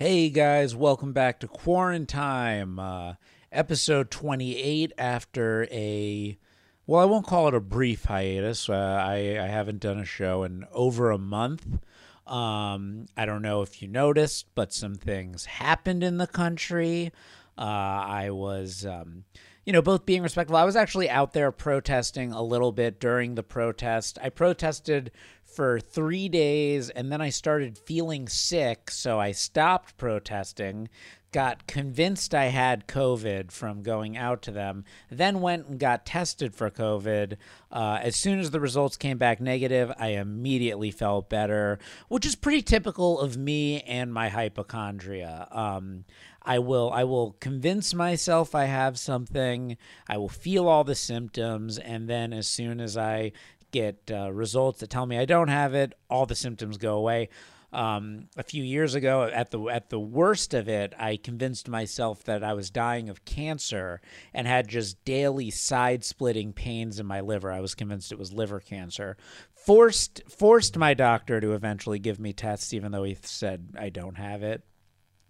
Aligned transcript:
Hey 0.00 0.30
guys, 0.30 0.76
welcome 0.76 1.12
back 1.12 1.40
to 1.40 1.48
Quarantine, 1.48 2.78
uh, 2.78 3.14
episode 3.50 4.12
28. 4.12 4.92
After 4.96 5.66
a, 5.72 6.38
well, 6.86 7.02
I 7.02 7.04
won't 7.04 7.26
call 7.26 7.48
it 7.48 7.54
a 7.54 7.58
brief 7.58 8.04
hiatus. 8.04 8.68
Uh, 8.68 8.74
I, 8.74 9.40
I 9.42 9.48
haven't 9.48 9.80
done 9.80 9.98
a 9.98 10.04
show 10.04 10.44
in 10.44 10.66
over 10.70 11.10
a 11.10 11.18
month. 11.18 11.80
Um, 12.28 13.06
I 13.16 13.26
don't 13.26 13.42
know 13.42 13.62
if 13.62 13.82
you 13.82 13.88
noticed, 13.88 14.46
but 14.54 14.72
some 14.72 14.94
things 14.94 15.46
happened 15.46 16.04
in 16.04 16.18
the 16.18 16.28
country. 16.28 17.10
Uh, 17.58 17.62
I 17.62 18.30
was, 18.30 18.86
um, 18.86 19.24
you 19.68 19.72
know, 19.72 19.82
both 19.82 20.06
being 20.06 20.22
respectful. 20.22 20.56
I 20.56 20.64
was 20.64 20.76
actually 20.76 21.10
out 21.10 21.34
there 21.34 21.52
protesting 21.52 22.32
a 22.32 22.40
little 22.40 22.72
bit 22.72 22.98
during 22.98 23.34
the 23.34 23.42
protest. 23.42 24.18
I 24.22 24.30
protested 24.30 25.10
for 25.44 25.78
three 25.78 26.30
days 26.30 26.88
and 26.88 27.12
then 27.12 27.20
I 27.20 27.28
started 27.28 27.76
feeling 27.76 28.28
sick, 28.28 28.90
so 28.90 29.20
I 29.20 29.32
stopped 29.32 29.98
protesting. 29.98 30.88
Got 31.32 31.66
convinced 31.66 32.34
I 32.34 32.46
had 32.46 32.88
COVID 32.88 33.52
from 33.52 33.82
going 33.82 34.16
out 34.16 34.40
to 34.44 34.50
them, 34.50 34.86
then 35.10 35.42
went 35.42 35.66
and 35.66 35.78
got 35.78 36.06
tested 36.06 36.54
for 36.54 36.70
COVID. 36.70 37.36
Uh, 37.70 37.98
as 38.00 38.16
soon 38.16 38.38
as 38.38 38.50
the 38.50 38.60
results 38.60 38.96
came 38.96 39.18
back 39.18 39.38
negative, 39.38 39.92
I 39.98 40.12
immediately 40.12 40.90
felt 40.90 41.28
better, 41.28 41.78
which 42.08 42.24
is 42.24 42.36
pretty 42.36 42.62
typical 42.62 43.20
of 43.20 43.36
me 43.36 43.82
and 43.82 44.14
my 44.14 44.30
hypochondria. 44.30 45.46
Um, 45.50 46.06
I 46.48 46.58
will 46.60 46.90
I 46.90 47.04
will 47.04 47.36
convince 47.40 47.92
myself 47.92 48.54
I 48.54 48.64
have 48.64 48.98
something. 48.98 49.76
I 50.08 50.16
will 50.16 50.30
feel 50.30 50.66
all 50.66 50.82
the 50.82 50.94
symptoms, 50.94 51.76
and 51.78 52.08
then 52.08 52.32
as 52.32 52.46
soon 52.46 52.80
as 52.80 52.96
I 52.96 53.32
get 53.70 54.10
uh, 54.10 54.32
results 54.32 54.80
that 54.80 54.88
tell 54.88 55.04
me 55.04 55.18
I 55.18 55.26
don't 55.26 55.48
have 55.48 55.74
it, 55.74 55.92
all 56.08 56.24
the 56.24 56.34
symptoms 56.34 56.78
go 56.78 56.96
away. 56.96 57.28
Um, 57.70 58.28
a 58.34 58.42
few 58.42 58.62
years 58.62 58.94
ago, 58.94 59.24
at 59.24 59.50
the 59.50 59.60
at 59.64 59.90
the 59.90 60.00
worst 60.00 60.54
of 60.54 60.70
it, 60.70 60.94
I 60.98 61.18
convinced 61.18 61.68
myself 61.68 62.24
that 62.24 62.42
I 62.42 62.54
was 62.54 62.70
dying 62.70 63.10
of 63.10 63.26
cancer 63.26 64.00
and 64.32 64.46
had 64.46 64.68
just 64.68 65.04
daily 65.04 65.50
side-splitting 65.50 66.54
pains 66.54 66.98
in 66.98 67.04
my 67.04 67.20
liver. 67.20 67.52
I 67.52 67.60
was 67.60 67.74
convinced 67.74 68.10
it 68.10 68.18
was 68.18 68.32
liver 68.32 68.60
cancer. 68.60 69.18
Forced 69.52 70.22
forced 70.30 70.78
my 70.78 70.94
doctor 70.94 71.42
to 71.42 71.52
eventually 71.52 71.98
give 71.98 72.18
me 72.18 72.32
tests, 72.32 72.72
even 72.72 72.90
though 72.90 73.04
he 73.04 73.18
said 73.20 73.68
I 73.78 73.90
don't 73.90 74.16
have 74.16 74.42
it. 74.42 74.64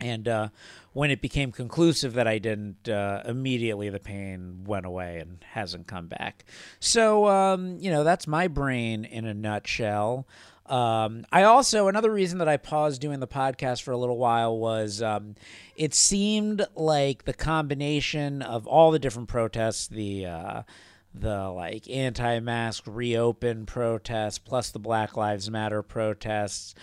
And 0.01 0.29
uh, 0.29 0.49
when 0.93 1.11
it 1.11 1.21
became 1.21 1.51
conclusive 1.51 2.15
that 2.15 2.29
I 2.29 2.39
didn't, 2.39 2.89
uh, 2.89 3.23
immediately 3.25 3.91
the 3.91 3.99
pain 3.99 4.65
went 4.65 4.87
away 4.87 5.19
and 5.19 5.45
hasn't 5.53 5.87
come 5.89 6.07
back. 6.07 6.45
So, 6.79 7.27
um, 7.27 7.79
you 7.79 7.91
know, 7.91 8.05
that's 8.05 8.27
my 8.27 8.47
brain 8.47 9.05
in 9.05 9.27
a 9.27 9.35
nutshell. 9.35 10.27
Um, 10.67 11.25
I 11.33 11.45
also, 11.45 11.89
another 11.89 12.13
reason 12.13 12.39
that 12.39 12.49
I 12.49 12.59
paused 12.59 13.01
doing 13.01 13.21
the 13.21 13.27
podcast 13.27 13.83
for 13.83 13.91
a 13.91 13.97
little 13.97 14.19
while 14.19 14.57
was 14.57 15.03
um, 15.03 15.35
it 15.75 15.95
seemed 15.95 16.67
like 16.77 17.25
the 17.25 17.33
combination 17.33 18.43
of 18.43 18.67
all 18.67 18.91
the 18.91 18.99
different 18.99 19.29
protests, 19.29 19.89
the, 19.89 20.27
uh, 20.27 20.63
the 21.15 21.49
like 21.49 21.89
anti-mask 21.89 22.85
reopen 22.87 23.67
protests 23.67 24.39
plus 24.39 24.71
the 24.71 24.79
black 24.79 25.17
lives 25.17 25.51
matter 25.51 25.83
protests 25.83 26.75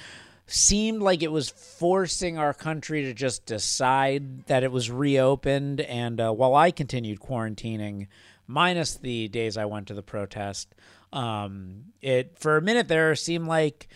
seemed 0.48 1.02
like 1.02 1.24
it 1.24 1.32
was 1.32 1.50
forcing 1.50 2.38
our 2.38 2.54
country 2.54 3.04
to 3.04 3.14
just 3.14 3.46
decide 3.46 4.46
that 4.46 4.64
it 4.64 4.72
was 4.72 4.92
reopened. 4.92 5.82
And 5.82 6.22
uh, 6.22 6.32
while 6.32 6.56
I 6.56 6.72
continued 6.72 7.20
quarantining, 7.20 8.08
minus 8.48 8.96
the 8.96 9.28
days 9.28 9.58
I 9.58 9.66
went 9.66 9.88
to 9.88 9.94
the 9.94 10.04
protest, 10.04 10.76
um, 11.12 11.86
it 12.02 12.38
for 12.38 12.58
a 12.58 12.62
minute 12.62 12.88
there 12.88 13.16
seemed 13.16 13.48
like 13.48 13.88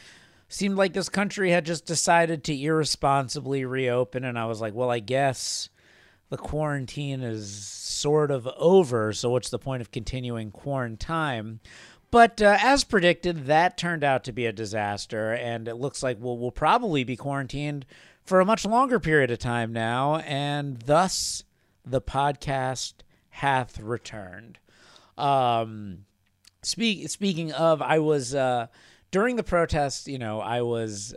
seemed 0.47 0.75
like 0.75 0.93
this 0.93 1.09
country 1.09 1.51
had 1.51 1.65
just 1.65 1.85
decided 1.85 2.43
to 2.43 2.59
irresponsibly 2.59 3.65
reopen. 3.65 4.23
And 4.23 4.37
I 4.39 4.45
was 4.45 4.59
like, 4.59 4.73
well, 4.73 4.89
I 4.89 4.99
guess 4.99 5.69
the 6.29 6.37
quarantine 6.37 7.21
is 7.21 7.55
sort 7.55 8.31
of 8.31 8.47
over. 8.57 9.13
So 9.13 9.29
what's 9.29 9.49
the 9.49 9.59
point 9.59 9.81
of 9.81 9.91
continuing 9.91 10.49
quarantine? 10.51 11.59
But 12.11 12.41
uh, 12.41 12.57
as 12.59 12.83
predicted, 12.83 13.45
that 13.45 13.77
turned 13.77 14.03
out 14.03 14.23
to 14.23 14.31
be 14.31 14.45
a 14.45 14.51
disaster, 14.51 15.33
and 15.33 15.67
it 15.67 15.75
looks 15.75 16.01
like 16.01 16.17
we'll, 16.19 16.37
we'll 16.37 16.51
probably 16.51 17.03
be 17.03 17.15
quarantined 17.15 17.85
for 18.23 18.39
a 18.39 18.45
much 18.45 18.65
longer 18.65 18.99
period 18.99 19.31
of 19.31 19.39
time 19.39 19.73
now, 19.73 20.17
and 20.17 20.79
thus 20.81 21.43
the 21.85 22.01
podcast 22.01 22.93
hath 23.29 23.79
returned. 23.79 24.57
Um, 25.17 26.05
speak, 26.63 27.09
speaking 27.09 27.51
of, 27.51 27.81
I 27.81 27.99
was 27.99 28.33
uh, 28.33 28.67
during 29.11 29.35
the 29.35 29.43
protest. 29.43 30.07
You 30.07 30.17
know, 30.17 30.39
I 30.39 30.61
was, 30.61 31.15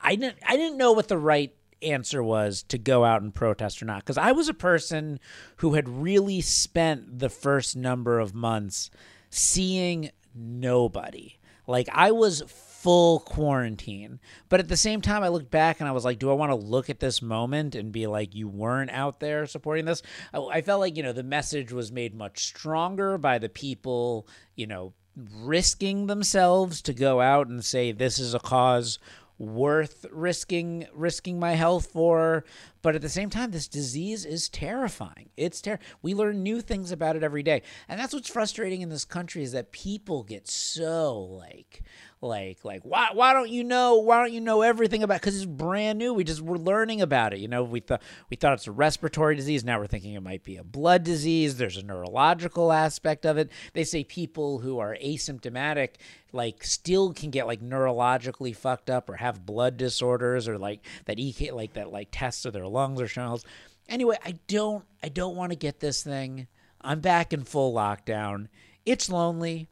I 0.00 0.14
didn't, 0.14 0.38
I 0.46 0.56
didn't 0.56 0.78
know 0.78 0.92
what 0.92 1.08
the 1.08 1.18
right 1.18 1.52
answer 1.82 2.22
was 2.22 2.62
to 2.64 2.78
go 2.78 3.04
out 3.04 3.22
and 3.22 3.34
protest 3.34 3.82
or 3.82 3.84
not 3.84 3.98
because 3.98 4.16
I 4.16 4.32
was 4.32 4.48
a 4.48 4.54
person 4.54 5.20
who 5.56 5.74
had 5.74 5.88
really 5.88 6.40
spent 6.40 7.18
the 7.18 7.28
first 7.28 7.76
number 7.76 8.18
of 8.18 8.34
months 8.34 8.90
seeing 9.34 10.10
nobody. 10.34 11.38
Like 11.66 11.88
I 11.92 12.12
was 12.12 12.42
full 12.48 13.20
quarantine. 13.20 14.20
But 14.50 14.60
at 14.60 14.68
the 14.68 14.76
same 14.76 15.00
time, 15.00 15.22
I 15.22 15.28
looked 15.28 15.50
back 15.50 15.80
and 15.80 15.88
I 15.88 15.92
was 15.92 16.04
like, 16.04 16.18
do 16.18 16.30
I 16.30 16.34
want 16.34 16.52
to 16.52 16.56
look 16.56 16.90
at 16.90 17.00
this 17.00 17.22
moment 17.22 17.74
and 17.74 17.90
be 17.90 18.06
like, 18.06 18.34
you 18.34 18.46
weren't 18.46 18.90
out 18.90 19.20
there 19.20 19.46
supporting 19.46 19.86
this? 19.86 20.02
I, 20.34 20.38
I 20.38 20.60
felt 20.60 20.80
like, 20.80 20.96
you 20.96 21.02
know, 21.02 21.14
the 21.14 21.22
message 21.22 21.72
was 21.72 21.90
made 21.90 22.14
much 22.14 22.44
stronger 22.44 23.16
by 23.16 23.38
the 23.38 23.48
people, 23.48 24.28
you 24.54 24.66
know, 24.66 24.92
risking 25.16 26.08
themselves 26.08 26.82
to 26.82 26.92
go 26.92 27.22
out 27.22 27.46
and 27.46 27.64
say, 27.64 27.90
this 27.90 28.18
is 28.18 28.34
a 28.34 28.40
cause 28.40 28.98
worth 29.38 30.06
risking 30.12 30.86
risking 30.94 31.40
my 31.40 31.52
health 31.52 31.86
for 31.86 32.44
but 32.84 32.94
at 32.94 33.00
the 33.00 33.08
same 33.08 33.30
time 33.30 33.50
this 33.50 33.66
disease 33.66 34.26
is 34.26 34.50
terrifying. 34.50 35.30
It's 35.38 35.62
ter- 35.62 35.78
we 36.02 36.12
learn 36.12 36.42
new 36.42 36.60
things 36.60 36.92
about 36.92 37.16
it 37.16 37.22
every 37.22 37.42
day. 37.42 37.62
And 37.88 37.98
that's 37.98 38.12
what's 38.12 38.28
frustrating 38.28 38.82
in 38.82 38.90
this 38.90 39.06
country 39.06 39.42
is 39.42 39.52
that 39.52 39.72
people 39.72 40.22
get 40.22 40.46
so 40.46 41.18
like 41.18 41.82
like 42.20 42.64
like 42.64 42.82
why 42.84 43.08
why 43.12 43.32
don't 43.32 43.50
you 43.50 43.62
know 43.62 43.96
why 43.96 44.18
don't 44.18 44.32
you 44.32 44.40
know 44.40 44.62
everything 44.62 45.02
about 45.02 45.20
because 45.20 45.36
it's 45.36 45.44
brand 45.44 45.98
new. 45.98 46.12
We 46.12 46.24
just 46.24 46.40
we're 46.40 46.56
learning 46.56 47.00
about 47.00 47.32
it. 47.32 47.38
You 47.38 47.48
know 47.48 47.62
we 47.62 47.80
thought 47.80 48.02
we 48.30 48.36
thought 48.36 48.54
it's 48.54 48.66
a 48.66 48.72
respiratory 48.72 49.36
disease. 49.36 49.64
Now 49.64 49.78
we're 49.78 49.86
thinking 49.86 50.14
it 50.14 50.22
might 50.22 50.42
be 50.42 50.56
a 50.56 50.64
blood 50.64 51.04
disease. 51.04 51.56
There's 51.56 51.76
a 51.76 51.82
neurological 51.82 52.72
aspect 52.72 53.24
of 53.24 53.38
it. 53.38 53.50
They 53.72 53.84
say 53.84 54.04
people 54.04 54.58
who 54.58 54.78
are 54.78 54.96
asymptomatic 55.02 55.94
like 56.32 56.64
still 56.64 57.12
can 57.12 57.30
get 57.30 57.46
like 57.46 57.60
neurologically 57.60 58.54
fucked 58.56 58.90
up 58.90 59.08
or 59.08 59.16
have 59.16 59.46
blood 59.46 59.76
disorders 59.76 60.48
or 60.48 60.58
like 60.58 60.80
that 61.04 61.20
ek 61.20 61.52
like 61.52 61.74
that 61.74 61.92
like 61.92 62.08
tests 62.10 62.44
of 62.44 62.52
their 62.52 62.66
lungs 62.74 63.00
or 63.00 63.20
else 63.20 63.44
anyway 63.88 64.16
i 64.24 64.34
don't 64.48 64.84
i 65.02 65.08
don't 65.08 65.36
want 65.36 65.50
to 65.50 65.56
get 65.56 65.80
this 65.80 66.02
thing. 66.02 66.46
I'm 66.84 67.00
back 67.00 67.32
in 67.32 67.44
full 67.44 67.72
lockdown. 67.72 68.48
It's 68.84 69.08
lonely. 69.08 69.70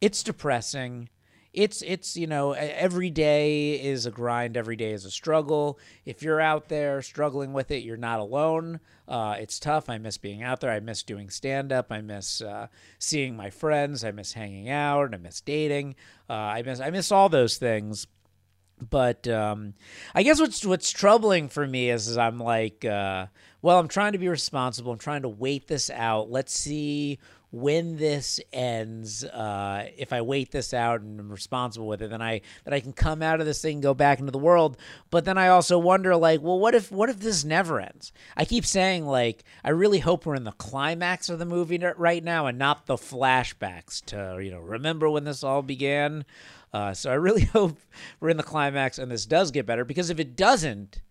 It's 0.00 0.22
depressing. 0.22 1.08
It's 1.52 1.82
it's 1.82 2.16
you 2.16 2.26
know 2.26 2.52
every 2.52 3.10
day 3.10 3.72
is 3.72 4.06
a 4.06 4.10
grind. 4.10 4.56
Every 4.56 4.76
day 4.76 4.92
is 4.92 5.04
a 5.04 5.10
struggle. 5.10 5.78
If 6.06 6.22
you're 6.22 6.40
out 6.40 6.68
there 6.68 7.02
struggling 7.02 7.52
with 7.52 7.70
it 7.70 7.82
you're 7.82 7.96
not 7.96 8.20
alone. 8.20 8.80
Uh, 9.08 9.36
it's 9.38 9.58
tough. 9.58 9.90
I 9.90 9.98
miss 9.98 10.16
being 10.16 10.42
out 10.42 10.60
there. 10.60 10.70
I 10.70 10.80
miss 10.80 11.02
doing 11.02 11.28
stand 11.28 11.72
up 11.72 11.90
i 11.90 12.00
miss 12.00 12.40
uh, 12.40 12.68
seeing 12.98 13.36
my 13.36 13.50
friends. 13.50 14.04
I 14.04 14.12
miss 14.12 14.32
hanging 14.32 14.70
out. 14.70 15.12
I 15.12 15.18
miss 15.18 15.40
dating. 15.40 15.96
Uh, 16.30 16.34
i 16.34 16.62
miss 16.62 16.80
i 16.80 16.90
miss 16.90 17.10
all 17.12 17.28
those 17.28 17.56
things 17.58 18.06
but 18.90 19.26
um, 19.28 19.74
I 20.14 20.22
guess 20.22 20.40
what's 20.40 20.64
what's 20.64 20.90
troubling 20.90 21.48
for 21.48 21.66
me 21.66 21.90
is, 21.90 22.08
is 22.08 22.18
I'm 22.18 22.38
like, 22.38 22.84
uh, 22.84 23.26
well, 23.60 23.78
I'm 23.78 23.88
trying 23.88 24.12
to 24.12 24.18
be 24.18 24.28
responsible. 24.28 24.92
I'm 24.92 24.98
trying 24.98 25.22
to 25.22 25.28
wait 25.28 25.68
this 25.68 25.90
out. 25.90 26.30
Let's 26.30 26.52
see 26.52 27.18
when 27.52 27.96
this 27.96 28.40
ends, 28.50 29.24
uh, 29.24 29.86
if 29.98 30.10
I 30.12 30.22
wait 30.22 30.50
this 30.50 30.72
out 30.72 31.02
and 31.02 31.20
I'm 31.20 31.30
responsible 31.30 31.86
with 31.86 32.00
it, 32.00 32.08
then 32.08 32.22
I 32.22 32.40
that 32.64 32.72
I 32.72 32.80
can 32.80 32.94
come 32.94 33.22
out 33.22 33.40
of 33.40 33.46
this 33.46 33.60
thing, 33.60 33.76
and 33.76 33.82
go 33.82 33.92
back 33.92 34.18
into 34.18 34.32
the 34.32 34.38
world. 34.38 34.78
But 35.10 35.26
then 35.26 35.36
I 35.36 35.48
also 35.48 35.78
wonder, 35.78 36.16
like, 36.16 36.40
well, 36.40 36.58
what 36.58 36.74
if 36.74 36.90
what 36.90 37.10
if 37.10 37.20
this 37.20 37.44
never 37.44 37.78
ends? 37.78 38.10
I 38.36 38.46
keep 38.46 38.64
saying, 38.64 39.06
like, 39.06 39.44
I 39.62 39.70
really 39.70 39.98
hope 39.98 40.24
we're 40.24 40.34
in 40.34 40.44
the 40.44 40.52
climax 40.52 41.28
of 41.28 41.38
the 41.38 41.46
movie 41.46 41.78
right 41.78 42.24
now 42.24 42.46
and 42.46 42.58
not 42.58 42.86
the 42.86 42.96
flashbacks 42.96 44.02
to 44.06 44.42
you 44.42 44.50
know 44.50 44.60
remember 44.60 45.10
when 45.10 45.24
this 45.24 45.44
all 45.44 45.62
began. 45.62 46.24
Uh, 46.72 46.94
so 46.94 47.10
I 47.10 47.14
really 47.14 47.44
hope 47.52 47.78
we're 48.18 48.30
in 48.30 48.38
the 48.38 48.42
climax 48.42 48.98
and 48.98 49.12
this 49.12 49.26
does 49.26 49.50
get 49.50 49.66
better 49.66 49.84
because 49.84 50.08
if 50.08 50.18
it 50.18 50.36
doesn't, 50.36 51.02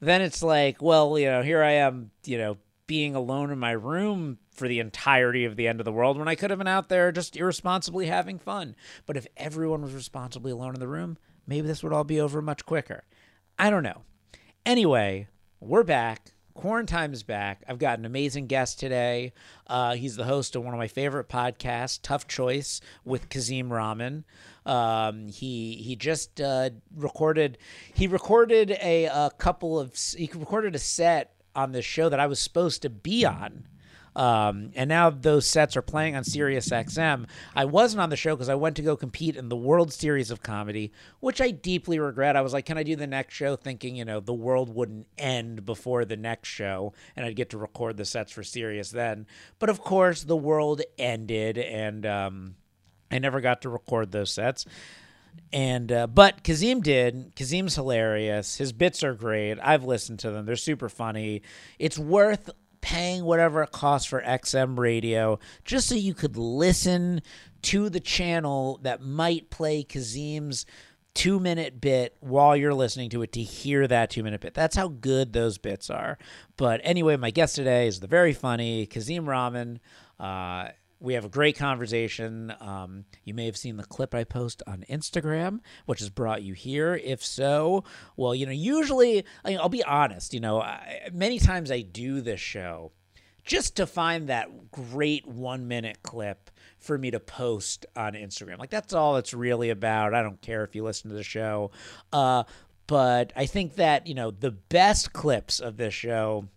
then 0.00 0.20
it's 0.20 0.42
like, 0.42 0.82
well, 0.82 1.18
you 1.18 1.26
know, 1.26 1.42
here 1.42 1.62
I 1.62 1.72
am, 1.72 2.10
you 2.26 2.36
know, 2.36 2.58
being 2.86 3.14
alone 3.14 3.50
in 3.50 3.58
my 3.58 3.72
room 3.72 4.38
for 4.50 4.68
the 4.68 4.80
entirety 4.80 5.44
of 5.44 5.56
the 5.56 5.68
end 5.68 5.80
of 5.80 5.84
the 5.84 5.92
world 5.92 6.18
when 6.18 6.28
I 6.28 6.34
could 6.34 6.50
have 6.50 6.58
been 6.58 6.68
out 6.68 6.88
there 6.88 7.12
just 7.12 7.36
irresponsibly 7.36 8.06
having 8.06 8.38
fun. 8.38 8.76
But 9.04 9.16
if 9.16 9.26
everyone 9.36 9.82
was 9.82 9.92
responsibly 9.92 10.52
alone 10.52 10.74
in 10.74 10.80
the 10.80 10.88
room, 10.88 11.18
maybe 11.46 11.66
this 11.66 11.82
would 11.82 11.92
all 11.92 12.04
be 12.04 12.20
over 12.20 12.40
much 12.40 12.64
quicker. 12.64 13.04
I 13.58 13.70
don't 13.70 13.82
know. 13.82 14.02
Anyway, 14.64 15.28
we're 15.60 15.84
back. 15.84 16.32
Quarantine 16.54 17.12
is 17.12 17.22
back. 17.22 17.62
I've 17.68 17.78
got 17.78 17.98
an 17.98 18.06
amazing 18.06 18.46
guest 18.46 18.80
today. 18.80 19.34
Uh, 19.66 19.94
he's 19.94 20.16
the 20.16 20.24
host 20.24 20.56
of 20.56 20.64
one 20.64 20.72
of 20.72 20.78
my 20.78 20.88
favorite 20.88 21.28
podcasts, 21.28 22.00
Tough 22.02 22.26
Choice, 22.26 22.80
with 23.04 23.28
Kazim 23.28 23.70
Rahman. 23.70 24.24
Um, 24.64 25.28
he 25.28 25.74
he 25.76 25.96
just 25.96 26.40
uh, 26.40 26.70
recorded 26.96 27.58
he 27.94 28.06
recorded 28.06 28.70
a, 28.82 29.04
a 29.04 29.30
couple 29.36 29.78
of 29.78 29.94
he 30.16 30.30
recorded 30.34 30.74
a 30.74 30.78
set 30.78 31.35
on 31.56 31.72
this 31.72 31.84
show 31.84 32.08
that 32.08 32.20
I 32.20 32.26
was 32.26 32.38
supposed 32.38 32.82
to 32.82 32.90
be 32.90 33.24
on. 33.24 33.66
Um, 34.16 34.70
and 34.74 34.88
now 34.88 35.10
those 35.10 35.46
sets 35.46 35.76
are 35.76 35.82
playing 35.82 36.16
on 36.16 36.24
Sirius 36.24 36.70
XM. 36.70 37.26
I 37.54 37.66
wasn't 37.66 38.00
on 38.00 38.08
the 38.08 38.16
show 38.16 38.34
because 38.34 38.48
I 38.48 38.54
went 38.54 38.76
to 38.76 38.82
go 38.82 38.96
compete 38.96 39.36
in 39.36 39.50
the 39.50 39.56
World 39.56 39.92
Series 39.92 40.30
of 40.30 40.42
Comedy, 40.42 40.90
which 41.20 41.38
I 41.38 41.50
deeply 41.50 41.98
regret. 41.98 42.34
I 42.34 42.40
was 42.40 42.54
like, 42.54 42.64
can 42.64 42.78
I 42.78 42.82
do 42.82 42.96
the 42.96 43.06
next 43.06 43.34
show? 43.34 43.56
Thinking, 43.56 43.94
you 43.94 44.06
know, 44.06 44.20
the 44.20 44.32
world 44.32 44.74
wouldn't 44.74 45.06
end 45.18 45.66
before 45.66 46.06
the 46.06 46.16
next 46.16 46.48
show 46.48 46.94
and 47.14 47.26
I'd 47.26 47.36
get 47.36 47.50
to 47.50 47.58
record 47.58 47.98
the 47.98 48.06
sets 48.06 48.32
for 48.32 48.42
Sirius 48.42 48.90
then. 48.90 49.26
But 49.58 49.68
of 49.68 49.82
course, 49.82 50.24
the 50.24 50.36
world 50.36 50.80
ended 50.96 51.58
and 51.58 52.06
um, 52.06 52.56
I 53.10 53.18
never 53.18 53.42
got 53.42 53.60
to 53.62 53.68
record 53.68 54.12
those 54.12 54.32
sets. 54.32 54.64
And 55.52 55.90
uh, 55.90 56.06
but 56.06 56.42
Kazim 56.42 56.80
did. 56.80 57.34
Kazim's 57.34 57.74
hilarious. 57.74 58.56
His 58.56 58.72
bits 58.72 59.02
are 59.02 59.14
great. 59.14 59.58
I've 59.62 59.84
listened 59.84 60.18
to 60.20 60.30
them. 60.30 60.46
They're 60.46 60.56
super 60.56 60.88
funny. 60.88 61.42
It's 61.78 61.98
worth 61.98 62.50
paying 62.80 63.24
whatever 63.24 63.62
it 63.62 63.72
costs 63.72 64.06
for 64.06 64.22
XM 64.22 64.78
radio 64.78 65.38
just 65.64 65.88
so 65.88 65.94
you 65.94 66.14
could 66.14 66.36
listen 66.36 67.20
to 67.62 67.88
the 67.88 67.98
channel 67.98 68.78
that 68.82 69.02
might 69.02 69.50
play 69.50 69.82
Kazim's 69.82 70.66
two 71.14 71.40
minute 71.40 71.80
bit 71.80 72.14
while 72.20 72.54
you're 72.54 72.74
listening 72.74 73.08
to 73.08 73.22
it 73.22 73.32
to 73.32 73.42
hear 73.42 73.88
that 73.88 74.10
two 74.10 74.22
minute 74.22 74.40
bit. 74.40 74.54
That's 74.54 74.76
how 74.76 74.88
good 74.88 75.32
those 75.32 75.58
bits 75.58 75.90
are. 75.90 76.18
But 76.56 76.80
anyway, 76.84 77.16
my 77.16 77.30
guest 77.30 77.56
today 77.56 77.86
is 77.86 78.00
the 78.00 78.06
very 78.06 78.34
funny 78.34 78.86
Kazim 78.86 79.28
Rahman. 79.28 79.80
Uh, 80.20 80.68
we 81.00 81.14
have 81.14 81.24
a 81.24 81.28
great 81.28 81.56
conversation. 81.56 82.52
Um, 82.60 83.04
you 83.24 83.34
may 83.34 83.46
have 83.46 83.56
seen 83.56 83.76
the 83.76 83.84
clip 83.84 84.14
I 84.14 84.24
post 84.24 84.62
on 84.66 84.84
Instagram, 84.88 85.60
which 85.84 86.00
has 86.00 86.10
brought 86.10 86.42
you 86.42 86.54
here. 86.54 86.94
If 86.94 87.24
so, 87.24 87.84
well, 88.16 88.34
you 88.34 88.46
know, 88.46 88.52
usually, 88.52 89.24
I 89.44 89.50
mean, 89.50 89.58
I'll 89.58 89.68
be 89.68 89.84
honest, 89.84 90.32
you 90.32 90.40
know, 90.40 90.60
I, 90.60 91.08
many 91.12 91.38
times 91.38 91.70
I 91.70 91.82
do 91.82 92.20
this 92.20 92.40
show 92.40 92.92
just 93.44 93.76
to 93.76 93.86
find 93.86 94.28
that 94.28 94.70
great 94.70 95.26
one 95.26 95.68
minute 95.68 95.98
clip 96.02 96.50
for 96.78 96.98
me 96.98 97.10
to 97.10 97.20
post 97.20 97.86
on 97.94 98.14
Instagram. 98.14 98.58
Like, 98.58 98.70
that's 98.70 98.92
all 98.92 99.16
it's 99.16 99.34
really 99.34 99.70
about. 99.70 100.14
I 100.14 100.22
don't 100.22 100.40
care 100.40 100.64
if 100.64 100.74
you 100.74 100.82
listen 100.82 101.10
to 101.10 101.16
the 101.16 101.22
show. 101.22 101.70
Uh, 102.12 102.44
but 102.86 103.32
I 103.36 103.46
think 103.46 103.76
that, 103.76 104.06
you 104.06 104.14
know, 104.14 104.30
the 104.30 104.50
best 104.50 105.12
clips 105.12 105.60
of 105.60 105.76
this 105.76 105.94
show 105.94 106.48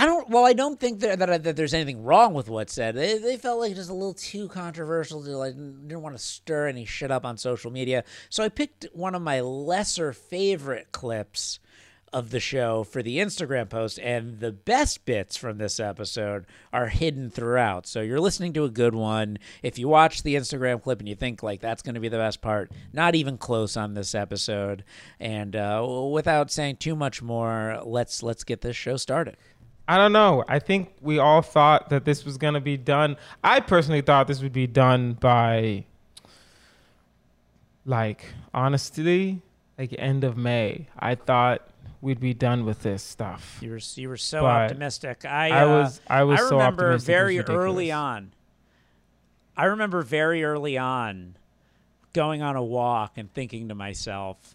I 0.00 0.06
don't. 0.06 0.30
Well, 0.30 0.46
I 0.46 0.52
don't 0.52 0.78
think 0.78 1.00
that, 1.00 1.18
that, 1.18 1.42
that 1.42 1.56
there's 1.56 1.74
anything 1.74 2.04
wrong 2.04 2.32
with 2.32 2.48
what's 2.48 2.72
said. 2.72 2.94
They, 2.94 3.18
they 3.18 3.36
felt 3.36 3.58
like 3.58 3.74
just 3.74 3.90
a 3.90 3.94
little 3.94 4.14
too 4.14 4.46
controversial. 4.48 5.24
To 5.24 5.36
like, 5.36 5.54
didn't 5.54 6.02
want 6.02 6.16
to 6.16 6.22
stir 6.22 6.68
any 6.68 6.84
shit 6.84 7.10
up 7.10 7.24
on 7.24 7.36
social 7.36 7.72
media. 7.72 8.04
So 8.30 8.44
I 8.44 8.48
picked 8.48 8.86
one 8.92 9.16
of 9.16 9.22
my 9.22 9.40
lesser 9.40 10.12
favorite 10.12 10.92
clips 10.92 11.58
of 12.12 12.30
the 12.30 12.40
show 12.40 12.84
for 12.84 13.02
the 13.02 13.18
Instagram 13.18 13.68
post, 13.68 13.98
and 13.98 14.38
the 14.38 14.52
best 14.52 15.04
bits 15.04 15.36
from 15.36 15.58
this 15.58 15.80
episode 15.80 16.46
are 16.72 16.88
hidden 16.88 17.28
throughout. 17.28 17.86
So 17.86 18.00
you're 18.00 18.20
listening 18.20 18.52
to 18.54 18.64
a 18.64 18.70
good 18.70 18.94
one. 18.94 19.38
If 19.64 19.80
you 19.80 19.88
watch 19.88 20.22
the 20.22 20.36
Instagram 20.36 20.80
clip 20.80 21.00
and 21.00 21.08
you 21.08 21.16
think 21.16 21.42
like 21.42 21.60
that's 21.60 21.82
going 21.82 21.96
to 21.96 22.00
be 22.00 22.08
the 22.08 22.18
best 22.18 22.40
part, 22.40 22.70
not 22.92 23.16
even 23.16 23.36
close 23.36 23.76
on 23.76 23.94
this 23.94 24.14
episode. 24.14 24.84
And 25.18 25.56
uh, 25.56 25.84
without 26.10 26.52
saying 26.52 26.76
too 26.76 26.94
much 26.94 27.20
more, 27.20 27.82
let's 27.84 28.22
let's 28.22 28.44
get 28.44 28.60
this 28.60 28.76
show 28.76 28.96
started. 28.96 29.36
I 29.88 29.96
don't 29.96 30.12
know. 30.12 30.44
I 30.46 30.58
think 30.58 30.92
we 31.00 31.18
all 31.18 31.40
thought 31.40 31.88
that 31.88 32.04
this 32.04 32.24
was 32.26 32.36
going 32.36 32.52
to 32.54 32.60
be 32.60 32.76
done. 32.76 33.16
I 33.42 33.60
personally 33.60 34.02
thought 34.02 34.28
this 34.28 34.42
would 34.42 34.52
be 34.52 34.66
done 34.66 35.14
by, 35.14 35.86
like, 37.86 38.26
honestly, 38.52 39.40
like 39.78 39.94
end 39.98 40.24
of 40.24 40.36
May. 40.36 40.88
I 40.98 41.14
thought 41.14 41.66
we'd 42.02 42.20
be 42.20 42.34
done 42.34 42.66
with 42.66 42.82
this 42.82 43.02
stuff. 43.02 43.58
You 43.62 43.70
were 43.70 43.80
you 43.94 44.10
were 44.10 44.18
so 44.18 44.42
but 44.42 44.46
optimistic. 44.46 45.24
I 45.24 45.50
I 45.50 45.62
uh, 45.62 45.68
was 45.68 46.00
I 46.06 46.24
was 46.24 46.40
I 46.40 46.42
so 46.42 46.58
remember 46.58 46.98
very 46.98 47.40
early 47.40 47.90
on. 47.90 48.32
I 49.56 49.64
remember 49.64 50.02
very 50.02 50.44
early 50.44 50.76
on 50.76 51.36
going 52.12 52.42
on 52.42 52.56
a 52.56 52.62
walk 52.62 53.12
and 53.16 53.32
thinking 53.32 53.68
to 53.68 53.74
myself, 53.74 54.54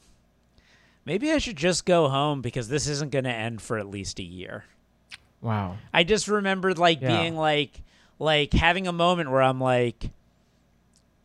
maybe 1.06 1.32
I 1.32 1.40
should 1.40 1.58
just 1.58 1.86
go 1.86 2.08
home 2.08 2.42
because 2.42 2.68
this 2.70 2.88
isn't 2.88 3.12
going 3.12 3.26
to 3.26 3.34
end 3.34 3.62
for 3.62 3.78
at 3.78 3.88
least 3.88 4.20
a 4.20 4.24
year. 4.24 4.66
Wow. 5.44 5.78
I 5.94 6.06
just 6.06 6.30
remembered 6.30 6.78
like 6.80 7.02
yeah. 7.02 7.18
being 7.18 7.36
like 7.36 7.82
like 8.18 8.54
having 8.54 8.88
a 8.88 8.94
moment 8.94 9.30
where 9.30 9.42
I'm 9.42 9.60
like 9.60 10.10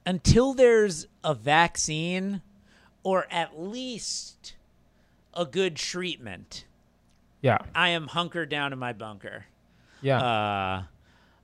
until 0.05 0.55
there's 0.55 1.06
a 1.23 1.35
vaccine 1.35 2.43
or 3.05 3.26
at 3.31 3.59
least 3.59 4.55
a 5.35 5.47
good 5.47 5.76
treatment. 5.76 6.65
Yeah. 7.43 7.59
I 7.75 7.91
am 7.91 8.09
hunkered 8.09 8.49
down 8.49 8.73
in 8.73 8.79
my 8.81 8.93
bunker. 8.93 9.47
Yeah. 10.03 10.21
Uh, 10.21 10.82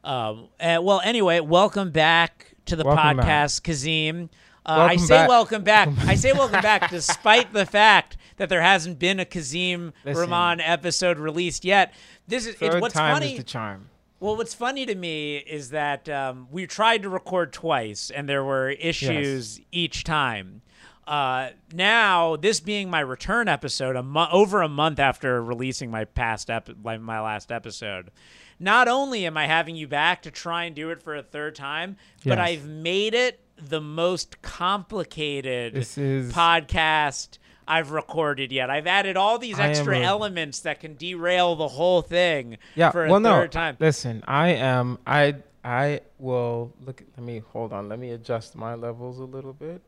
uh, 0.03 0.35
uh 0.61 0.83
well, 0.83 1.01
anyway, 1.05 1.39
welcome 1.39 1.93
back 1.93 2.57
to 2.67 2.75
the 2.75 2.85
welcome 2.85 3.19
podcast, 3.19 3.59
back. 3.59 3.63
Kazim. 3.63 4.31
Uh, 4.67 4.89
I 4.91 4.97
say 4.97 5.15
back. 5.15 5.29
welcome 5.29 5.63
back. 5.63 5.89
I 6.07 6.17
say 6.17 6.33
welcome 6.33 6.61
back 6.61 6.91
despite 6.91 7.53
the 7.53 7.67
fact 7.67 8.17
that 8.37 8.49
there 8.49 8.63
hasn't 8.63 8.99
been 8.99 9.21
a 9.21 9.25
Kazim 9.25 9.93
Listen, 10.05 10.23
Rahman 10.23 10.61
episode 10.61 11.19
released 11.19 11.65
yet. 11.65 11.93
This 12.27 12.47
is 12.47 12.57
it's, 12.61 12.77
what's 12.77 12.95
time 12.95 13.15
funny. 13.15 13.33
Is 13.33 13.39
the 13.39 13.45
charm. 13.45 13.89
Well, 14.21 14.37
what's 14.37 14.55
funny 14.55 14.87
to 14.87 14.95
me 14.95 15.37
is 15.37 15.71
that 15.71 16.09
um, 16.09 16.49
we 16.51 16.67
tried 16.67 17.03
to 17.03 17.11
record 17.11 17.53
twice, 17.53 18.11
and 18.11 18.29
there 18.29 18.43
were 18.43 18.71
issues 18.71 19.59
yes. 19.59 19.67
each 19.71 20.05
time. 20.05 20.63
Uh, 21.07 21.51
now, 21.75 22.37
this 22.37 22.61
being 22.61 22.89
my 22.89 23.01
return 23.01 23.49
episode, 23.49 23.97
a 23.97 24.03
mo- 24.03 24.29
over 24.33 24.63
a 24.63 24.69
month 24.69 24.99
after 24.99 25.43
releasing 25.43 25.91
my 25.91 26.05
past 26.07 26.49
ep- 26.49 26.71
my 26.83 27.21
last 27.21 27.53
episode, 27.53 28.11
not 28.59 28.89
only 28.89 29.27
am 29.27 29.37
I 29.37 29.47
having 29.47 29.77
you 29.77 29.87
back 29.87 30.23
to 30.23 30.31
try 30.31 30.65
and 30.65 30.75
do 30.75 30.91
it 30.91 31.03
for 31.03 31.15
a 31.15 31.23
third 31.23 31.55
time, 31.55 31.97
yes. 32.23 32.25
but 32.25 32.39
I've 32.39 32.67
made 32.67 33.13
it 33.13 33.41
the 33.57 33.81
most 33.81 34.41
complicated 34.41 35.77
is... 35.77 36.33
podcast 36.33 37.39
I've 37.67 37.91
recorded 37.91 38.53
yet. 38.53 38.71
I've 38.71 38.87
added 38.87 39.17
all 39.17 39.39
these 39.39 39.59
extra 39.59 39.99
elements 39.99 40.61
that 40.61 40.81
can 40.81 40.97
derail 40.97 41.57
the 41.57 41.69
whole 41.69 42.03
thing 42.03 42.59
yeah, 42.75 42.91
for 42.91 43.07
a 43.07 43.11
well, 43.11 43.21
third 43.21 43.41
no, 43.41 43.47
time. 43.47 43.77
Listen, 43.81 44.23
I 44.27 44.49
am 44.51 44.99
I 45.07 45.37
I 45.65 46.01
will 46.19 46.73
look 46.85 47.03
let 47.17 47.25
me 47.25 47.43
hold 47.53 47.73
on, 47.73 47.89
let 47.89 47.99
me 47.99 48.11
adjust 48.11 48.55
my 48.57 48.75
levels 48.75 49.19
a 49.19 49.25
little 49.25 49.53
bit. 49.53 49.81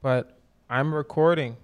But 0.00 0.36
I'm 0.68 0.94
recording 0.94 1.56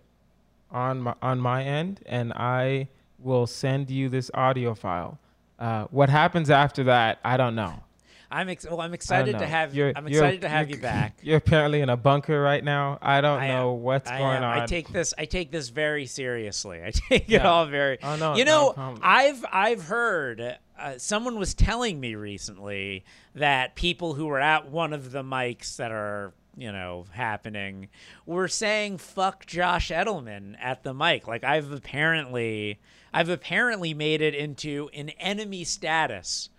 on 0.70 1.00
my 1.00 1.14
on 1.20 1.40
my 1.40 1.64
end 1.64 2.00
and 2.06 2.32
I 2.34 2.88
will 3.18 3.46
send 3.46 3.90
you 3.90 4.08
this 4.08 4.30
audio 4.34 4.74
file. 4.74 5.18
Uh, 5.58 5.84
what 5.90 6.08
happens 6.08 6.50
after 6.50 6.84
that, 6.84 7.18
I 7.24 7.36
don't 7.36 7.56
know. 7.56 7.82
I'm 8.30 8.48
ex- 8.50 8.66
well, 8.68 8.80
I'm 8.80 8.92
excited 8.92 9.38
to 9.38 9.46
have 9.46 9.74
you're, 9.74 9.92
I'm 9.96 10.06
excited 10.06 10.42
to 10.42 10.48
have 10.48 10.68
you 10.68 10.76
back. 10.76 11.18
You're 11.22 11.38
apparently 11.38 11.80
in 11.80 11.88
a 11.88 11.96
bunker 11.96 12.40
right 12.40 12.62
now. 12.62 12.98
I 13.00 13.22
don't 13.22 13.40
I 13.40 13.48
know 13.48 13.74
am, 13.74 13.82
what's 13.82 14.10
I 14.10 14.18
going 14.18 14.36
am. 14.38 14.44
on. 14.44 14.58
I 14.60 14.66
take 14.66 14.92
this 14.92 15.14
I 15.16 15.24
take 15.24 15.50
this 15.50 15.70
very 15.70 16.04
seriously. 16.04 16.82
I 16.84 16.90
take 17.08 17.28
yeah. 17.28 17.40
it 17.40 17.46
all 17.46 17.66
very. 17.66 17.98
Oh 18.02 18.16
no, 18.16 18.36
you 18.36 18.44
know, 18.44 18.74
no 18.76 18.98
I've 19.02 19.44
I've 19.50 19.82
heard 19.84 20.58
uh, 20.78 20.98
someone 20.98 21.38
was 21.38 21.54
telling 21.54 21.98
me 22.00 22.14
recently 22.14 23.04
that 23.34 23.76
people 23.76 24.14
who 24.14 24.26
were 24.26 24.40
at 24.40 24.70
one 24.70 24.92
of 24.92 25.10
the 25.10 25.22
mics 25.22 25.76
that 25.76 25.90
are 25.90 26.34
you 26.54 26.70
know 26.70 27.06
happening 27.12 27.88
were 28.26 28.48
saying 28.48 28.98
fuck 28.98 29.46
Josh 29.46 29.90
Edelman 29.90 30.54
at 30.60 30.82
the 30.82 30.92
mic. 30.92 31.26
Like 31.26 31.44
I've 31.44 31.72
apparently 31.72 32.78
I've 33.14 33.30
apparently 33.30 33.94
made 33.94 34.20
it 34.20 34.34
into 34.34 34.90
an 34.92 35.08
enemy 35.18 35.64
status. 35.64 36.50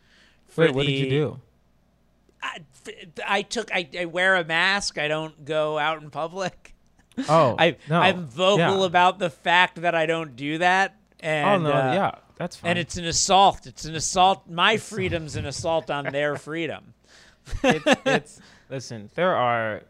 Wait, 0.55 0.73
what 0.73 0.87
did 0.87 0.93
you 0.93 1.09
do? 1.09 1.39
I, 2.41 2.59
I 3.25 3.41
took 3.41 3.71
I, 3.73 3.87
I 3.97 4.05
wear 4.05 4.35
a 4.35 4.43
mask. 4.43 4.97
I 4.97 5.07
don't 5.07 5.45
go 5.45 5.77
out 5.77 6.01
in 6.01 6.09
public. 6.09 6.75
Oh, 7.27 7.55
I 7.59 7.77
no. 7.89 7.99
I'm 7.99 8.25
vocal 8.25 8.79
yeah. 8.79 8.85
about 8.85 9.19
the 9.19 9.29
fact 9.29 9.81
that 9.81 9.95
I 9.95 10.05
don't 10.05 10.35
do 10.35 10.59
that. 10.59 10.95
And, 11.19 11.65
oh 11.65 11.69
no, 11.69 11.75
uh, 11.75 11.93
yeah, 11.93 12.11
that's 12.37 12.55
fine. 12.55 12.71
And 12.71 12.79
it's 12.79 12.97
an 12.97 13.05
assault. 13.05 13.67
It's 13.67 13.85
an 13.85 13.95
assault. 13.95 14.49
My 14.49 14.77
freedom's 14.77 15.35
an 15.35 15.45
assault 15.45 15.89
on 15.89 16.05
their 16.05 16.37
freedom. 16.37 16.93
it's, 17.63 18.01
it's 18.05 18.41
listen. 18.69 19.09
There 19.15 19.35
are, 19.35 19.83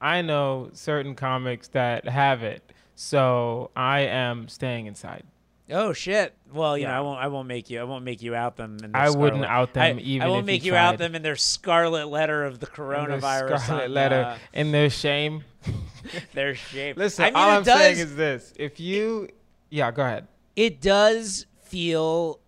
I 0.00 0.22
know 0.22 0.70
certain 0.72 1.14
comics 1.14 1.68
that 1.68 2.06
have 2.06 2.42
it, 2.42 2.72
so 2.94 3.70
I 3.74 4.00
am 4.00 4.48
staying 4.48 4.86
inside. 4.86 5.24
Oh 5.70 5.94
shit! 5.94 6.34
Well, 6.52 6.76
you 6.76 6.82
yeah. 6.82 6.92
know, 6.92 6.98
I 6.98 7.00
won't. 7.00 7.20
I 7.20 7.28
won't 7.28 7.48
make 7.48 7.70
you. 7.70 7.80
I 7.80 7.84
won't 7.84 8.04
make 8.04 8.20
you 8.22 8.34
out 8.34 8.56
them. 8.56 8.76
In 8.82 8.94
I 8.94 9.06
scarlet, 9.06 9.18
wouldn't 9.18 9.44
out 9.46 9.72
them 9.72 9.96
I, 9.96 10.00
even. 10.00 10.26
I 10.26 10.30
won't 10.30 10.44
make 10.44 10.62
you, 10.62 10.72
you 10.72 10.76
out 10.76 10.98
them 10.98 11.14
in 11.14 11.22
their 11.22 11.36
scarlet 11.36 12.08
letter 12.08 12.44
of 12.44 12.60
the 12.60 12.66
coronavirus. 12.66 13.60
scarlet 13.60 13.84
on, 13.84 13.94
letter 13.94 14.22
uh, 14.22 14.38
in 14.52 14.72
their 14.72 14.90
shame. 14.90 15.44
their 16.34 16.54
shame. 16.54 16.96
Listen, 16.98 17.24
I 17.24 17.28
mean, 17.28 17.36
all 17.36 17.50
I'm 17.50 17.62
does, 17.62 17.78
saying 17.78 17.98
is 17.98 18.14
this: 18.14 18.52
if 18.56 18.78
you, 18.78 19.28
yeah, 19.70 19.90
go 19.90 20.02
ahead. 20.02 20.26
It 20.54 20.82
does 20.82 21.46
feel 21.62 22.40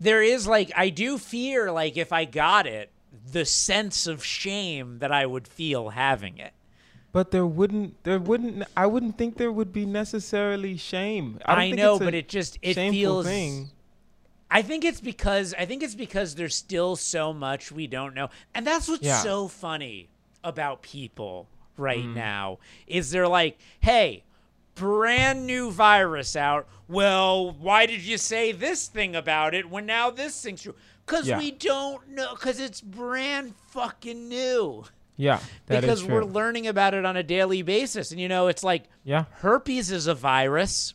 there 0.00 0.22
is 0.22 0.48
like 0.48 0.72
I 0.76 0.88
do 0.88 1.18
fear 1.18 1.70
like 1.70 1.96
if 1.96 2.12
I 2.12 2.24
got 2.24 2.66
it, 2.66 2.90
the 3.30 3.44
sense 3.44 4.08
of 4.08 4.24
shame 4.24 4.98
that 4.98 5.12
I 5.12 5.26
would 5.26 5.46
feel 5.46 5.90
having 5.90 6.38
it. 6.38 6.52
But 7.16 7.30
there 7.30 7.46
wouldn't, 7.46 8.04
there 8.04 8.18
wouldn't, 8.18 8.64
I 8.76 8.84
wouldn't 8.84 9.16
think 9.16 9.38
there 9.38 9.50
would 9.50 9.72
be 9.72 9.86
necessarily 9.86 10.76
shame. 10.76 11.40
I, 11.46 11.54
don't 11.54 11.62
I, 11.62 11.70
know, 11.70 11.98
but 11.98 12.12
it 12.12 12.28
just 12.28 12.58
it 12.60 12.74
feels. 12.74 13.24
thing. 13.24 13.70
I 14.50 14.60
think 14.60 14.84
it's 14.84 15.00
because 15.00 15.54
I 15.58 15.64
think 15.64 15.82
it's 15.82 15.94
because 15.94 16.34
there's 16.34 16.54
still 16.54 16.94
so 16.94 17.32
much 17.32 17.72
we 17.72 17.86
don't 17.86 18.12
know, 18.12 18.28
and 18.54 18.66
that's 18.66 18.86
what's 18.86 19.02
Yeah. 19.02 19.22
so 19.22 19.48
funny 19.48 20.10
about 20.44 20.82
people 20.82 21.48
right 21.78 22.04
Mm. 22.04 22.14
now 22.16 22.58
is 22.86 23.12
they're 23.12 23.26
like, 23.26 23.56
"Hey, 23.80 24.24
brand 24.74 25.46
new 25.46 25.70
virus 25.70 26.36
out. 26.36 26.68
Well, 26.86 27.50
why 27.50 27.86
did 27.86 28.02
you 28.02 28.18
say 28.18 28.52
this 28.52 28.88
thing 28.88 29.16
about 29.16 29.54
it 29.54 29.70
when 29.70 29.86
now 29.86 30.10
this 30.10 30.42
thing's 30.42 30.60
true? 30.60 30.74
Because 31.06 31.28
Yeah. 31.28 31.38
we 31.38 31.50
don't 31.50 32.08
know. 32.10 32.34
Because 32.34 32.60
it's 32.60 32.82
brand 32.82 33.54
fucking 33.70 34.28
new. 34.28 34.84
Yeah, 35.16 35.40
because 35.66 36.04
we're 36.04 36.24
learning 36.24 36.66
about 36.66 36.94
it 36.94 37.04
on 37.04 37.16
a 37.16 37.22
daily 37.22 37.62
basis, 37.62 38.10
and 38.10 38.20
you 38.20 38.28
know, 38.28 38.48
it's 38.48 38.62
like 38.62 38.84
yeah, 39.04 39.24
herpes 39.32 39.90
is 39.90 40.06
a 40.06 40.14
virus. 40.14 40.94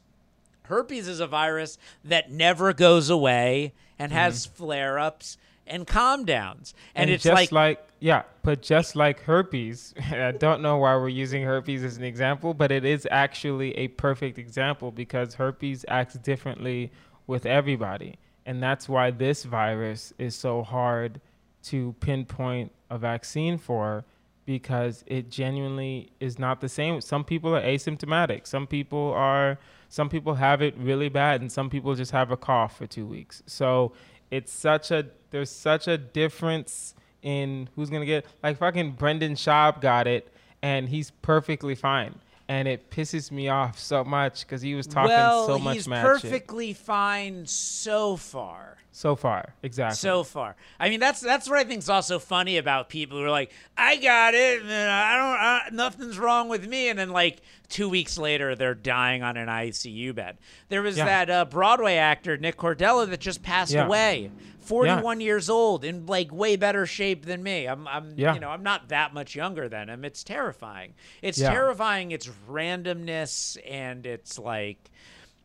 Herpes 0.64 1.08
is 1.08 1.20
a 1.20 1.28
virus 1.28 1.78
that 2.06 2.32
never 2.32 2.72
goes 2.72 3.10
away 3.10 3.74
and 4.00 4.12
mm-hmm. 4.12 4.20
has 4.20 4.46
flare 4.46 4.98
ups 4.98 5.38
and 5.68 5.88
calm 5.88 6.26
downs. 6.26 6.74
And, 6.96 7.10
it's 7.10 7.24
just 7.24 7.52
like, 7.52 7.86
yeah, 8.00 8.24
but 8.44 8.62
just 8.62 8.96
like 8.96 9.22
herpes, 9.22 9.94
I 10.12 10.32
don't 10.32 10.62
know 10.62 10.78
why 10.78 10.96
we're 10.96 11.10
using 11.10 11.44
herpes 11.44 11.84
as 11.84 11.98
an 11.98 12.04
example, 12.04 12.54
but 12.54 12.72
it 12.72 12.86
is 12.86 13.08
actually 13.10 13.78
a 13.78 13.88
perfect 13.90 14.38
example 14.38 14.92
because 14.92 15.36
herpes 15.36 15.86
acts 15.88 16.16
differently 16.16 16.92
with 17.28 17.46
everybody, 17.46 18.18
and 18.46 18.62
that's 18.62 18.90
why 18.90 19.12
this 19.12 19.44
virus 19.44 20.14
is 20.18 20.36
so 20.36 20.64
hard 20.64 21.22
to 21.64 21.96
pinpoint 22.00 22.72
a 22.90 22.98
vaccine 22.98 23.58
for 23.58 24.04
because 24.46 25.04
it 25.08 25.30
genuinely 25.30 26.12
is 26.20 26.40
not 26.40 26.62
the 26.62 26.70
same. 26.70 27.02
Some 27.02 27.24
people 27.24 27.56
are 27.56 27.62
asymptomatic. 27.62 28.48
Some 28.48 28.68
people 28.68 29.14
are 29.16 29.60
some 29.90 30.10
people 30.10 30.36
have 30.36 30.62
it 30.62 30.74
really 30.78 31.10
bad 31.10 31.42
and 31.42 31.52
some 31.52 31.70
people 31.70 31.94
just 31.96 32.12
have 32.12 32.32
a 32.32 32.38
cough 32.38 32.78
for 32.78 32.88
2 32.88 33.06
weeks. 33.06 33.44
So 33.46 33.94
it's 34.30 34.52
such 34.52 34.92
a 34.92 35.08
there's 35.32 35.52
such 35.52 35.88
a 35.88 35.98
difference 35.98 36.96
in 37.22 37.70
who's 37.76 37.90
going 37.90 38.02
to 38.02 38.06
get 38.06 38.26
like 38.42 38.58
fucking 38.58 38.94
Brendan 38.94 39.36
Schaub 39.36 39.82
got 39.82 40.08
it 40.08 40.34
and 40.62 40.90
he's 40.90 41.12
perfectly 41.12 41.76
fine. 41.76 42.16
And 42.52 42.68
it 42.68 42.90
pisses 42.90 43.32
me 43.32 43.48
off 43.48 43.80
so 43.80 44.04
much 44.04 44.46
cuz 44.46 44.62
he 44.62 44.76
was 44.76 44.86
talking 44.86 45.10
well, 45.10 45.48
so 45.48 45.58
much 45.58 45.76
he's 45.76 45.88
mad 45.88 46.02
shit. 46.02 46.22
perfectly 46.32 46.74
fine 46.74 47.46
so 47.46 48.18
far. 48.18 48.78
So 48.94 49.16
far, 49.16 49.54
exactly. 49.64 49.96
So 49.96 50.24
far, 50.26 50.58
I 50.78 50.90
mean 50.90 51.00
that's 51.00 51.22
that's 51.22 51.50
what 51.50 51.58
I 51.58 51.64
think 51.64 51.80
is 51.80 51.90
also 51.90 52.20
funny 52.20 52.58
about 52.58 52.90
people 52.90 53.18
who 53.18 53.24
are 53.24 53.30
like, 53.30 53.52
"I 53.78 53.96
got 53.96 54.34
it, 54.34 54.62
and 54.64 54.70
I 54.92 55.16
don't, 55.16 55.40
I, 55.40 55.70
nothing's 55.72 56.20
wrong 56.20 56.50
with 56.50 56.68
me," 56.68 56.90
and 56.90 57.00
then 57.00 57.12
like 57.12 57.40
two 57.70 57.88
weeks 57.88 58.18
later, 58.18 58.54
they're 58.54 58.76
dying 58.76 59.24
on 59.24 59.38
an 59.38 59.48
ICU 59.48 60.14
bed. 60.14 60.38
There 60.68 60.82
was 60.82 60.98
Yeah. 60.98 61.06
that 61.06 61.30
uh, 61.30 61.46
Broadway 61.46 61.96
actor 61.96 62.36
Nick 62.38 62.58
Cordero 62.58 63.10
that 63.10 63.22
just 63.22 63.42
passed 63.42 63.72
Yeah. 63.72 63.86
away, 63.86 64.30
forty-one 64.72 65.20
years 65.22 65.50
old, 65.50 65.84
in 65.84 66.06
like 66.06 66.32
way 66.34 66.56
better 66.56 66.86
shape 66.86 67.26
than 67.26 67.44
me. 67.44 67.66
I'm, 67.68 67.88
I'm, 67.88 68.14
Yeah. 68.18 68.34
you 68.34 68.40
know, 68.40 68.50
I'm 68.50 68.64
not 68.64 68.88
that 68.90 69.14
much 69.14 69.36
younger 69.36 69.68
than 69.70 69.90
him. 69.90 70.04
It's 70.06 70.24
terrifying. 70.24 70.94
It's 71.22 71.38
Yeah. 71.38 71.52
terrifying. 71.52 72.12
It's 72.12 72.28
randomness, 72.50 73.58
and 73.70 74.06
it's 74.06 74.40
like 74.40 74.90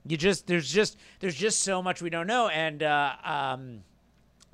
you 0.07 0.17
just 0.17 0.47
there's 0.47 0.71
just 0.71 0.97
there's 1.21 1.35
just 1.35 1.61
so 1.61 1.83
much 1.83 2.01
we 2.01 2.11
don't 2.11 2.29
know 2.29 2.47
and 2.49 2.83
uh 2.83 3.13
um 3.25 3.83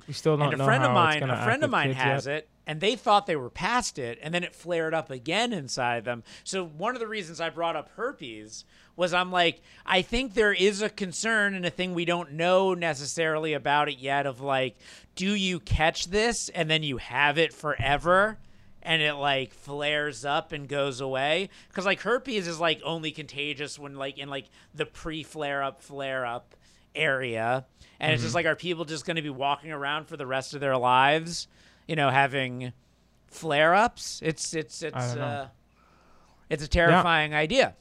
we 0.07 0.13
still 0.13 0.37
don't 0.37 0.47
and 0.47 0.55
a 0.55 0.57
know 0.57 0.65
friend 0.65 0.83
of 0.83 0.91
mine 0.91 1.23
a 1.23 1.43
friend 1.43 1.63
of 1.63 1.69
mine 1.69 1.91
has 1.93 2.25
yet. 2.25 2.37
it 2.37 2.49
and 2.65 2.79
they 2.79 2.95
thought 2.95 3.25
they 3.25 3.35
were 3.35 3.49
past 3.49 3.99
it 3.99 4.17
and 4.21 4.33
then 4.33 4.43
it 4.43 4.55
flared 4.55 4.93
up 4.93 5.11
again 5.11 5.51
inside 5.51 6.05
them. 6.05 6.23
So 6.45 6.65
one 6.65 6.95
of 6.95 6.99
the 6.99 7.07
reasons 7.07 7.41
i 7.41 7.49
brought 7.49 7.75
up 7.75 7.89
herpes 7.95 8.65
was 8.95 9.13
i'm 9.13 9.31
like 9.31 9.61
i 9.85 10.01
think 10.01 10.33
there 10.33 10.53
is 10.53 10.81
a 10.81 10.89
concern 10.89 11.53
and 11.55 11.65
a 11.65 11.69
thing 11.69 11.93
we 11.93 12.05
don't 12.05 12.33
know 12.33 12.73
necessarily 12.73 13.53
about 13.53 13.89
it 13.89 13.97
yet 13.97 14.25
of 14.25 14.39
like 14.39 14.75
do 15.15 15.33
you 15.33 15.59
catch 15.59 16.05
this 16.05 16.49
and 16.49 16.69
then 16.69 16.83
you 16.83 16.97
have 16.97 17.37
it 17.37 17.53
forever 17.53 18.37
and 18.83 19.01
it 19.01 19.13
like 19.13 19.53
flares 19.53 20.25
up 20.25 20.51
and 20.51 20.67
goes 20.67 21.01
away? 21.01 21.49
Because 21.69 21.85
like 21.85 22.01
herpes 22.01 22.47
is 22.47 22.59
like 22.59 22.81
only 22.83 23.11
contagious 23.11 23.79
when 23.79 23.95
like 23.95 24.17
in 24.17 24.29
like 24.29 24.45
the 24.75 24.85
pre-flare 24.85 25.63
up 25.63 25.81
flare 25.81 26.25
up 26.25 26.55
area 26.93 27.65
and 27.99 28.11
it's 28.11 28.19
Mm-hmm. 28.19 28.25
just 28.25 28.35
like 28.35 28.45
are 28.45 28.55
people 28.55 28.85
just 28.85 29.05
going 29.05 29.15
to 29.15 29.21
be 29.21 29.29
walking 29.29 29.71
around 29.71 30.05
for 30.07 30.17
the 30.17 30.25
rest 30.25 30.53
of 30.53 30.59
their 30.61 30.77
lives 30.77 31.47
you 31.87 31.95
know 31.95 32.09
having 32.09 32.73
flare 33.27 33.73
ups 33.73 34.21
it's 34.23 34.53
it's 34.53 34.81
it's 34.83 34.95
uh 34.95 35.47
it's 36.49 36.63
a 36.63 36.67
terrifying 36.67 37.33
idea 37.33 37.75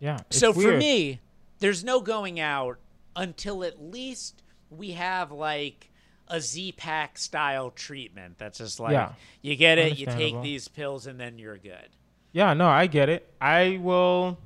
Yeah. 0.00 0.18
it's 0.28 0.38
so 0.38 0.52
for 0.52 0.76
me 0.76 1.20
there's 1.58 1.84
no 1.84 2.00
going 2.00 2.40
out 2.40 2.78
until 3.14 3.64
at 3.64 3.82
least 3.82 4.42
we 4.70 4.92
have 4.92 5.30
like 5.32 5.90
a 6.28 6.40
Z-Pack 6.40 7.18
style 7.18 7.70
treatment 7.70 8.36
that's 8.38 8.58
just 8.58 8.80
like 8.80 8.92
Yeah. 8.92 9.12
you 9.42 9.54
get 9.56 9.78
it, 9.78 9.96
you 9.98 10.06
take 10.06 10.42
these 10.42 10.66
pills 10.68 11.06
and 11.06 11.20
then 11.20 11.38
you're 11.38 11.56
good. 11.56 11.88
Yeah, 12.32 12.52
no, 12.52 12.66
I 12.66 12.88
get 12.88 13.08
it. 13.08 13.32
I 13.40 13.78
will. 13.80 14.36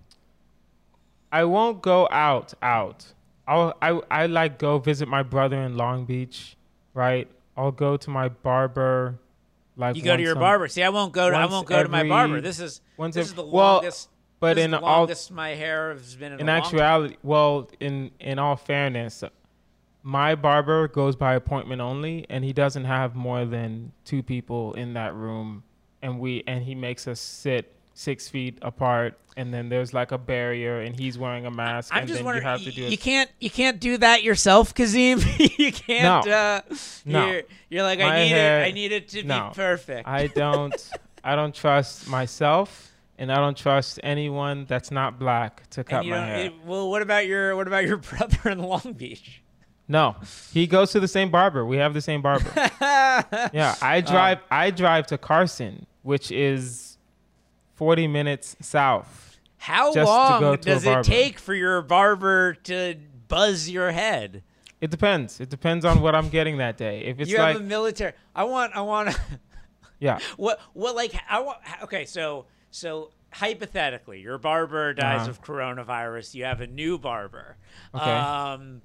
I 1.32 1.44
won't 1.44 1.80
go 1.80 2.06
out. 2.10 2.52
Out. 2.62 3.14
I'll. 3.50 3.74
I. 3.82 4.00
I 4.10 4.26
like 4.26 4.58
go 4.58 4.78
visit 4.78 5.08
my 5.08 5.22
brother 5.22 5.60
in 5.60 5.76
Long 5.76 6.04
Beach. 6.04 6.56
Right. 6.94 7.28
I'll 7.56 7.72
go 7.72 7.96
to 7.96 8.10
my 8.10 8.28
barber. 8.28 9.18
Like 9.76 9.96
You 9.96 10.02
go 10.02 10.16
to 10.16 10.22
your 10.22 10.36
barber. 10.36 10.68
See, 10.68 10.82
I 10.82 10.88
won't 10.90 11.12
go 11.12 11.30
to 11.30 11.36
I 11.36 11.46
won't 11.46 11.66
go 11.66 11.82
to 11.82 11.88
my 11.88 12.08
barber. 12.08 12.40
This 12.40 12.60
is 12.60 12.80
this 12.98 13.16
is 13.16 13.34
the 13.34 13.44
well, 13.44 13.74
longest 13.74 14.08
But 14.38 14.54
this 14.54 14.62
is 14.62 14.64
in 14.66 14.70
the 14.70 14.80
all 14.80 15.00
longest 15.00 15.30
my 15.30 15.50
hair 15.50 15.92
has 15.92 16.14
been 16.14 16.32
in, 16.32 16.40
in 16.40 16.48
a 16.48 16.52
long 16.52 16.62
actuality, 16.62 17.16
well, 17.22 17.70
in 17.80 18.10
in 18.20 18.38
all 18.38 18.56
fairness, 18.56 19.24
my 20.02 20.34
barber 20.34 20.88
goes 20.88 21.16
by 21.16 21.34
appointment 21.34 21.80
only, 21.80 22.26
and 22.28 22.44
he 22.44 22.52
doesn't 22.52 22.84
have 22.84 23.14
more 23.14 23.44
than 23.44 23.92
two 24.04 24.22
people 24.22 24.74
in 24.74 24.94
that 24.94 25.14
room, 25.14 25.62
and 26.02 26.20
we 26.20 26.44
and 26.46 26.64
he 26.64 26.74
makes 26.74 27.08
us 27.08 27.20
sit 27.20 27.74
six 27.94 28.28
feet 28.28 28.58
apart, 28.62 29.18
and 29.36 29.52
then 29.52 29.68
there's 29.68 29.92
like 29.94 30.12
a 30.12 30.18
barrier, 30.18 30.80
and 30.80 30.98
he's 30.98 31.18
wearing 31.18 31.46
a 31.46 31.50
mask, 31.50 31.92
I'm 31.92 32.00
and 32.00 32.08
just 32.08 32.18
then 32.18 32.24
wondering. 32.24 32.44
you 32.44 32.50
have 32.50 32.62
to 32.62 32.70
do 32.72 32.82
you 32.82 32.88
it. 32.92 33.00
can't. 33.00 33.30
You 33.40 33.50
can't 33.50 33.78
do 33.80 33.96
that 33.98 34.22
yourself, 34.22 34.74
Kazim. 34.74 35.20
you 35.38 35.72
can't. 35.72 36.26
No. 36.26 36.32
Uh, 36.32 36.60
No. 37.04 37.26
You're, 37.30 37.42
you're 37.68 37.82
like, 37.82 38.00
I 38.00 38.22
need 38.22 38.28
hair- 38.28 38.62
it. 38.62 38.68
I 38.68 38.70
need 38.72 38.92
it 38.92 39.08
to 39.10 39.22
no. 39.22 39.48
be 39.50 39.54
perfect. 39.54 40.08
I 40.08 40.26
don't, 40.28 40.90
I 41.24 41.36
don't 41.36 41.54
trust 41.54 42.08
myself, 42.08 42.90
and 43.18 43.30
I 43.30 43.36
don't 43.36 43.56
trust 43.56 44.00
anyone 44.02 44.64
that's 44.68 44.90
not 44.90 45.18
black 45.18 45.68
to 45.70 45.84
cut 45.84 46.06
my 46.06 46.16
hair. 46.24 46.46
it- 46.46 46.64
well, 46.64 46.90
what 46.90 47.02
about 47.02 47.26
your 47.26 47.54
what 47.56 47.66
about 47.66 47.84
your 47.86 47.96
brother 48.10 48.50
in 48.50 48.58
Long 48.60 48.94
Beach? 48.96 49.42
no, 49.88 50.14
he 50.52 50.66
goes 50.68 50.92
to 50.92 51.00
the 51.00 51.08
same 51.08 51.30
barber. 51.32 51.66
We 51.66 51.76
have 51.78 51.94
the 51.94 52.00
same 52.00 52.22
barber. 52.22 52.50
Yeah, 52.80 53.70
Um, 53.72 53.76
I 53.82 54.00
drive. 54.00 54.38
I 54.50 54.70
drive 54.70 55.06
to 55.08 55.18
Carson, 55.18 55.84
which 56.02 56.30
is 56.30 56.89
forty 57.80 58.06
minutes 58.06 58.56
south. 58.60 59.38
How 59.56 59.90
to 59.94 60.04
long 60.04 60.58
to 60.58 60.62
does 60.62 60.84
it 60.84 61.02
take 61.02 61.38
for 61.38 61.54
your 61.54 61.80
barber 61.80 62.52
to 62.64 62.96
buzz 63.26 63.70
your 63.70 63.90
head? 63.90 64.42
It 64.82 64.90
depends. 64.90 65.40
It 65.40 65.48
depends 65.48 65.86
on 65.86 66.02
what 66.02 66.14
I'm 66.14 66.28
getting 66.28 66.58
that 66.58 66.76
day. 66.76 67.00
If 67.04 67.20
it's 67.20 67.30
you 67.30 67.38
like, 67.38 67.52
have 67.54 67.62
a 67.62 67.64
military. 67.64 68.12
I 68.36 68.44
want. 68.44 68.76
I 68.76 68.82
want. 68.82 69.18
yeah, 69.98 70.18
what? 70.36 70.60
What? 70.74 70.94
Like 70.94 71.12
I 71.28 71.40
want. 71.40 71.58
Okay, 71.84 72.04
so 72.04 72.44
so 72.70 73.10
hypothetically, 73.32 74.20
your 74.20 74.36
barber 74.36 74.92
dies 74.92 75.22
Uh-huh. 75.22 75.30
of 75.30 75.42
coronavirus. 75.42 76.34
You 76.34 76.44
have 76.44 76.60
a 76.60 76.66
new 76.66 76.98
barber. 76.98 77.56
Okay. 77.94 78.02
Um, 78.10 78.82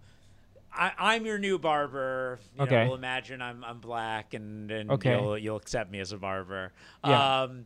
I, 0.73 0.91
I'm 0.97 1.25
your 1.25 1.37
new 1.37 1.57
barber. 1.57 2.39
You 2.57 2.63
Okay. 2.63 2.75
Know, 2.83 2.85
we'll 2.91 2.97
imagine 2.97 3.41
I'm 3.41 3.63
I'm 3.63 3.79
black, 3.79 4.33
and 4.33 4.69
and 4.71 4.91
Okay. 4.91 5.11
you'll 5.17 5.37
you'll 5.37 5.57
accept 5.57 5.89
me 5.91 5.99
as 5.99 6.11
a 6.11 6.17
barber. 6.17 6.73
Yeah. 7.05 7.41
Um, 7.43 7.65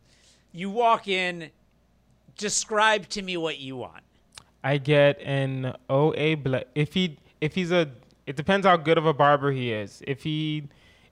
you 0.52 0.70
walk 0.70 1.08
in. 1.08 1.50
Describe 2.36 3.08
to 3.10 3.22
me 3.22 3.36
what 3.36 3.58
you 3.58 3.76
want. 3.76 4.02
I 4.64 4.78
get 4.78 5.20
an 5.20 5.74
OA. 5.88 6.36
Bla- 6.36 6.64
if 6.74 6.94
he, 6.94 7.18
if 7.40 7.54
he's 7.54 7.70
a, 7.70 7.90
it 8.26 8.36
depends 8.36 8.66
how 8.66 8.76
good 8.76 8.98
of 8.98 9.06
a 9.06 9.12
barber 9.12 9.52
he 9.52 9.72
is. 9.72 10.02
If 10.06 10.22
he, 10.22 10.64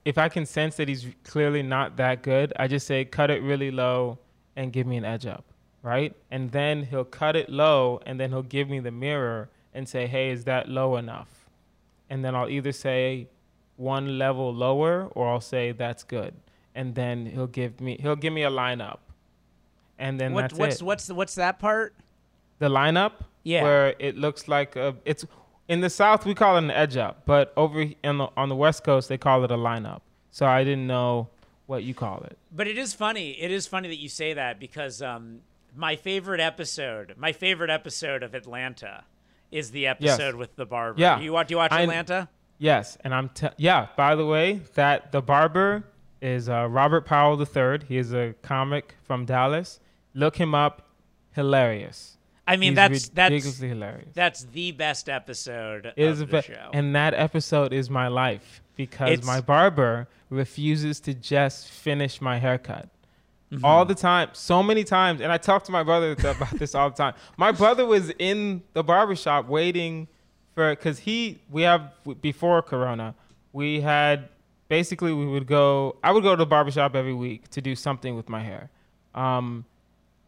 if 0.05 0.17
I 0.19 0.29
can 0.29 0.47
sense 0.47 0.77
that 0.77 0.89
he's 0.89 1.07
clearly 1.25 1.63
not 1.63 1.97
that 1.97 2.23
good, 2.23 2.53
I 2.57 2.67
just 2.69 2.87
say 2.87 3.05
cut 3.05 3.31
it 3.31 3.43
really 3.43 3.71
low 3.71 4.19
and 4.57 4.73
give 4.73 4.87
me 4.87 4.97
an 4.97 5.05
edge 5.05 5.27
up, 5.27 5.45
right? 5.83 6.15
And 6.31 6.51
then 6.51 6.85
he'll 6.85 7.05
cut 7.05 7.37
it 7.37 7.51
low, 7.51 8.01
and 8.07 8.19
then 8.19 8.31
he'll 8.31 8.43
give 8.43 8.69
me 8.69 8.81
the 8.81 8.91
mirror 8.91 9.51
and 9.75 9.89
say, 9.89 10.07
hey, 10.07 10.31
is 10.31 10.45
that 10.45 10.69
low 10.69 10.97
enough? 10.97 11.39
and 12.11 12.25
then 12.25 12.35
I'll 12.35 12.49
either 12.49 12.73
say 12.73 13.29
one 13.77 14.19
level 14.19 14.53
lower 14.53 15.09
or 15.13 15.29
I'll 15.29 15.41
say 15.41 15.73
that's 15.73 16.03
good, 16.03 16.35
and 16.75 16.95
then 16.95 17.27
he'll 17.27 17.47
give 17.47 17.81
me 17.81 17.99
he'll 18.01 18.17
give 18.17 18.33
me 18.33 18.45
a 18.45 18.51
lineup, 18.51 18.99
and 19.99 20.19
then 20.21 20.33
What, 20.33 20.43
that's 20.43 20.55
what's 20.59 20.81
it. 20.81 20.85
what's 20.85 21.09
what's 21.11 21.35
that 21.37 21.59
part? 21.59 21.95
the 22.61 22.69
lineup 22.69 23.13
Yeah. 23.45 23.63
where 23.63 23.95
it 24.01 24.17
looks 24.17 24.49
like 24.49 24.75
a, 24.77 24.97
it's 25.05 25.25
In 25.69 25.81
the 25.81 25.91
South, 25.91 26.27
we 26.27 26.35
call 26.35 26.57
it 26.57 26.65
an 26.65 26.71
edge 26.73 26.97
up, 26.97 27.23
but 27.27 27.53
over 27.57 27.83
in 28.03 28.19
the, 28.19 28.29
on 28.37 28.49
the 28.49 28.57
West 28.57 28.83
Coast, 28.85 29.09
they 29.09 29.19
call 29.19 29.45
it 29.45 29.51
a 29.51 29.57
lineup. 29.57 30.01
So 30.33 30.45
I 30.47 30.65
didn't 30.65 30.87
know 30.87 31.29
what 31.67 31.85
you 31.85 31.95
call 31.95 32.23
it. 32.25 32.37
But 32.51 32.67
it 32.67 32.77
is 32.79 32.95
funny. 32.95 33.33
It 33.33 33.51
is 33.51 33.67
funny 33.67 33.89
that 33.89 33.99
you 33.99 34.09
say 34.09 34.33
that 34.33 34.59
because 34.59 35.03
um, 35.03 35.41
my 35.77 35.95
favorite 35.95 36.41
episode, 36.41 37.15
my 37.17 37.33
favorite 37.33 37.71
episode 37.71 38.23
of 38.23 38.35
Atlanta, 38.35 39.05
is 39.53 39.71
the 39.71 39.87
episode 39.87 40.35
with 40.35 40.57
the 40.57 40.67
barber. 40.67 41.01
Yeah. 41.01 41.21
You 41.21 41.33
watch? 41.33 41.51
You 41.51 41.59
watch 41.59 41.71
I- 41.73 41.83
Atlanta? 41.83 42.29
Yes, 42.61 42.99
and 43.05 43.15
I'm 43.15 43.29
te- 43.29 43.51
yeah. 43.57 43.87
By 43.97 44.17
the 44.17 44.27
way, 44.27 44.63
that 44.75 45.13
the 45.13 45.23
barber 45.23 45.85
is 46.21 46.49
uh, 46.49 46.67
Robert 46.69 47.07
Powell 47.07 47.41
III. 47.41 47.81
He 47.87 47.99
is 47.99 48.13
a 48.13 48.35
comic 48.43 48.97
from 49.05 49.25
Dallas. 49.27 49.79
Look 50.19 50.37
him 50.37 50.55
up. 50.55 50.83
Hilarious. 51.33 52.17
I 52.47 52.57
mean, 52.57 52.71
He's 52.73 52.77
that's 52.77 53.09
that's 53.11 53.31
ridiculously 53.31 53.69
hilarious. 53.69 54.09
that's 54.15 54.45
the 54.45 54.73
best 54.73 55.09
episode 55.09 55.87
It 55.87 55.95
is 55.97 56.21
of 56.23 56.31
the 56.31 56.41
ve- 56.41 56.47
show. 56.55 56.71
and 56.73 56.95
that 56.97 57.13
episode 57.15 57.73
is 57.75 57.91
my 57.91 58.09
life 58.09 58.63
because 58.75 59.11
It's- 59.11 59.27
my 59.27 59.41
barber 59.41 60.09
refuses 60.31 60.99
to 61.01 61.15
just 61.15 61.69
finish 61.69 62.21
my 62.21 62.39
haircut. 62.39 62.89
Mm-hmm. 63.53 63.65
All 63.65 63.85
the 63.85 63.95
time, 63.95 64.29
so 64.33 64.63
many 64.63 64.85
times, 64.85 65.21
and 65.23 65.31
I 65.33 65.39
talk 65.39 65.65
to 65.65 65.73
my 65.73 65.83
brother 65.83 66.13
about 66.13 66.59
this 66.59 66.75
all 66.75 66.91
the 66.91 66.97
time. 66.97 67.15
My 67.37 67.53
brother 67.53 67.87
was 67.87 68.11
in 68.19 68.63
the 68.75 68.83
barber 68.83 69.15
shop 69.17 69.47
waiting 69.47 70.09
for 70.55 70.71
because 70.75 70.99
he 71.01 71.41
we 71.51 71.63
have 71.63 71.93
before 72.21 72.61
Corona, 72.63 73.15
we 73.53 73.81
had 73.81 74.29
basically 74.69 75.13
we 75.15 75.27
would 75.27 75.47
go. 75.47 75.97
I 76.03 76.13
would 76.13 76.23
go 76.23 76.31
to 76.35 76.37
the 76.41 76.47
barber 76.47 76.71
shop 76.71 76.95
every 76.97 77.15
week 77.15 77.49
to 77.51 77.61
do 77.63 77.75
something 77.77 78.17
with 78.17 78.29
my 78.29 78.43
hair. 78.43 78.69
Um, 79.15 79.65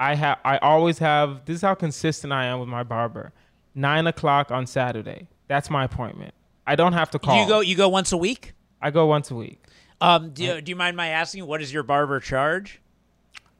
I 0.01 0.15
have 0.15 0.39
I 0.45 0.57
always 0.59 0.99
have. 0.99 1.45
This 1.45 1.57
is 1.57 1.63
how 1.63 1.75
consistent 1.75 2.33
I 2.33 2.47
am 2.47 2.59
with 2.59 2.69
my 2.69 2.83
barber. 2.83 3.33
Nine 3.75 4.07
o'clock 4.07 4.51
on 4.51 4.67
Saturday. 4.67 5.29
That's 5.47 5.69
my 5.71 5.85
appointment. 5.85 6.35
I 6.67 6.75
don't 6.75 6.95
have 6.95 7.11
to 7.11 7.19
call. 7.19 7.41
you 7.41 7.47
go 7.47 7.61
you 7.61 7.77
go 7.77 7.89
once 7.89 8.11
a 8.11 8.17
week. 8.17 8.55
I 8.81 8.91
go 8.91 9.07
once 9.07 9.31
a 9.31 9.35
week. 9.35 9.63
Um, 10.01 10.31
do 10.31 10.43
you, 10.43 10.61
do 10.63 10.71
you 10.71 10.77
mind 10.77 10.97
my 10.97 11.09
asking 11.09 11.47
what 11.47 11.61
does 11.61 11.71
your 11.73 11.83
barber 11.83 12.19
charge? 12.19 12.81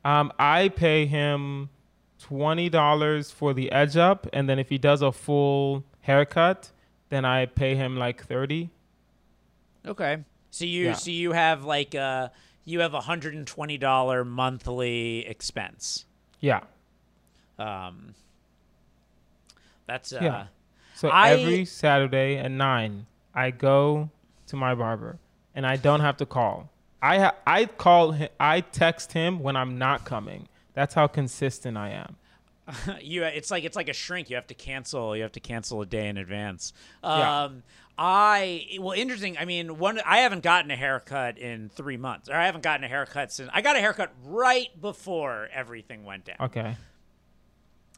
Um, 0.05 0.33
I 0.39 0.71
pay 0.71 1.05
him 1.05 1.69
twenty 2.19 2.71
dollars 2.71 3.31
for 3.31 3.53
the 3.53 3.71
edge 3.71 3.99
up, 3.99 4.27
and 4.33 4.49
then 4.49 4.59
if 4.59 4.71
he 4.71 4.79
does 4.79 5.03
a 5.03 5.13
full 5.13 5.85
haircut, 6.01 6.71
then 7.11 7.27
I 7.27 7.45
pay 7.47 7.75
him 7.75 7.99
like 7.99 8.25
thirty. 8.25 8.71
Okay. 9.87 10.25
So 10.51 10.65
you 10.65 10.87
Yeah. 10.87 10.93
so 10.95 11.11
you 11.11 11.33
have 11.33 11.65
like 11.65 11.95
uh 11.95 12.31
you 12.65 12.81
have 12.81 12.95
a 12.95 13.01
hundred 13.03 13.35
and 13.35 13.47
twenty 13.47 13.77
dollar 13.77 14.25
monthly 14.25 15.27
expense. 15.27 16.07
Yeah. 16.41 16.61
Um, 17.59 18.15
that's 19.87 20.13
uh, 20.13 20.19
Yeah. 20.23 20.47
So 20.95 21.09
I- 21.09 21.31
every 21.31 21.65
Saturday 21.65 22.37
at 22.39 22.51
nine, 22.51 23.07
I 23.35 23.51
go 23.51 24.11
to 24.49 24.57
my 24.57 24.75
barber, 24.75 25.19
and 25.55 25.67
I 25.67 25.77
don't 25.77 26.01
have 26.01 26.17
to 26.19 26.27
call. 26.27 26.71
I 27.03 27.19
ha- 27.19 27.35
I 27.47 27.65
call 27.67 28.13
him. 28.13 28.29
I 28.39 28.61
text 28.61 29.13
him 29.13 29.41
when 29.41 29.57
I'm 29.57 29.79
not 29.79 30.05
coming. 30.05 30.49
That's 30.75 30.95
how 30.95 31.07
consistent 31.07 31.77
I 31.79 31.91
am. 31.91 32.17
you 33.01 33.25
it's 33.25 33.51
like 33.51 33.65
it's 33.65 33.75
like 33.75 33.89
a 33.89 33.93
shrink 33.93 34.31
you 34.31 34.37
have 34.37 34.47
to 34.47 34.55
cancel 34.55 35.17
you 35.17 35.23
have 35.23 35.33
to 35.33 35.41
cancel 35.41 35.83
a 35.83 35.87
day 35.87 36.07
in 36.07 36.17
advance 36.17 36.73
Yeah. 37.03 37.49
I 38.03 38.67
well 38.81 38.99
interesting 38.99 39.37
i 39.39 39.45
mean 39.45 39.79
one 39.79 40.01
i 40.07 40.19
haven't 40.19 40.43
gotten 40.43 40.71
a 40.71 40.77
haircut 40.77 41.37
in 41.37 41.69
three 41.69 41.99
months 41.99 42.31
or 42.31 42.35
i 42.35 42.47
haven't 42.47 42.63
gotten 42.63 42.83
a 42.83 42.89
haircut 42.89 43.31
since 43.31 43.51
i 43.53 43.61
got 43.61 43.77
a 43.77 43.79
haircut 43.79 44.11
right 44.25 44.69
before 44.81 45.49
everything 45.53 46.03
went 46.05 46.25
down 46.25 46.37
Okay. 46.41 46.75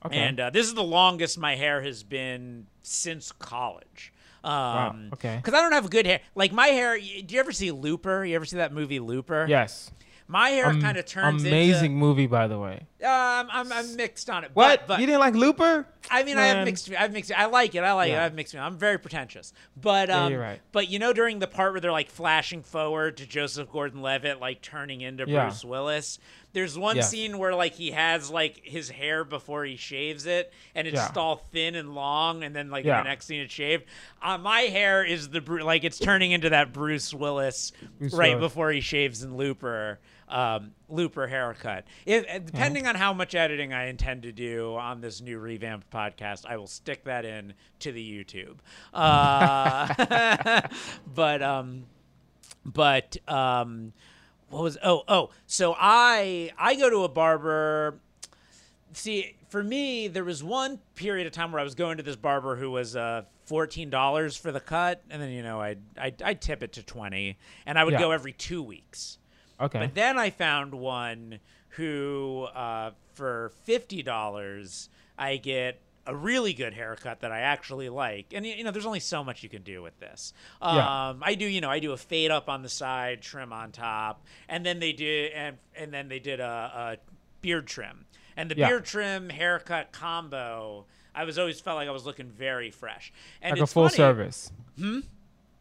Okay. 0.05 0.19
and 0.19 0.41
uh, 0.41 0.51
this 0.51 0.67
is 0.67 0.75
the 0.75 0.83
longest 0.83 1.39
my 1.39 1.55
hair 1.55 1.81
has 1.81 2.03
been 2.03 2.67
since 2.83 3.31
college 3.31 4.13
um 4.43 5.11
okay. 5.13 5.37
because 5.37 5.55
i 5.55 5.63
don't 5.63 5.71
have 5.71 5.89
good 5.89 6.05
hair 6.05 6.19
like 6.35 6.53
my 6.53 6.67
hair 6.67 6.99
do 6.99 7.05
you 7.35 7.39
ever 7.39 7.53
see 7.53 7.71
looper 7.71 8.25
you 8.25 8.35
ever 8.35 8.45
see 8.45 8.57
that 8.57 8.73
movie 8.73 8.99
looper 8.99 9.47
yes. 9.49 9.93
My 10.29 10.51
hair 10.51 10.67
Am- 10.67 10.81
kind 10.81 10.97
of 10.97 11.05
turns 11.07 11.43
amazing 11.45 11.95
movie, 11.97 12.27
by 12.27 12.47
the 12.49 12.59
way. 12.59 12.87
into 13.01 13.09
um 13.09 13.49
I'm, 13.51 13.73
I'm 13.73 13.97
mixed 13.97 14.31
on 14.31 14.45
it 14.45 14.51
What? 14.55 14.81
but, 14.83 14.89
but 14.89 15.01
you 15.01 15.07
didn't 15.07 15.21
like 15.21 15.35
Looper? 15.35 15.87
I 16.11 16.23
mean, 16.25 16.37
I 16.37 16.47
have 16.47 16.65
mixed. 16.65 16.91
I 16.93 17.03
have 17.03 17.13
mixed. 17.13 17.31
I 17.33 17.47
like 17.47 17.75
it. 17.75 17.81
I 17.85 17.93
like 17.93 18.11
it. 18.11 18.17
I 18.19 18.23
have 18.25 18.35
mixed. 18.35 18.55
I'm 18.57 18.77
very 18.77 18.99
pretentious, 18.99 19.53
but 19.81 20.09
Yeah, 20.09 20.25
um, 20.25 20.33
you're 20.33 20.41
right. 20.41 20.61
but 20.73 20.89
you 20.89 20.99
know, 20.99 21.13
during 21.13 21.39
the 21.39 21.47
part 21.47 21.73
where 21.73 21.81
they're 21.81 21.93
like 21.93 22.11
flashing 22.11 22.63
forward 22.63 23.17
to 23.19 23.27
Joseph 23.27 23.71
Gordon-Levitt, 23.71 24.41
like 24.41 24.63
turning 24.63 25.01
into 25.01 25.25
Yeah. 25.29 25.45
Bruce 25.47 25.65
Willis. 25.65 26.19
There's 26.55 26.77
one 26.77 26.97
Yes. 26.97 27.09
scene 27.11 27.39
where 27.39 27.55
like 27.55 27.75
he 27.75 27.93
has 27.93 28.31
like 28.31 28.61
his 28.65 28.91
hair 28.91 29.25
before 29.25 29.65
he 29.65 29.77
shaves 29.77 30.27
it, 30.27 30.53
and 30.75 30.87
it's 30.89 30.97
Yeah. 30.97 31.11
all 31.17 31.37
thin 31.53 31.75
and 31.77 31.95
long, 31.95 32.43
and 32.45 32.55
then 32.55 32.69
like 32.69 32.85
Yeah. 32.85 33.03
the 33.03 33.09
next 33.09 33.27
scene 33.27 33.41
it's 33.41 33.55
shaved. 33.55 33.85
Uh, 34.21 34.39
my 34.39 34.63
hair 34.63 35.05
is 35.05 35.29
the 35.31 35.41
like 35.41 35.85
it's 35.85 35.99
turning 36.01 36.33
into 36.33 36.51
that 36.51 36.73
Bruce 36.73 37.15
Willis 37.15 37.73
Bruce 37.99 38.13
right 38.13 38.35
Willis. 38.37 38.51
before 38.53 38.71
he 38.73 38.81
shaves 38.81 39.23
in 39.23 39.37
Looper. 39.37 40.01
Um, 40.33 40.73
Looper 40.89 41.27
haircut. 41.27 41.85
If, 42.07 42.25
uh, 42.29 42.39
depending 42.39 42.87
on 42.87 42.95
how 42.95 43.13
much 43.13 43.35
editing 43.35 43.73
I 43.75 43.87
intend 43.89 44.23
to 44.23 44.33
do 44.33 44.75
on 44.77 45.01
this 45.03 45.21
new 45.21 45.39
revamped 45.39 45.91
podcast, 45.91 46.47
I 46.47 46.57
will 46.57 46.67
stick 46.67 47.05
that 47.05 47.25
in 47.27 47.53
to 47.81 47.93
the 47.93 48.03
YouTube. 48.25 48.57
Uh, 48.95 50.63
but 51.15 51.43
um, 51.43 51.85
but 52.65 53.17
um, 53.29 53.93
what 54.49 54.63
was? 54.63 54.79
Oh 54.83 55.03
oh. 55.09 55.31
So 55.47 55.75
I 55.79 56.51
I 56.59 56.75
go 56.77 56.89
to 56.91 57.05
a 57.05 57.09
barber. 57.09 58.01
See, 58.95 59.37
for 59.49 59.63
me, 59.63 60.09
there 60.09 60.25
was 60.25 60.43
one 60.45 60.79
period 60.95 61.27
of 61.27 61.33
time 61.33 61.53
where 61.53 61.61
I 61.61 61.65
was 61.65 61.75
going 61.75 61.97
to 61.97 62.03
this 62.03 62.17
barber 62.17 62.57
who 62.57 62.71
was 62.71 62.95
uh, 62.97 63.23
fourteen 63.45 63.91
dollars 63.91 64.37
for 64.37 64.53
the 64.53 64.61
cut, 64.61 65.03
and 65.11 65.21
then 65.21 65.31
you 65.31 65.43
know 65.43 65.61
I'd 65.61 65.81
I'd, 65.99 66.23
I'd 66.23 66.41
tip 66.41 66.63
it 66.63 66.73
to 66.75 66.83
twenty, 66.83 67.39
and 67.67 67.79
I 67.79 67.85
would 67.85 67.93
Yeah. 67.95 68.01
go 68.01 68.11
every 68.13 68.33
two 68.33 68.63
weeks. 68.63 69.19
Okay. 69.63 69.79
But 69.79 69.95
then 69.95 70.19
I 70.19 70.31
found 70.31 70.75
one 70.75 71.39
who, 71.71 72.49
uh, 72.55 72.91
for 73.15 73.53
fifty 73.65 74.03
dollars, 74.03 74.89
I 75.19 75.37
get 75.37 75.81
a 76.07 76.17
really 76.17 76.53
good 76.53 76.75
haircut 76.75 77.21
that 77.21 77.31
I 77.31 77.41
actually 77.41 77.89
like. 77.89 78.33
And 78.35 78.45
you 78.45 78.65
know, 78.65 78.73
there's 78.73 78.87
only 78.87 78.99
so 79.01 79.23
much 79.23 79.43
you 79.45 79.49
can 79.49 79.63
do 79.63 79.83
with 79.83 79.99
this. 80.01 80.33
Um, 80.61 80.77
Yeah. 80.77 81.15
I 81.23 81.35
do, 81.37 81.47
you 81.47 81.61
know, 81.61 81.71
I 81.71 81.79
do 81.79 81.93
a 81.93 81.97
fade 81.97 82.31
up 82.33 82.49
on 82.49 82.63
the 82.63 82.69
side, 82.69 83.23
trim 83.23 83.53
on 83.53 83.71
top, 83.71 84.25
and 84.49 84.67
then 84.67 84.81
they 84.81 84.93
did, 84.93 85.33
and 85.33 85.59
and 85.77 85.93
then 85.93 86.09
they 86.09 86.19
did 86.19 86.41
a, 86.41 86.45
a 86.45 87.13
beard 87.41 87.67
trim, 87.69 88.05
and 88.37 88.51
the 88.51 88.57
Yeah. 88.57 88.69
beard 88.69 88.85
trim 88.85 89.29
haircut 89.31 89.93
combo. 89.93 90.87
I 91.15 91.25
was 91.25 91.39
always 91.39 91.61
felt 91.61 91.77
like 91.77 91.89
I 91.89 91.93
was 91.93 92.05
looking 92.07 92.29
very 92.31 92.71
fresh, 92.71 93.13
and 93.41 93.53
like 93.53 93.63
a 93.63 93.67
full 93.67 93.85
funny- 93.85 93.97
service. 93.97 94.51
Hmm. 94.79 95.01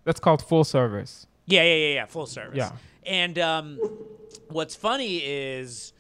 That's 0.06 0.20
called 0.20 0.42
full 0.42 0.64
service. 0.64 1.28
Yeah, 1.46 1.62
yeah, 1.64 1.76
yeah, 1.76 1.94
yeah. 1.96 2.06
Full 2.06 2.26
service. 2.26 2.58
Yeah. 2.58 2.72
And 3.06 3.38
um, 3.40 3.80
what's 4.50 4.76
funny 4.76 5.18
is, 5.18 5.94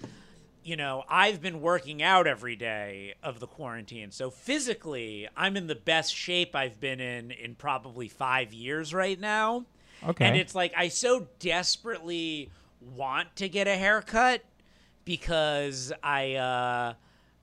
you 0.64 0.76
know, 0.76 1.04
I've 1.10 1.42
been 1.42 1.62
working 1.62 2.04
out 2.04 2.28
every 2.28 2.56
day 2.56 3.16
of 3.24 3.40
the 3.40 3.48
quarantine. 3.48 4.12
So 4.12 4.30
physically, 4.30 5.28
I'm 5.36 5.58
in 5.58 5.68
the 5.68 5.76
best 5.76 6.16
shape 6.16 6.56
I've 6.56 6.80
been 6.80 7.00
in 7.00 7.32
in 7.32 7.56
probably 7.56 8.08
five 8.08 8.54
years 8.54 8.94
right 8.94 9.20
now. 9.20 9.66
Okay. 10.08 10.26
And 10.26 10.38
it's 10.38 10.56
like 10.56 10.74
I 10.76 10.88
so 10.88 11.28
desperately 11.40 12.50
want 12.96 13.36
to 13.38 13.50
get 13.50 13.68
a 13.68 13.76
haircut 13.76 14.44
because 15.06 15.92
I 16.04 16.36
uh 16.36 16.94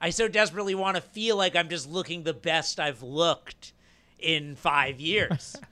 I 0.01 0.11
so 0.11 0.29
desperately 0.29 0.75
want 0.75 0.97
to 0.97 1.01
feel 1.01 1.37
like 1.37 1.57
I'm 1.57 1.69
just 1.69 1.89
looking 1.89 2.23
the 2.23 2.35
best 2.35 2.79
I've 2.79 3.03
looked 3.03 3.73
in 4.19 4.55
5 4.55 5.01
years. 5.01 5.57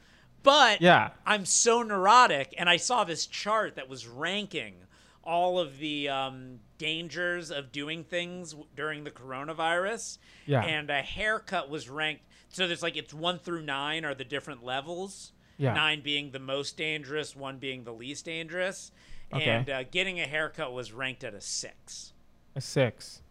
but 0.46 0.80
Yeah. 0.80 1.10
I'm 1.26 1.44
so 1.44 1.82
neurotic 1.82 2.54
and 2.56 2.70
I 2.70 2.78
saw 2.78 3.04
this 3.04 3.26
chart 3.26 3.76
that 3.76 3.88
was 3.88 4.06
ranking 4.06 4.76
all 5.22 5.58
of 5.58 5.78
the 5.78 6.08
um, 6.08 6.60
dangers 6.78 7.50
of 7.50 7.72
doing 7.72 8.04
things 8.04 8.52
w- 8.52 8.68
during 8.76 9.02
the 9.04 9.10
coronavirus. 9.10 10.18
Yeah. 10.46 10.62
And 10.62 10.88
a 10.88 11.02
haircut 11.02 11.68
was 11.68 11.88
ranked. 11.88 12.22
So 12.48 12.66
there's 12.68 12.82
like 12.82 12.96
it's 12.96 13.12
one 13.12 13.40
through 13.40 13.62
nine 13.62 14.04
are 14.04 14.14
the 14.14 14.24
different 14.24 14.64
levels. 14.64 15.32
Yeah. 15.58 15.72
Nine 15.74 16.00
being 16.02 16.30
the 16.30 16.38
most 16.38 16.76
dangerous, 16.76 17.34
one 17.34 17.58
being 17.58 17.84
the 17.84 17.92
least 17.92 18.24
dangerous. 18.24 18.92
Okay. 19.34 19.44
And 19.44 19.68
uh, 19.68 19.82
getting 19.84 20.20
a 20.20 20.26
haircut 20.26 20.72
was 20.72 20.92
ranked 20.92 21.24
at 21.24 21.34
a 21.34 21.40
six. 21.40 22.12
A 22.54 22.60
six. 22.60 23.22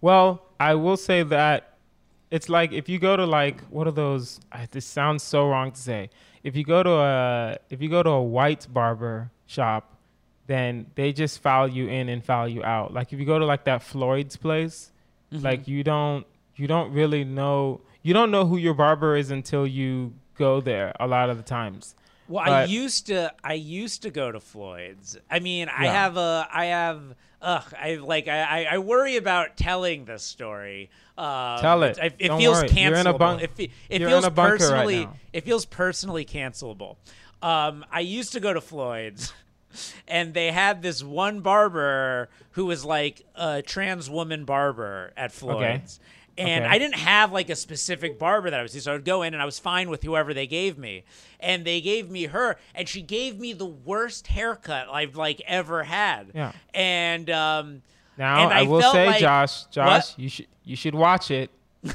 Well, 0.00 0.46
I 0.58 0.74
will 0.76 0.96
say 0.96 1.22
that 1.24 1.76
it's 2.30 2.48
like 2.48 2.72
if 2.72 2.88
you 2.88 2.98
go 2.98 3.16
to 3.16 3.26
like 3.26 3.60
what 3.68 3.86
are 3.86 3.92
those? 3.92 4.40
This 4.70 4.86
sounds 4.86 5.22
so 5.22 5.46
wrong 5.48 5.72
to 5.72 5.80
say. 5.80 6.08
If 6.44 6.54
you 6.56 6.62
go 6.62 6.82
to 6.82 6.90
a 6.90 7.56
if 7.70 7.82
you 7.82 7.88
go 7.88 8.02
to 8.02 8.10
a 8.10 8.22
white 8.22 8.66
barber 8.72 9.30
shop, 9.46 9.96
then 10.46 10.86
they 10.94 11.12
just 11.12 11.40
file 11.40 11.66
you 11.66 11.88
in 11.88 12.08
and 12.08 12.22
file 12.22 12.48
you 12.48 12.62
out. 12.62 12.92
Like 12.92 13.12
if 13.12 13.18
you 13.18 13.24
go 13.24 13.38
to 13.38 13.46
like 13.46 13.64
that 13.64 13.82
Floyd's 13.82 14.36
place, 14.36 14.92
mm-hmm. 15.32 15.42
like 15.42 15.66
you 15.66 15.82
don't 15.82 16.26
you 16.54 16.66
don't 16.66 16.92
really 16.92 17.24
know 17.24 17.80
you 18.02 18.12
don't 18.12 18.30
know 18.30 18.46
who 18.46 18.58
your 18.58 18.74
barber 18.74 19.16
is 19.16 19.30
until 19.30 19.66
you 19.66 20.12
go 20.36 20.60
there 20.60 20.94
a 21.00 21.06
lot 21.06 21.30
of 21.30 21.38
the 21.38 21.42
times. 21.42 21.94
Well, 22.28 22.42
I 22.44 22.64
used 22.64 23.06
to 23.08 23.32
I 23.42 23.54
used 23.54 24.02
to 24.02 24.10
go 24.10 24.32
to 24.32 24.40
Floyd's. 24.40 25.18
I 25.30 25.40
mean, 25.40 25.68
I 25.68 25.86
have 25.86 26.16
a 26.16 26.48
I 26.52 26.66
have 26.66 27.02
ugh, 27.42 27.74
I 27.78 27.96
like 27.96 28.28
I 28.28 28.64
I- 28.64 28.78
worry 28.78 29.16
about 29.16 29.56
telling 29.56 30.04
this 30.06 30.22
story. 30.22 30.90
Um, 31.18 31.60
Tell 31.60 31.82
it. 31.84 31.98
It, 31.98 32.14
it 32.18 32.28
Don't 32.28 32.40
feels 32.40 32.58
worry. 32.58 32.68
cancelable. 32.68 32.90
You're 32.90 32.98
in 32.98 33.06
a 33.06 33.18
bunk- 33.18 33.42
it 33.42 33.50
fe- 33.52 33.70
it 33.88 34.00
you're 34.00 34.08
in 34.08 34.14
feels 34.14 34.24
a 34.24 34.30
bunker 34.30 34.52
right 34.52 34.58
personally 34.60 35.04
now. 35.06 35.16
it 35.32 35.44
feels 35.44 35.64
personally 35.66 36.24
cancelable. 36.24 36.96
Um, 37.42 37.84
I 37.92 38.00
used 38.00 38.32
to 38.32 38.40
go 38.40 38.52
to 38.52 38.60
Floyd's. 38.60 39.32
And 40.06 40.34
they 40.34 40.52
had 40.52 40.82
this 40.82 41.02
one 41.02 41.40
barber 41.40 42.28
who 42.52 42.64
was 42.66 42.84
like 42.84 43.26
a 43.34 43.60
trans 43.60 44.08
woman 44.08 44.44
barber 44.44 45.12
at 45.16 45.32
Floyd's. 45.32 45.98
And 46.36 46.64
Okay. 46.64 46.74
I 46.74 46.78
didn't 46.78 46.96
have 46.96 47.32
like 47.32 47.48
a 47.50 47.56
specific 47.56 48.18
barber 48.18 48.50
that 48.50 48.58
I 48.58 48.62
was 48.62 48.82
so 48.82 48.90
I 48.90 48.94
would 48.94 49.04
go 49.04 49.22
in 49.22 49.34
and 49.34 49.42
I 49.42 49.46
was 49.46 49.58
fine 49.58 49.88
with 49.88 50.02
whoever 50.02 50.34
they 50.34 50.46
gave 50.46 50.76
me. 50.78 51.04
And 51.40 51.64
they 51.64 51.80
gave 51.80 52.10
me 52.10 52.24
her 52.24 52.56
and 52.74 52.88
she 52.88 53.02
gave 53.02 53.38
me 53.38 53.52
the 53.52 53.66
worst 53.66 54.26
haircut 54.28 54.88
I've 54.90 55.14
like 55.16 55.40
ever 55.46 55.84
had. 55.84 56.32
Yeah. 56.34 56.52
And 56.74 57.30
um 57.30 57.82
Now 58.18 58.42
and 58.44 58.52
I, 58.52 58.62
will 58.62 58.80
felt 58.80 58.94
say, 58.94 59.06
like- 59.06 59.20
Josh, 59.20 59.64
Josh, 59.66 60.18
you 60.18 60.28
should 60.28 60.46
you 60.64 60.76
should 60.76 60.94
watch 60.94 61.30
it. 61.30 61.50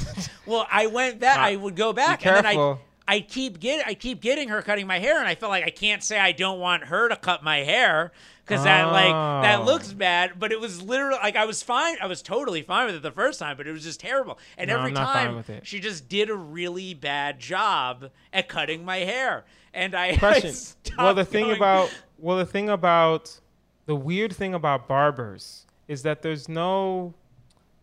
Well, 0.45 0.65
I 0.71 0.88
went 0.88 1.19
back. 1.19 1.38
I 1.38 1.56
would 1.56 1.75
go 1.75 1.93
back, 1.93 2.25
and 2.25 2.38
then 2.38 2.45
I. 2.45 2.78
I 3.08 3.21
keep 3.21 3.60
get 3.60 3.88
I 3.88 3.95
keep 3.95 4.21
getting 4.21 4.49
her 4.49 4.62
cutting 4.62 4.86
my 4.86 4.99
hair, 4.99 5.17
and 5.17 5.28
I 5.28 5.34
feel 5.34 5.49
like 5.49 5.63
I 5.63 5.71
can't 5.71 6.04
say 6.04 6.19
I 6.19 6.32
don't 6.32 6.60
want 6.60 6.84
her 6.86 7.10
to 7.10 7.15
cut 7.15 7.43
my 7.43 7.58
hair 7.58 8.12
because 8.49 8.63
that 8.63 8.85
like 8.91 9.12
that 9.43 9.59
Oh. 9.59 9.63
looks 9.63 9.93
bad. 9.93 10.39
But 10.39 10.51
it 10.51 10.59
was 10.59 10.81
literally 10.81 11.17
like 11.21 11.35
I 11.35 11.45
was 11.45 11.62
fine. 11.63 11.97
I 12.01 12.07
was 12.07 12.21
totally 12.21 12.62
fine 12.63 12.88
with 12.88 12.95
it 12.95 13.01
the 13.03 13.12
first 13.12 13.39
time, 13.39 13.55
but 13.55 13.67
it 13.67 13.71
was 13.71 13.83
just 13.83 13.99
terrible. 13.99 14.39
And 14.57 14.67
No, 14.69 14.77
every 14.77 14.88
I'm 14.89 14.93
not 14.95 15.13
fine 15.13 15.25
time 15.27 15.35
with 15.35 15.49
it. 15.49 15.65
she 15.67 15.79
just 15.79 16.09
did 16.09 16.29
a 16.29 16.35
really 16.35 16.93
bad 16.93 17.39
job 17.39 18.09
at 18.33 18.49
cutting 18.49 18.83
my 18.83 18.97
hair, 18.97 19.45
and 19.73 19.93
I 19.95 20.07
I 20.09 20.15
Question. 20.17 20.53
stopped 20.53 20.97
well, 20.97 21.13
the 21.13 21.25
thing 21.25 21.45
going- 21.45 21.57
about 21.57 21.93
well, 22.17 22.38
the 22.38 22.45
thing 22.45 22.69
about 22.69 23.39
the 23.85 23.95
weird 23.95 24.33
thing 24.35 24.53
about 24.53 24.88
barbers 24.88 25.65
is 25.88 26.03
that 26.03 26.21
there's 26.21 26.49
no 26.49 27.13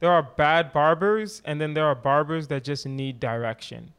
there 0.00 0.12
are 0.12 0.22
bad 0.22 0.72
barbers 0.72 1.40
and 1.46 1.58
then 1.60 1.72
there 1.74 1.86
are 1.86 1.94
barbers 1.94 2.48
that 2.48 2.62
just 2.64 2.86
need 2.86 3.18
direction. 3.18 3.92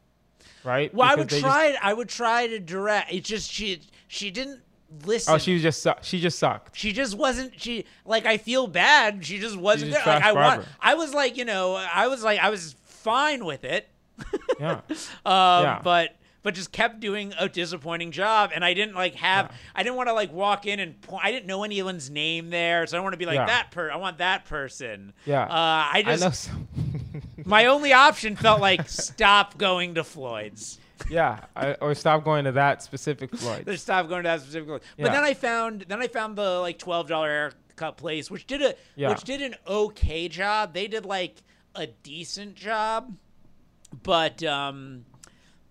Right? 0.64 0.92
well, 0.94 1.08
I 1.08 1.16
Because 1.16 1.18
would 1.18 1.30
they 1.30 1.40
just- 1.40 1.44
try. 1.44 1.76
I 1.82 1.92
would 1.94 2.08
try 2.08 2.46
to 2.46 2.58
direct. 2.58 3.12
It's 3.12 3.28
just 3.28 3.50
she 3.50 3.80
she 4.06 4.30
didn't 4.30 4.60
listen. 5.04 5.34
oh, 5.34 5.38
she 5.38 5.52
was 5.54 5.62
just 5.62 5.82
su- 5.82 5.92
she 6.02 6.20
just 6.20 6.38
sucked. 6.38 6.76
she 6.76 6.92
just 6.92 7.14
wasn't 7.16 7.60
she 7.60 7.84
like 8.06 8.24
i 8.26 8.38
feel 8.38 8.66
bad 8.66 9.24
she 9.24 9.38
just 9.38 9.56
wasn't 9.56 9.92
good. 9.92 10.06
like 10.06 10.22
i 10.22 10.32
want 10.32 10.64
i 10.80 10.94
was 10.94 11.12
like 11.12 11.36
you 11.36 11.44
know 11.44 11.74
i 11.92 12.06
was 12.08 12.22
like 12.22 12.38
i 12.40 12.48
was 12.50 12.74
fine 12.84 13.44
with 13.44 13.64
it 13.64 13.88
Yeah. 14.58 14.80
um 14.90 15.62
Yeah. 15.64 15.80
but 15.84 16.16
but 16.42 16.54
just 16.54 16.72
kept 16.72 17.00
doing 17.00 17.34
a 17.38 17.48
disappointing 17.50 18.10
job 18.12 18.50
and 18.54 18.64
i 18.64 18.72
didn't 18.72 18.94
like 18.94 19.14
have 19.16 19.46
Yeah. 19.50 19.56
i 19.74 19.82
didn't 19.82 19.96
want 19.96 20.08
to 20.08 20.14
like 20.14 20.32
walk 20.32 20.64
in 20.66 20.80
and 20.80 20.98
point 21.02 21.22
i 21.24 21.30
didn't 21.32 21.46
know 21.46 21.64
anyone's 21.64 22.08
name 22.08 22.48
there 22.48 22.86
so 22.86 22.96
i 22.96 22.98
don't 22.98 23.04
want 23.04 23.12
to 23.12 23.18
be 23.18 23.26
like 23.26 23.34
Yeah. 23.36 23.46
that 23.46 23.70
per 23.70 23.90
i 23.90 23.96
want 23.96 24.18
that 24.18 24.46
person 24.46 25.12
Yeah. 25.26 25.42
uh 25.42 25.48
i 25.50 25.90
I 25.96 26.02
just 26.02 26.22
know 26.22 26.30
some, 26.30 26.68
my 27.44 27.66
only 27.66 27.92
option 27.92 28.36
felt 28.36 28.60
like 28.62 28.88
stop 28.88 29.58
going 29.58 29.96
to 29.96 30.04
floyd's 30.04 30.78
Yeah, 31.10 31.40
I, 31.56 31.74
or 31.74 31.94
stop 31.94 32.24
going 32.24 32.44
to 32.44 32.52
that 32.52 32.82
specific 32.82 33.30
Floyd. 33.36 33.64
Just 33.66 33.84
stop 33.84 34.08
going 34.08 34.22
to 34.24 34.28
that 34.28 34.40
specific 34.40 34.68
place. 34.68 34.82
But 34.96 35.06
Yeah. 35.06 35.12
then 35.12 35.24
I 35.24 35.34
found 35.34 35.84
then 35.88 36.00
I 36.02 36.08
found 36.08 36.36
the 36.36 36.58
like 36.60 36.78
twelve 36.78 37.08
dollar 37.08 37.28
haircut 37.28 37.96
place, 37.96 38.30
which 38.30 38.46
did 38.46 38.62
a 38.62 38.74
Yeah. 38.96 39.10
which 39.10 39.22
did 39.24 39.40
an 39.42 39.54
okay 39.66 40.28
job. 40.28 40.74
They 40.74 40.88
did 40.88 41.04
like 41.06 41.42
a 41.74 41.86
decent 41.86 42.54
job, 42.56 43.14
but 44.02 44.42
um, 44.42 45.04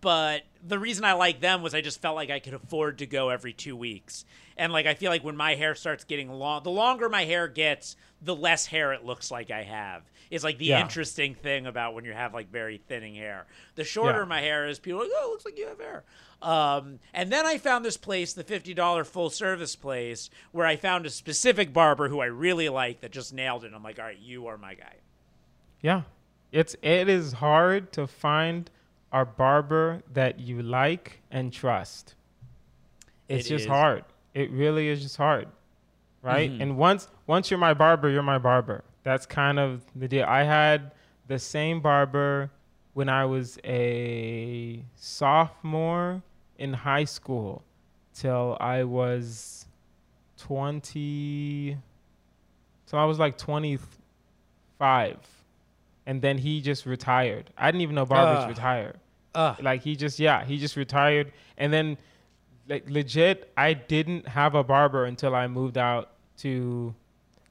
but 0.02 0.44
the 0.66 0.80
reason 0.80 1.04
I 1.06 1.14
like 1.14 1.40
them 1.40 1.62
was 1.62 1.74
I 1.74 1.82
just 1.82 2.02
felt 2.02 2.16
like 2.16 2.30
I 2.30 2.40
could 2.40 2.54
afford 2.54 3.00
to 3.00 3.06
go 3.06 3.30
every 3.30 3.54
two 3.54 3.76
weeks. 3.76 4.26
And 4.58 4.74
like 4.74 4.86
I 4.86 4.94
feel 4.96 5.12
like 5.12 5.24
when 5.24 5.38
my 5.38 5.56
hair 5.56 5.76
starts 5.76 6.04
getting 6.04 6.30
long, 6.32 6.64
the 6.64 6.72
longer 6.72 7.10
my 7.10 7.26
hair 7.26 7.48
gets, 7.48 7.96
the 8.22 8.36
less 8.36 8.66
hair 8.66 8.94
it 8.94 9.06
looks 9.06 9.30
like 9.32 9.52
I 9.52 9.64
have. 9.64 10.04
Is 10.30 10.44
like 10.44 10.58
the 10.58 10.66
Yeah. 10.66 10.82
interesting 10.82 11.36
thing 11.36 11.66
about 11.68 11.94
when 11.94 12.04
you 12.06 12.12
have 12.14 12.34
like 12.34 12.52
very 12.52 12.78
thinning 12.88 13.16
hair. 13.16 13.46
The 13.76 13.84
shorter 13.84 14.20
Yeah. 14.20 14.26
my 14.26 14.42
hair 14.42 14.68
is, 14.68 14.78
people 14.80 15.00
are 15.02 15.04
like, 15.04 15.14
oh, 15.16 15.28
it 15.28 15.32
looks 15.32 15.46
like 15.46 15.58
you 15.58 15.68
have 15.68 15.80
hair. 15.80 16.04
Um, 16.42 17.00
and 17.14 17.32
then 17.32 17.46
I 17.46 17.58
found 17.58 17.86
this 17.86 17.98
place, 17.98 18.34
the 18.34 18.44
fifty 18.44 18.74
dollar 18.74 19.04
full 19.04 19.30
service 19.30 19.76
place, 19.76 20.30
where 20.52 20.68
I 20.68 20.76
found 20.76 21.06
a 21.06 21.10
specific 21.10 21.72
barber 21.74 22.10
who 22.10 22.20
I 22.20 22.26
really 22.26 22.70
like 22.70 23.02
that 23.02 23.12
just 23.12 23.34
nailed 23.34 23.64
it. 23.64 23.72
I'm 23.74 23.84
like, 23.84 24.00
all 24.00 24.06
right, 24.06 24.20
you 24.20 24.48
are 24.48 24.58
my 24.58 24.74
guy. 24.76 24.96
Yeah. 25.82 26.02
It's 26.52 26.76
it 26.82 27.10
is 27.10 27.34
hard 27.34 27.92
to 27.94 28.06
find 28.08 28.70
a 29.22 29.26
barber 29.26 30.02
that 30.14 30.40
you 30.40 30.62
like 30.62 31.22
and 31.32 31.52
trust. 31.54 32.16
It's 33.28 33.46
It 33.48 33.50
just 33.50 33.66
is. 33.66 33.70
hard. 33.70 34.04
It 34.34 34.52
really 34.52 34.88
is 34.90 35.02
just 35.02 35.18
hard. 35.18 35.48
Right? 36.22 36.52
Mhm. 36.52 36.62
And 36.62 36.78
once 36.78 37.08
once 37.28 37.50
you're 37.52 37.58
my 37.60 37.74
barber, 37.74 38.10
you're 38.10 38.24
my 38.24 38.38
barber. 38.38 38.84
That's 39.04 39.26
kind 39.26 39.60
of 39.60 39.84
the 39.96 40.08
deal. 40.08 40.26
I 40.28 40.44
had 40.44 40.92
the 41.28 41.40
same 41.40 41.80
barber 41.82 42.50
when 42.94 43.10
I 43.10 43.26
was 43.26 43.60
a 43.64 44.84
sophomore 44.96 46.22
in 46.58 46.74
high 46.74 47.04
school 47.06 47.64
till 48.14 48.58
I 48.60 48.84
was 48.84 49.68
20 50.38 51.78
so 52.86 52.98
I 52.98 53.06
was 53.06 53.20
like 53.20 53.38
25 53.38 55.18
and 56.06 56.22
then 56.22 56.38
he 56.38 56.62
just 56.62 56.86
retired. 56.86 57.50
I 57.58 57.70
didn't 57.70 57.82
even 57.82 57.96
know 57.96 58.06
barbers 58.06 58.44
Ugh. 58.46 58.50
retire. 58.50 58.96
Like 59.62 59.82
he 59.84 59.96
just 59.96 60.20
yeah, 60.20 60.44
he 60.44 60.58
just 60.58 60.76
retired 60.76 61.32
and 61.58 61.72
then 61.72 61.98
like 62.68 62.90
legit 62.90 63.52
I 63.56 63.74
didn't 63.74 64.28
have 64.28 64.56
a 64.56 64.64
barber 64.64 65.06
until 65.06 65.36
I 65.36 65.48
moved 65.48 65.78
out 65.78 66.10
to 66.40 66.94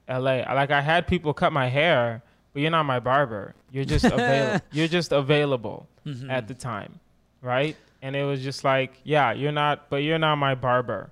LA. 0.09 0.43
Like 0.53 0.71
I 0.71 0.81
had 0.81 1.07
people 1.07 1.33
cut 1.33 1.53
my 1.53 1.69
hair, 1.69 2.23
but 2.53 2.61
you're 2.63 2.71
not 2.71 2.85
my 2.85 3.01
barber. 3.01 3.55
You're 3.71 3.85
just 3.85 4.05
available. 4.19 4.65
you're 4.73 4.89
just 4.89 5.13
available 5.13 5.87
Mhm. 6.07 6.31
at 6.31 6.47
the 6.49 6.55
time, 6.55 7.01
right? 7.43 7.77
And 8.03 8.15
it 8.15 8.23
was 8.25 8.41
just 8.43 8.63
like, 8.63 9.01
yeah, 9.03 9.33
you're 9.33 9.51
not, 9.53 9.89
but 9.91 10.05
you're 10.05 10.19
not 10.21 10.37
my 10.37 10.55
barber, 10.55 11.11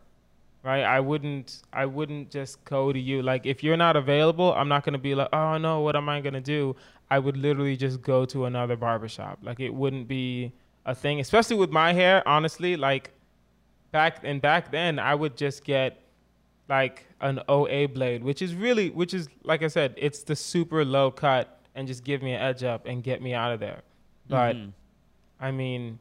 right? 0.62 0.84
I 0.84 1.00
wouldn't, 1.00 1.62
I 1.72 1.86
wouldn't 1.86 2.30
just 2.30 2.64
go 2.64 2.92
to 2.92 2.98
you. 3.00 3.20
Like 3.22 3.44
if 3.46 3.64
you're 3.64 3.76
not 3.76 3.96
available, 3.96 4.52
I'm 4.54 4.68
not 4.68 4.84
gonna 4.84 4.98
be 4.98 5.14
like, 5.16 5.28
oh 5.32 5.56
no, 5.58 5.80
what 5.80 5.96
am 5.96 6.08
I 6.08 6.20
gonna 6.20 6.40
do? 6.40 6.76
I 7.10 7.18
would 7.18 7.36
literally 7.36 7.76
just 7.76 8.02
go 8.02 8.24
to 8.26 8.44
another 8.44 8.76
barbershop. 8.76 9.38
Like 9.42 9.58
it 9.60 9.70
wouldn't 9.74 10.06
be 10.08 10.52
a 10.86 10.94
thing, 10.94 11.20
especially 11.20 11.56
with 11.56 11.70
my 11.70 11.92
hair. 11.92 12.22
Honestly, 12.26 12.76
like 12.76 13.10
back 13.92 14.20
and 14.22 14.40
back 14.42 14.70
then, 14.70 14.98
I 14.98 15.14
would 15.14 15.36
just 15.36 15.64
get 15.64 16.00
like 16.68 17.06
an 17.20 17.40
OA 17.48 17.86
blade, 17.88 18.22
which 18.24 18.42
is 18.42 18.54
really, 18.54 18.90
which 18.90 19.14
is 19.14 19.28
like 19.42 19.62
I 19.62 19.68
said, 19.68 19.94
it's 19.96 20.22
the 20.22 20.36
super 20.36 20.84
low 20.84 21.10
cut 21.10 21.60
and 21.74 21.86
just 21.88 22.04
give 22.04 22.22
me 22.22 22.32
an 22.32 22.40
edge 22.40 22.62
up 22.62 22.86
and 22.86 23.02
get 23.02 23.20
me 23.22 23.34
out 23.34 23.52
of 23.52 23.60
there. 23.60 23.82
But 24.28 24.56
Mhm. 24.56 24.72
I 25.40 25.50
mean, 25.50 25.98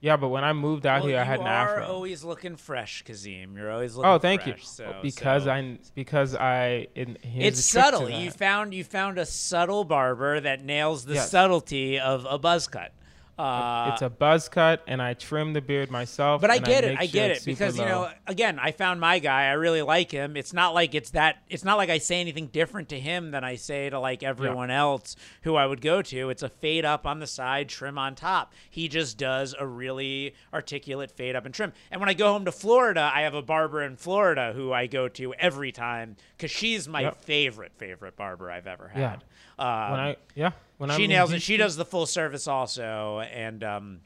yeah, 0.00 0.16
but 0.16 0.28
when 0.28 0.42
I 0.44 0.52
moved 0.52 0.86
out 0.86 1.00
Well, 1.02 1.10
here, 1.10 1.20
I 1.20 1.24
had 1.24 1.40
an 1.40 1.46
are 1.46 1.78
afro. 1.78 1.86
always 1.86 2.24
looking 2.24 2.56
fresh, 2.56 3.02
Kazim. 3.02 3.56
You're 3.56 3.70
always 3.70 3.94
looking. 3.94 4.10
oh, 4.10 4.18
thank 4.18 4.46
you. 4.46 4.54
So, 4.58 4.96
because 5.02 5.44
so- 5.44 5.50
I 5.50 5.78
because 5.94 6.34
I 6.34 6.88
in, 6.94 7.16
It's 7.22 7.24
a 7.24 7.40
trick 7.40 7.54
to 7.54 7.56
subtle. 7.96 8.10
You 8.10 8.30
found 8.30 8.74
you 8.74 8.82
found 8.84 9.18
a 9.18 9.26
subtle 9.26 9.84
barber 9.84 10.40
that 10.40 10.64
nails 10.64 11.04
the 11.04 11.14
Yes. 11.14 11.30
subtlety 11.30 11.98
of 12.00 12.26
a 12.28 12.38
buzz 12.38 12.66
cut. 12.66 12.92
Uh, 13.38 13.90
it's 13.92 14.02
a 14.02 14.08
buzz 14.10 14.48
cut, 14.48 14.82
and 14.86 15.02
I 15.02 15.14
trim 15.14 15.52
the 15.54 15.60
beard 15.60 15.90
myself. 15.90 16.40
But 16.40 16.50
I 16.50 16.58
get 16.58 16.84
it. 16.84 16.98
I 16.98 17.06
get 17.06 17.32
it 17.32 17.44
because 17.44 17.76
you 17.76 17.84
know, 17.84 18.08
again, 18.26 18.58
I 18.60 18.70
found 18.70 19.00
my 19.00 19.18
guy. 19.18 19.44
I 19.46 19.52
really 19.52 19.82
like 19.82 20.10
him. 20.12 20.36
It's 20.36 20.52
not 20.52 20.72
like 20.72 20.94
it's 20.94 21.10
that. 21.10 21.42
It's 21.48 21.64
not 21.64 21.76
like 21.76 21.90
I 21.90 21.98
say 21.98 22.20
anything 22.20 22.46
different 22.46 22.88
to 22.90 23.00
him 23.00 23.32
than 23.32 23.42
I 23.42 23.56
say 23.56 23.90
to 23.90 23.98
like 23.98 24.22
everyone 24.22 24.70
else 24.70 25.16
who 25.42 25.56
I 25.56 25.66
would 25.66 25.80
go 25.80 26.00
to. 26.02 26.30
It's 26.30 26.42
a 26.44 26.48
fade 26.48 26.84
up 26.84 27.06
on 27.06 27.18
the 27.18 27.26
side, 27.26 27.68
trim 27.68 27.98
on 27.98 28.14
top. 28.14 28.52
He 28.70 28.88
just 28.88 29.18
does 29.18 29.54
a 29.58 29.66
really 29.66 30.34
articulate 30.52 31.10
fade 31.10 31.34
up 31.34 31.44
and 31.44 31.52
trim. 31.54 31.72
And 31.90 32.00
when 32.00 32.08
I 32.08 32.14
go 32.14 32.32
home 32.32 32.44
to 32.44 32.52
Florida, 32.52 33.10
I 33.12 33.22
have 33.22 33.34
a 33.34 33.42
barber 33.42 33.82
in 33.82 33.96
Florida 33.96 34.52
who 34.54 34.72
I 34.72 34.86
go 34.86 35.08
to 35.08 35.34
every 35.34 35.72
time 35.72 36.16
because 36.36 36.50
she's 36.50 36.86
my 36.88 37.00
Yep. 37.02 37.22
favorite 37.22 37.72
favorite 37.76 38.16
barber 38.16 38.50
I've 38.50 38.66
ever 38.66 38.88
had. 38.88 39.24
Yeah. 39.58 39.84
Um, 39.84 39.90
when 39.90 40.00
I 40.00 40.16
yeah 40.34 40.50
when 40.78 40.90
I'm 40.90 40.98
she 40.98 41.06
nails 41.06 41.32
it. 41.32 41.42
She 41.42 41.56
does 41.56 41.76
the 41.76 41.84
full 41.84 42.06
service 42.06 42.46
also, 42.48 43.20
and 43.20 43.62
um, 43.64 44.00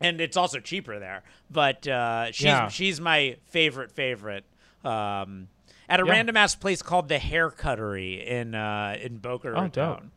and 0.00 0.20
it's 0.20 0.36
also 0.36 0.60
cheaper 0.60 0.98
there. 0.98 1.22
But 1.50 1.86
uh, 1.86 2.32
she's 2.32 2.44
Yeah. 2.46 2.68
she's 2.68 3.00
my 3.00 3.36
favorite 3.46 3.90
favorite. 3.92 4.44
Um, 4.84 5.48
at 5.88 6.00
a 6.00 6.04
Yeah. 6.06 6.12
random 6.12 6.36
ass 6.36 6.54
place 6.54 6.82
called 6.82 7.08
the 7.08 7.18
Hair 7.18 7.50
Cuttery 7.50 8.24
in 8.26 8.54
uh, 8.54 8.96
in 9.00 9.18
Boca 9.18 9.48
Oh, 9.48 9.62
Raton. 9.62 10.10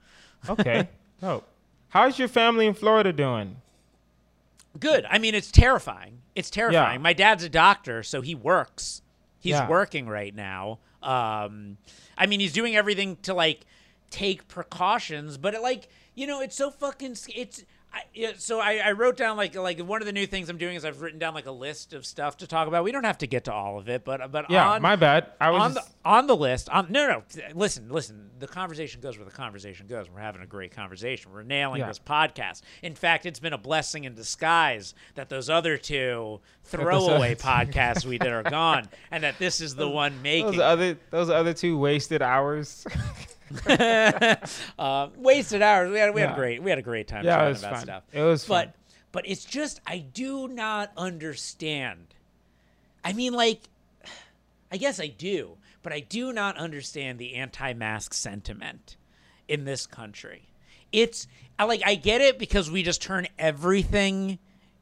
dope. 0.46 0.60
Okay, 0.60 0.88
dope. 1.22 1.48
How's 1.90 2.20
your 2.20 2.28
family 2.28 2.66
in 2.68 2.74
Florida 2.74 3.12
doing? 3.14 3.58
Good. 4.80 5.06
I 5.10 5.18
mean, 5.18 5.34
it's 5.34 5.52
terrifying. 5.52 6.20
It's 6.36 6.50
terrifying. 6.50 7.00
Yeah. 7.00 7.04
My 7.04 7.14
dad's 7.14 7.44
a 7.44 7.50
doctor, 7.50 8.04
so 8.04 8.22
he 8.22 8.36
works. 8.36 9.02
He's 9.40 9.52
Yeah. 9.54 9.68
working 9.68 10.08
right 10.08 10.36
now. 10.36 10.80
Um, 11.02 11.78
I 12.18 12.26
mean, 12.28 12.40
he's 12.40 12.54
doing 12.54 12.76
everything 12.76 13.16
to 13.24 13.34
like 13.34 13.62
take 14.10 14.48
precautions, 14.48 15.38
but 15.38 15.54
it, 15.54 15.62
like 15.62 15.90
you 16.16 16.28
know, 16.28 16.42
it's 16.42 16.56
so 16.56 16.72
fucking. 16.72 17.16
It's 17.36 17.64
I, 17.94 18.02
yeah, 18.14 18.32
so 18.38 18.60
I, 18.60 18.78
I 18.84 18.92
wrote 18.92 19.16
down 19.16 19.38
like 19.38 19.56
like 19.56 19.80
one 19.80 20.02
of 20.02 20.06
the 20.06 20.12
new 20.12 20.28
things 20.28 20.50
I'm 20.50 20.58
doing 20.58 20.76
is 20.76 20.84
I've 20.84 21.02
written 21.02 21.20
down 21.20 21.34
like 21.34 21.46
a 21.46 21.52
list 21.52 21.94
of 21.94 22.06
stuff 22.06 22.38
to 22.38 22.48
talk 22.48 22.68
about. 22.68 22.84
We 22.84 22.92
don't 22.92 23.06
have 23.06 23.20
to 23.20 23.28
get 23.28 23.46
to 23.46 23.54
all 23.54 23.80
of 23.80 23.88
it, 23.88 24.04
but 24.04 24.30
but 24.32 24.52
Yeah, 24.52 24.72
on, 24.72 24.82
my 24.82 24.98
bad. 24.98 25.32
I 25.40 25.52
was 25.52 25.62
on 25.62 25.74
the 25.74 25.84
on 26.04 26.28
the 26.28 26.36
list. 26.36 26.70
On 26.70 26.92
no 26.92 27.08
no, 27.08 27.24
listen 27.56 27.88
listen. 27.90 28.30
The 28.40 28.48
conversation 28.48 29.00
goes 29.00 29.18
where 29.18 29.26
the 29.26 29.32
conversation 29.32 29.88
goes. 29.88 30.10
We're 30.10 30.20
having 30.20 30.42
a 30.42 30.46
great 30.46 30.76
conversation. 30.76 31.32
We're 31.32 31.44
nailing 31.44 31.80
Yeah. 31.80 31.88
this 31.88 31.98
podcast. 31.98 32.62
In 32.84 32.94
fact, 32.94 33.26
it's 33.26 33.40
been 33.40 33.54
a 33.54 33.58
blessing 33.58 34.04
in 34.04 34.14
disguise 34.16 34.94
that 35.16 35.30
those 35.30 35.50
other 35.50 35.78
two 35.78 36.42
throwaway 36.66 37.36
podcasts 37.40 38.06
we 38.06 38.18
did 38.18 38.32
are 38.32 38.44
gone, 38.44 38.90
and 39.12 39.24
that 39.24 39.40
this 39.40 39.62
is 39.62 39.76
the 39.76 39.88
one 39.88 40.22
making. 40.22 40.52
those 40.52 40.60
other 40.60 40.98
those 41.10 41.30
other 41.30 41.54
two 41.54 41.78
wasted 41.78 42.22
hours. 42.22 42.86
uh, 44.80 45.08
wasted 45.16 45.62
hours. 45.62 45.92
We 45.92 46.00
had 46.00 46.14
we 46.14 46.22
had 46.22 46.32
a 46.32 46.36
great 46.36 46.62
we 46.62 46.70
had 46.70 46.80
a 46.80 46.84
great 46.84 47.08
time 47.08 47.26
Yeah, 47.26 47.46
it 47.46 47.50
was 47.50 47.60
about 47.60 47.74
fun. 47.76 47.84
stuff. 47.84 48.04
It 48.14 48.22
was 48.22 48.46
fun. 48.46 48.66
but 48.68 48.76
but 49.12 49.28
it's 49.30 49.46
just 49.46 49.82
I 49.88 50.00
do 50.00 50.48
not 50.48 50.92
understand. 50.98 52.08
I 53.04 53.14
mean, 53.14 53.34
like, 53.34 53.62
I 54.72 54.78
guess 54.78 55.00
I 55.00 55.08
do, 55.08 55.58
but 55.82 55.94
I 55.94 56.02
do 56.02 56.34
not 56.34 56.58
understand 56.58 57.20
the 57.20 57.36
anti-mask 57.36 58.14
sentiment 58.14 58.98
in 59.48 59.64
this 59.66 59.86
country. 59.88 60.44
It's 60.92 61.28
I 61.60 61.64
like 61.66 61.82
I 61.86 61.96
get 61.96 62.22
it 62.22 62.38
because 62.40 62.70
we 62.70 62.84
just 62.84 63.02
turn 63.02 63.28
everything 63.40 64.40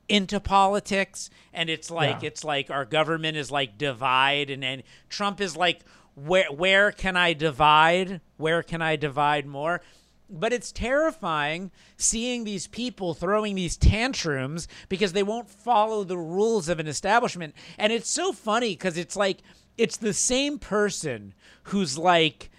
into 0.08 0.40
politics 0.40 1.32
and 1.52 1.68
it's 1.68 1.90
like 1.90 2.22
Yeah. 2.22 2.28
it's 2.28 2.44
like 2.44 2.70
our 2.70 2.86
government 2.86 3.38
is 3.38 3.50
like 3.50 3.76
divide 3.78 4.52
and 4.52 4.64
and 4.64 4.84
Trump 5.10 5.42
is 5.42 5.56
like 5.58 5.80
where 6.16 6.52
where 6.52 6.92
can 6.92 7.16
I 7.16 7.34
divide? 7.34 8.22
Where 8.38 8.64
can 8.64 8.82
I 8.82 8.96
divide 8.96 9.46
more? 9.46 9.82
But 10.28 10.54
it's 10.54 10.72
terrifying 10.72 11.72
seeing 11.98 12.44
these 12.44 12.66
people 12.68 13.14
throwing 13.14 13.56
these 13.56 13.78
tantrums 13.78 14.68
because 14.90 15.14
they 15.14 15.22
won't 15.22 15.50
follow 15.50 16.04
the 16.04 16.18
rules 16.18 16.68
of 16.68 16.80
an 16.80 16.88
establishment. 16.88 17.54
And 17.78 17.94
it's 17.94 18.10
so 18.10 18.32
funny 18.32 18.72
because 18.72 18.98
it's 18.98 19.16
like 19.16 19.40
it's 19.78 19.98
the 19.98 20.14
same 20.14 20.58
person 20.58 21.34
who's 21.64 21.98
like 21.98 22.50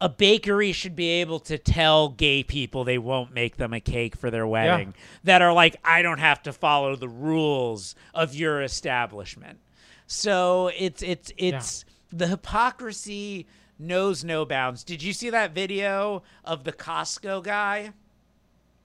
a 0.00 0.08
bakery 0.08 0.72
should 0.72 0.96
be 0.96 1.08
able 1.08 1.38
to 1.38 1.56
tell 1.56 2.08
gay 2.08 2.42
people 2.42 2.82
they 2.84 2.98
won't 2.98 3.32
make 3.32 3.56
them 3.56 3.72
a 3.72 3.80
cake 3.80 4.16
for 4.16 4.30
their 4.30 4.46
wedding 4.46 4.92
that 5.22 5.40
are 5.40 5.52
like 5.52 5.76
I 5.84 6.02
don't 6.02 6.18
have 6.18 6.42
to 6.42 6.52
follow 6.52 6.96
the 6.96 7.08
rules 7.08 7.94
of 8.12 8.34
your 8.34 8.60
establishment. 8.60 9.60
So 10.06 10.70
it's 10.76 11.02
it's 11.02 11.32
it's 11.38 11.84
the 12.16 12.28
hypocrisy 12.28 13.46
knows 13.78 14.24
no 14.24 14.44
bounds. 14.44 14.84
Did 14.84 15.02
you 15.02 15.12
see 15.12 15.30
that 15.30 15.54
video 15.54 16.22
of 16.44 16.64
the 16.64 16.72
Costco 16.72 17.42
guy? 17.42 17.92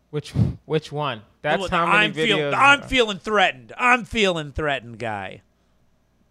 which 0.09 0.31
which 0.65 0.91
one? 0.91 1.21
That's 1.41 1.59
Well, 1.59 1.69
how 1.69 1.85
many 1.85 1.97
I'm 1.97 2.13
videos. 2.13 2.49
Feel, 2.51 2.55
I'm 2.55 2.81
feeling 2.81 3.19
threatened. 3.19 3.73
I'm 3.77 4.05
feeling 4.05 4.51
threatened, 4.51 4.99
guy. 4.99 5.41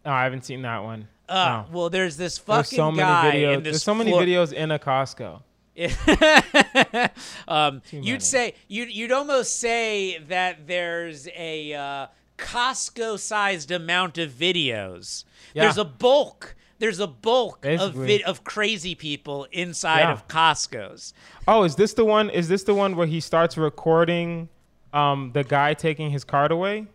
oh, 0.04 0.10
I 0.10 0.24
haven't 0.24 0.44
seen 0.44 0.62
that 0.62 0.82
one. 0.82 1.08
Uh, 1.28 1.64
no. 1.70 1.76
well, 1.78 1.90
there's 1.90 2.16
this 2.16 2.38
fucking 2.38 2.56
There's 2.56 2.70
so 2.70 2.90
many 2.90 3.38
videos. 3.38 3.62
There's 3.62 3.82
so 3.82 3.94
many 3.94 4.10
Flo- 4.10 4.22
videos 4.22 4.52
in 4.52 4.70
a 4.70 4.78
Costco. 4.78 5.42
um, 7.48 7.82
you'd 7.92 8.22
say 8.22 8.54
you'd 8.66 8.90
you'd 8.90 9.12
almost 9.12 9.60
say 9.60 10.18
that 10.28 10.66
there's 10.66 11.28
a 11.36 11.72
uh, 11.72 12.06
Costco-sized 12.36 13.70
amount 13.70 14.18
of 14.18 14.32
videos. 14.32 15.24
Yeah. 15.54 15.64
There's 15.64 15.78
a 15.78 15.84
bulk. 15.84 16.56
There's 16.78 17.00
a 17.00 17.06
bulk 17.08 17.64
of 17.66 17.94
vid- 17.94 18.22
of 18.22 18.44
crazy 18.44 18.94
people 18.94 19.46
inside 19.52 20.00
Yeah. 20.00 20.12
of 20.12 20.28
Costco's. 20.28 21.12
Oh, 21.48 21.64
is 21.64 21.74
this 21.76 21.92
the 21.94 22.04
one? 22.04 22.30
Is 22.30 22.48
this 22.48 22.62
the 22.62 22.74
one 22.74 22.94
where 22.96 23.06
he 23.06 23.20
starts 23.20 23.56
recording 23.56 24.48
um, 24.92 25.32
the 25.34 25.42
guy 25.44 25.74
taking 25.74 26.10
his 26.10 26.22
card 26.24 26.50
away? 26.52 26.86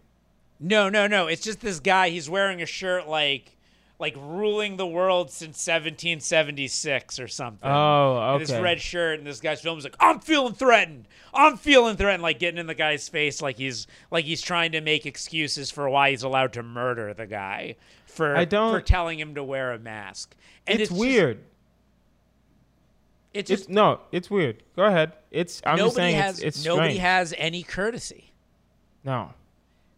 No, 0.60 0.88
no, 0.88 1.08
no. 1.08 1.28
It's 1.28 1.42
just 1.42 1.60
this 1.60 1.80
guy. 1.82 2.10
He's 2.10 2.30
wearing 2.30 2.62
a 2.62 2.66
shirt 2.66 3.08
like 3.08 3.58
like 4.00 4.16
ruling 4.18 4.76
the 4.78 4.88
world 4.88 5.30
since 5.32 5.66
1776 5.66 7.20
or 7.20 7.28
something. 7.28 7.70
Oh, 7.70 8.34
And 8.36 8.42
This 8.42 8.52
red 8.52 8.82
shirt 8.82 9.20
and 9.20 9.28
this 9.28 9.40
guy's 9.40 9.62
film 9.62 9.78
is 9.78 9.84
like, 9.84 9.96
I'm 10.00 10.20
feeling 10.20 10.54
threatened. 10.54 11.08
I'm 11.34 11.58
feeling 11.58 11.96
threatened, 11.96 12.24
like 12.24 12.40
getting 12.40 12.60
in 12.60 12.68
the 12.68 12.76
guy's 12.76 13.08
face, 13.08 13.42
like 13.42 13.58
he's 13.58 13.88
like 14.12 14.26
he's 14.26 14.42
trying 14.42 14.72
to 14.74 14.82
make 14.82 15.06
excuses 15.06 15.72
for 15.72 15.90
why 15.90 16.10
he's 16.10 16.24
allowed 16.24 16.54
to 16.54 16.64
murder 16.64 17.14
the 17.14 17.28
guy 17.28 17.76
for 18.14 18.36
I 18.36 18.46
don't- 18.46 18.74
for 18.74 18.82
telling 18.82 19.20
him 19.20 19.36
to 19.36 19.44
wear 19.44 19.72
a 19.72 19.80
mask. 19.80 20.36
And 20.68 20.80
it's, 20.80 20.90
just- 20.90 21.00
weird. 21.00 21.40
it's 23.34 23.50
It's 23.50 23.62
just 23.62 23.70
no, 23.70 24.00
it's 24.12 24.30
weird. 24.30 24.64
Go 24.76 24.84
ahead. 24.86 25.14
It's 25.32 25.62
I'm 25.66 25.78
just 25.78 25.96
nobody 25.96 26.12
saying 26.14 26.16
has 26.22 26.40
it's, 26.40 26.58
it's 26.58 26.66
nobody 26.66 26.90
strange. 26.90 27.00
has 27.02 27.34
any 27.38 27.64
courtesy. 27.64 28.32
No. 29.04 29.34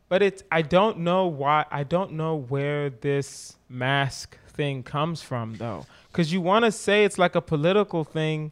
But 0.07 0.21
it's 0.21 0.43
I 0.51 0.61
don't 0.61 0.99
know 0.99 1.27
why 1.27 1.65
I 1.71 1.83
don't 1.83 2.13
know 2.13 2.35
where 2.35 2.89
this 2.89 3.57
mask 3.69 4.37
thing 4.47 4.83
comes 4.83 5.21
from 5.21 5.55
though. 5.57 5.85
Cuz 6.13 6.31
you 6.31 6.39
want 6.39 6.63
to 6.65 6.71
say 6.71 7.03
it's 7.03 7.17
like 7.17 7.35
a 7.35 7.41
political 7.41 8.03
thing, 8.05 8.51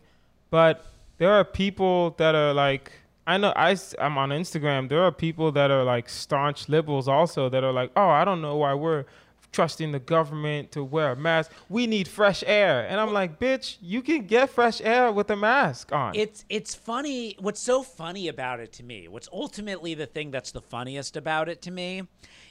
but 0.49 0.85
there 1.17 1.31
are 1.31 1.45
people 1.45 2.11
that 2.17 2.35
are 2.35 2.53
like 2.53 2.91
I 3.25 3.37
know 3.37 3.53
I, 3.55 3.69
I 3.71 4.05
am 4.05 4.17
on 4.17 4.29
Instagram. 4.31 4.89
There 4.89 5.01
are 5.01 5.11
people 5.11 5.53
that 5.53 5.71
are 5.71 5.85
like 5.85 6.09
staunch 6.09 6.67
liberals 6.67 7.07
also 7.07 7.47
that 7.47 7.63
are 7.63 7.71
like, 7.71 7.89
"Oh, 7.95 8.09
I 8.09 8.25
don't 8.25 8.41
know 8.41 8.57
why 8.57 8.73
we're 8.73 9.05
trusting 9.53 9.93
the 9.93 9.99
government 9.99 10.71
to 10.73 10.83
wear 10.83 11.11
a 11.11 11.15
mask. 11.15 11.51
We 11.69 11.87
need 11.87 12.07
fresh 12.07 12.43
air." 12.45 12.85
And 12.87 12.99
I'm 12.99 13.13
like, 13.13 13.39
"Bitch, 13.39 13.77
you 13.81 14.01
can 14.01 14.27
get 14.27 14.49
fresh 14.49 14.81
air 14.81 15.11
with 15.11 15.29
a 15.29 15.37
mask 15.37 15.93
on." 15.93 16.13
It's 16.15 16.43
it's 16.49 16.75
funny. 16.75 17.37
What's 17.39 17.61
so 17.61 17.83
funny 17.83 18.27
about 18.27 18.59
it 18.59 18.73
to 18.73 18.83
me, 18.83 19.07
what's 19.07 19.29
ultimately 19.31 19.93
the 19.93 20.05
thing 20.07 20.31
that's 20.31 20.51
the 20.51 20.61
funniest 20.61 21.15
about 21.15 21.47
it 21.47 21.61
to 21.61 21.71
me, 21.71 22.03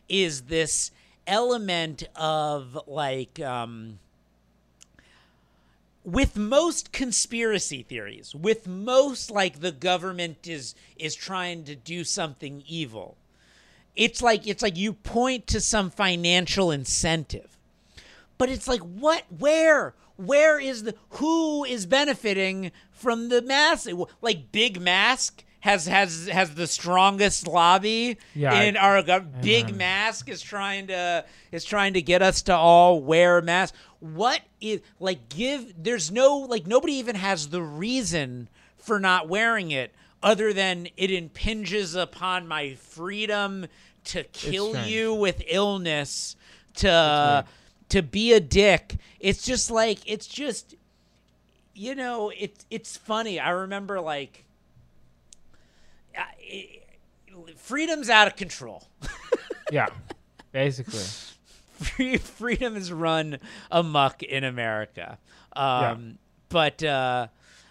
is 0.09 0.43
this 0.43 0.91
element 1.27 2.05
of 2.17 2.79
like 2.87 3.39
um, 3.41 3.99
with 6.05 6.37
most 6.37 6.93
conspiracy 6.93 7.83
theories, 7.83 8.35
with 8.35 8.67
most 8.67 9.31
like 9.31 9.61
the 9.61 9.73
government 9.73 10.49
is 10.49 10.75
is 10.97 11.15
trying 11.15 11.65
to 11.65 11.77
do 11.77 12.05
something 12.05 12.63
evil. 12.67 13.17
It's 13.97 14.23
like 14.23 14.47
it's 14.47 14.63
like 14.63 14.77
you 14.77 14.93
point 14.95 15.47
to 15.49 15.61
some 15.61 15.91
financial 15.91 16.71
incentive. 16.71 17.57
But 18.39 18.49
it's 18.49 18.67
like 18.67 18.81
what 18.81 19.25
where 19.39 19.95
where 20.17 20.59
is 20.59 20.85
the 20.85 20.95
who 21.11 21.65
is 21.65 21.87
benefiting 21.87 22.73
from 22.91 23.29
the 23.29 23.43
mask 23.43 23.89
like 24.21 24.53
big 24.53 24.81
mask 24.81 25.45
has 25.61 25.87
has 25.87 26.27
has 26.29 26.55
the 26.55 26.67
strongest 26.67 27.47
lobby 27.47 28.19
Yeah, 28.35 28.53
I- 28.53 28.63
in 28.65 28.77
our 28.77 29.03
gov- 29.03 29.41
big 29.43 29.75
mask 29.77 30.29
is 30.29 30.43
trying 30.43 30.89
to 30.89 31.25
is 31.51 31.65
trying 31.65 31.95
to 31.95 32.03
get 32.03 32.21
us 32.23 32.43
to 32.43 32.55
all 32.55 33.01
wear 33.01 33.39
a 33.39 33.43
mask 33.43 33.75
what 34.01 34.41
is 34.61 34.81
like 35.01 35.29
give 35.29 35.73
there's 35.83 36.11
no 36.11 36.39
like 36.39 36.67
nobody 36.67 36.95
even 36.95 37.17
has 37.17 37.49
the 37.49 37.63
reason 37.63 38.49
for 38.77 38.99
not 39.01 39.29
wearing 39.29 39.71
it 39.71 39.95
other 40.23 40.53
than 40.53 40.89
it 40.97 41.11
impinges 41.11 41.95
upon 41.95 42.47
my 42.47 42.75
freedom 42.75 43.67
to 44.05 44.25
kill 44.25 44.87
you 44.87 45.15
with 45.15 45.43
illness 45.47 46.37
to 46.75 47.45
to 47.89 48.03
be 48.03 48.33
a 48.33 48.41
dick. 48.41 48.97
It's 49.21 49.45
just 49.45 49.71
like 49.71 49.99
it's 50.07 50.27
just 50.27 50.75
you 51.75 51.95
know, 51.95 52.31
it's 52.37 52.67
it's 52.71 52.97
funny. 52.97 53.39
I 53.41 53.51
remember 53.51 54.01
like 54.01 54.45
I- 56.17 56.33
it, 56.39 56.79
freedom's 57.57 58.11
out 58.11 58.27
of 58.27 58.37
control. 58.37 58.89
yeah. 59.73 59.87
Basically. 60.53 61.01
Free, 61.81 62.17
freedom 62.19 62.77
is 62.77 62.93
run 62.93 63.39
amuck 63.71 64.23
in 64.23 64.45
America. 64.45 65.19
Um, 65.55 66.19
But 66.49 66.83
uh, 66.83 67.29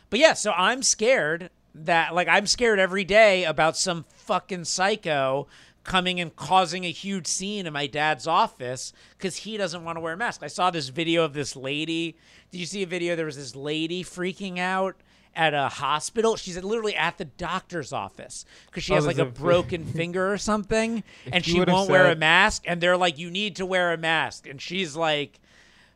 but 0.09 0.19
yeah, 0.19 0.33
so 0.33 0.51
I'm 0.51 0.81
scared 0.83 1.49
that 1.73 2.13
like 2.13 2.27
I'm 2.27 2.45
scared 2.47 2.79
every 2.79 3.03
day 3.03 3.43
about 3.45 3.77
some 3.77 4.05
fucking 4.15 4.65
psycho 4.65 5.47
coming 5.83 6.19
and 6.19 6.35
causing 6.35 6.83
a 6.85 6.91
huge 6.91 7.25
scene 7.25 7.65
in 7.65 7.73
my 7.73 7.87
dad's 7.87 8.27
office 8.27 8.93
because 9.17 9.37
he 9.37 9.57
doesn't 9.57 9.83
want 9.83 9.95
to 9.95 9.99
wear 9.99 10.13
a 10.13 10.17
mask. 10.17 10.43
I 10.43 10.47
saw 10.47 10.69
this 10.69 10.89
video 10.89 11.23
of 11.23 11.33
this 11.33 11.55
lady. 11.55 12.15
Did 12.51 12.59
you 12.59 12.65
see 12.67 12.83
a 12.83 12.87
video? 12.87 13.15
There 13.15 13.25
was 13.25 13.37
this 13.37 13.55
lady 13.55 14.03
freaking 14.03 14.59
out 14.59 14.95
at 15.33 15.53
a 15.53 15.69
hospital. 15.69 16.35
She's 16.35 16.61
literally 16.61 16.95
at 16.95 17.17
the 17.17 17.25
doctor's 17.25 17.93
office 17.93 18.45
because 18.67 18.83
she 18.83 18.91
Oh, 18.91 18.95
has 18.95 19.07
like 19.07 19.17
a 19.17 19.21
a- 19.23 19.25
broken 19.25 19.85
finger 19.93 20.31
or 20.31 20.37
something, 20.37 21.03
and 21.31 21.43
she 21.43 21.61
won't 21.61 21.89
wear 21.89 22.11
a 22.11 22.15
mask. 22.15 22.63
And 22.67 22.79
they're 22.81 22.97
like, 22.97 23.17
"You 23.17 23.31
need 23.31 23.55
to 23.55 23.65
wear 23.65 23.91
a 23.93 23.97
mask," 23.97 24.45
and 24.45 24.61
she's 24.61 24.95
like, 24.95 25.39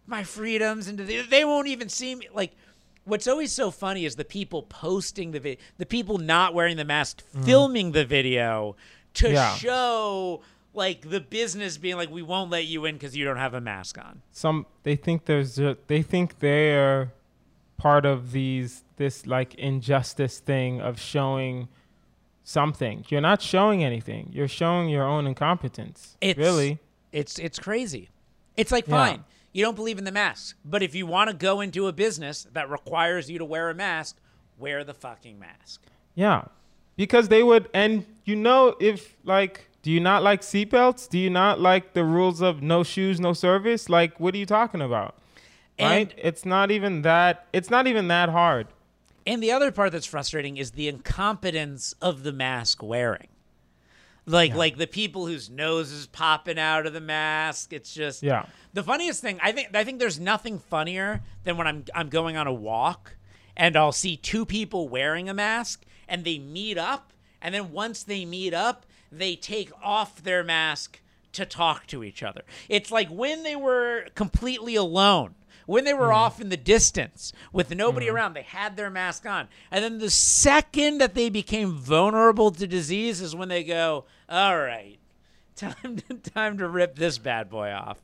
"My 0.07 0.23
freedoms," 0.23 0.87
and 0.87 0.97
they, 0.97 1.21
they 1.21 1.43
won't 1.45 1.67
even 1.67 1.89
see 1.89 2.15
me. 2.15 2.27
Like, 2.33 2.53
what's 3.05 3.27
always 3.27 3.51
so 3.51 3.71
funny 3.71 4.03
is 4.05 4.15
the 4.15 4.25
people 4.25 4.63
posting 4.63 5.31
the 5.31 5.39
video, 5.39 5.59
the 5.77 5.85
people 5.85 6.17
not 6.17 6.53
wearing 6.53 6.77
the 6.77 6.85
mask, 6.85 7.21
filming 7.43 7.91
the 7.93 8.03
video 8.05 8.75
to 9.15 9.27
Mm. 9.27 9.33
Yeah. 9.33 9.55
show 9.55 10.41
like 10.73 11.09
the 11.09 11.21
business 11.21 11.77
being 11.77 11.95
like, 11.95 12.09
"We 12.09 12.21
won't 12.21 12.51
let 12.51 12.65
you 12.65 12.83
in 12.85 12.95
because 12.95 13.15
you 13.15 13.23
don't 13.23 13.37
have 13.37 13.53
a 13.53 13.61
mask 13.61 13.97
on." 13.97 14.21
some 14.31 14.65
they 14.83 14.95
think 14.97 15.25
there's 15.25 15.57
a, 15.57 15.77
they 15.87 16.01
think 16.01 16.39
they're 16.39 17.13
part 17.77 18.05
of 18.05 18.31
these 18.33 18.83
this 18.97 19.25
like 19.25 19.53
injustice 19.55 20.39
thing 20.39 20.81
of 20.81 20.99
showing 20.99 21.67
something. 22.43 23.05
You're 23.09 23.21
not 23.21 23.41
showing 23.41 23.83
anything. 23.83 24.29
You're 24.33 24.47
showing 24.47 24.89
your 24.89 25.03
own 25.03 25.27
incompetence. 25.27 26.17
It's- 26.21 26.43
really. 26.45 26.79
It's 27.11 27.39
it's 27.39 27.59
crazy. 27.59 28.09
It's 28.57 28.71
like 28.71 28.87
Yeah. 28.87 28.95
You 29.55 29.63
don't 29.63 29.75
believe 29.75 29.97
in 29.97 30.03
the 30.03 30.11
mask, 30.11 30.57
but 30.65 30.83
if 30.83 30.93
you 30.93 31.05
want 31.05 31.29
to 31.29 31.35
go 31.35 31.61
into 31.61 31.87
a 31.87 31.93
business 31.93 32.45
that 32.51 32.69
requires 32.69 33.29
you 33.31 33.37
to 33.37 33.45
wear 33.45 33.69
a 33.69 33.73
mask, 33.73 34.17
wear 34.57 34.83
the 34.83 34.93
fucking 34.93 35.39
mask. 35.39 35.81
Yeah. 36.13 36.43
Because 36.97 37.29
they 37.29 37.41
would 37.41 37.69
and 37.73 38.05
you 38.25 38.35
know 38.35 38.75
if 38.81 39.15
like 39.23 39.69
do 39.81 39.91
you 39.91 40.01
not 40.01 40.23
like 40.23 40.41
seatbelts? 40.41 41.07
Do 41.07 41.17
you 41.17 41.29
not 41.29 41.61
like 41.61 41.93
the 41.93 42.03
rules 42.03 42.41
of 42.41 42.61
no 42.61 42.83
shoes, 42.83 43.17
no 43.21 43.31
service? 43.31 43.87
Like 43.87 44.19
what 44.19 44.35
are 44.35 44.37
you 44.37 44.45
talking 44.45 44.81
about? 44.81 45.15
right? 45.79 46.11
And- 46.11 46.13
It's 46.17 46.45
not 46.45 46.69
even 46.69 47.03
that 47.03 47.47
it's 47.53 47.69
not 47.69 47.87
even 47.87 48.09
that 48.09 48.27
hard. 48.27 48.67
And 49.25 49.41
the 49.41 49.53
other 49.53 49.71
part 49.71 49.93
that's 49.93 50.05
frustrating 50.05 50.57
is 50.57 50.71
the 50.71 50.89
incompetence 50.89 51.95
of 52.01 52.23
the 52.23 52.33
mask 52.33 52.83
wearing. 52.83 53.27
Like 54.25 54.55
like 54.55 54.77
the 54.77 54.87
people 54.87 55.27
whose 55.27 55.49
nose 55.49 55.91
is 55.91 56.07
popping 56.07 56.57
out 56.57 56.85
of 56.85 56.93
the 56.93 57.01
mask. 57.01 57.73
It's 57.73 57.93
just 57.93 58.23
Yeah. 58.23 58.45
The 58.73 58.83
funniest 58.83 59.21
thing, 59.21 59.39
I 59.41 59.51
think 59.51 59.75
I 59.75 59.83
think 59.83 59.99
there's 59.99 60.19
nothing 60.19 60.59
funnier 60.59 61.21
than 61.43 61.57
when 61.57 61.67
I'm 61.67 61.85
I'm 61.93 62.09
going 62.09 62.35
on 62.35 62.47
a 62.47 62.53
walk 62.53 63.15
and 63.55 63.75
I'll 63.75 63.91
see 63.91 64.17
two 64.17 64.45
people 64.45 64.89
wearing 64.89 65.29
a 65.29 65.33
mask 65.33 65.85
and 66.07 66.23
they 66.23 66.39
meet 66.39 66.77
up 66.77 67.13
and 67.41 67.53
then 67.53 67.71
once 67.71 68.03
they 68.03 68.25
meet 68.25 68.53
up, 68.53 68.85
they 69.11 69.35
take 69.35 69.71
off 69.83 70.23
their 70.23 70.43
mask 70.43 70.99
to 71.33 71.45
talk 71.45 71.85
to 71.87 72.03
each 72.03 72.23
other. 72.23 72.41
It's 72.69 72.91
like 72.91 73.09
when 73.09 73.43
they 73.43 73.55
were 73.55 74.07
completely 74.15 74.75
alone, 74.75 75.35
when 75.65 75.83
they 75.83 75.93
were 75.93 76.05
mm-hmm. 76.05 76.15
off 76.15 76.41
in 76.41 76.49
the 76.49 76.57
distance 76.57 77.33
with 77.51 77.75
nobody 77.75 78.07
mm-hmm. 78.07 78.15
around, 78.15 78.33
they 78.33 78.43
had 78.43 78.77
their 78.77 78.89
mask 78.89 79.25
on. 79.25 79.47
And 79.71 79.83
then 79.83 79.99
the 79.99 80.09
second 80.09 80.99
that 80.99 81.13
they 81.13 81.29
became 81.29 81.73
vulnerable 81.73 82.51
to 82.51 82.67
disease 82.67 83.21
is 83.21 83.35
when 83.35 83.49
they 83.49 83.63
go, 83.63 84.05
"All 84.29 84.57
right, 84.57 84.97
time 85.55 85.97
to, 86.07 86.13
time 86.31 86.57
to 86.57 86.67
rip 86.67 86.95
this 86.95 87.17
bad 87.17 87.49
boy 87.49 87.71
off." 87.71 88.01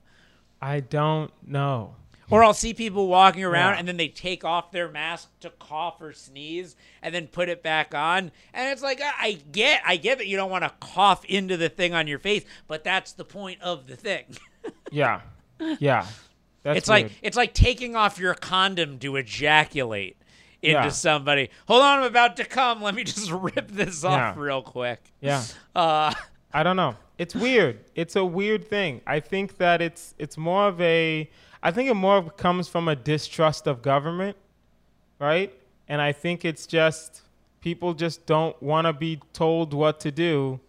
I 0.62 0.80
don't 0.80 1.32
know. 1.46 1.96
Or 2.30 2.46
I'll 2.46 2.54
see 2.54 2.74
people 2.74 3.08
walking 3.08 3.44
around 3.44 3.74
Yeah. 3.74 3.80
and 3.80 3.88
then 3.90 3.98
they 3.98 4.08
take 4.08 4.46
off 4.46 4.72
their 4.72 4.88
mask 4.88 5.28
to 5.42 5.50
cough 5.50 6.00
or 6.00 6.14
sneeze 6.14 6.78
and 7.02 7.14
then 7.14 7.28
put 7.28 7.50
it 7.50 7.62
back 7.62 7.94
on. 7.94 8.32
And 8.54 8.72
it's 8.72 8.82
like 8.82 9.02
I 9.04 9.40
get 9.52 9.82
I 9.86 9.98
get 9.98 10.20
that 10.20 10.28
you 10.28 10.38
don't 10.38 10.50
want 10.52 10.64
to 10.64 10.72
cough 10.80 11.26
into 11.26 11.58
the 11.58 11.68
thing 11.68 11.94
on 11.94 12.08
your 12.08 12.20
face, 12.20 12.46
but 12.68 12.86
that's 12.86 13.12
the 13.12 13.26
point 13.26 13.62
of 13.62 13.88
the 13.88 13.96
thing. 13.96 14.38
Yeah. 14.92 15.22
Yeah. 15.80 16.06
That's 16.64 16.78
it's 16.78 16.88
like 16.90 17.12
it's 17.24 17.36
like 17.36 17.54
taking 17.54 17.96
off 17.96 18.20
your 18.20 18.34
condom 18.36 19.00
to 19.00 19.16
ejaculate 19.16 20.16
into 20.62 20.74
Yeah. 20.74 20.90
somebody. 20.90 21.50
Hold 21.68 21.82
on, 21.84 22.00
I'm 22.00 22.06
about 22.06 22.38
to 22.38 22.46
come. 22.46 22.82
Let 22.82 22.96
me 22.96 23.04
just 23.04 23.32
rip 23.32 23.70
this 23.72 24.04
off 24.04 24.14
Yeah. 24.14 24.34
real 24.38 24.62
quick. 24.62 25.00
Yeah. 25.20 25.44
Uh 25.76 26.14
I 26.54 26.64
don't 26.64 26.76
know. 26.76 26.96
It's 27.18 27.34
weird. 27.36 27.80
It's 27.96 28.16
a 28.16 28.26
weird 28.26 28.68
thing. 28.68 29.02
I 29.08 29.20
think 29.20 29.58
that 29.58 29.82
it's 29.82 30.14
it's 30.18 30.38
more 30.38 30.68
of 30.68 30.80
a 30.82 31.30
I 31.64 31.72
think 31.72 31.90
it 31.90 31.94
more 31.96 32.30
comes 32.30 32.68
from 32.68 32.88
a 32.88 32.96
distrust 32.96 33.68
of 33.68 33.82
government, 33.82 34.36
right? 35.20 35.54
And 35.88 36.02
I 36.02 36.12
think 36.12 36.46
it's 36.46 36.66
just 36.66 37.22
people 37.62 37.94
just 37.94 38.26
don't 38.26 38.62
want 38.62 38.88
to 38.88 38.94
be 38.94 39.20
told 39.34 39.74
what 39.74 40.00
to 40.02 40.12
do 40.12 40.60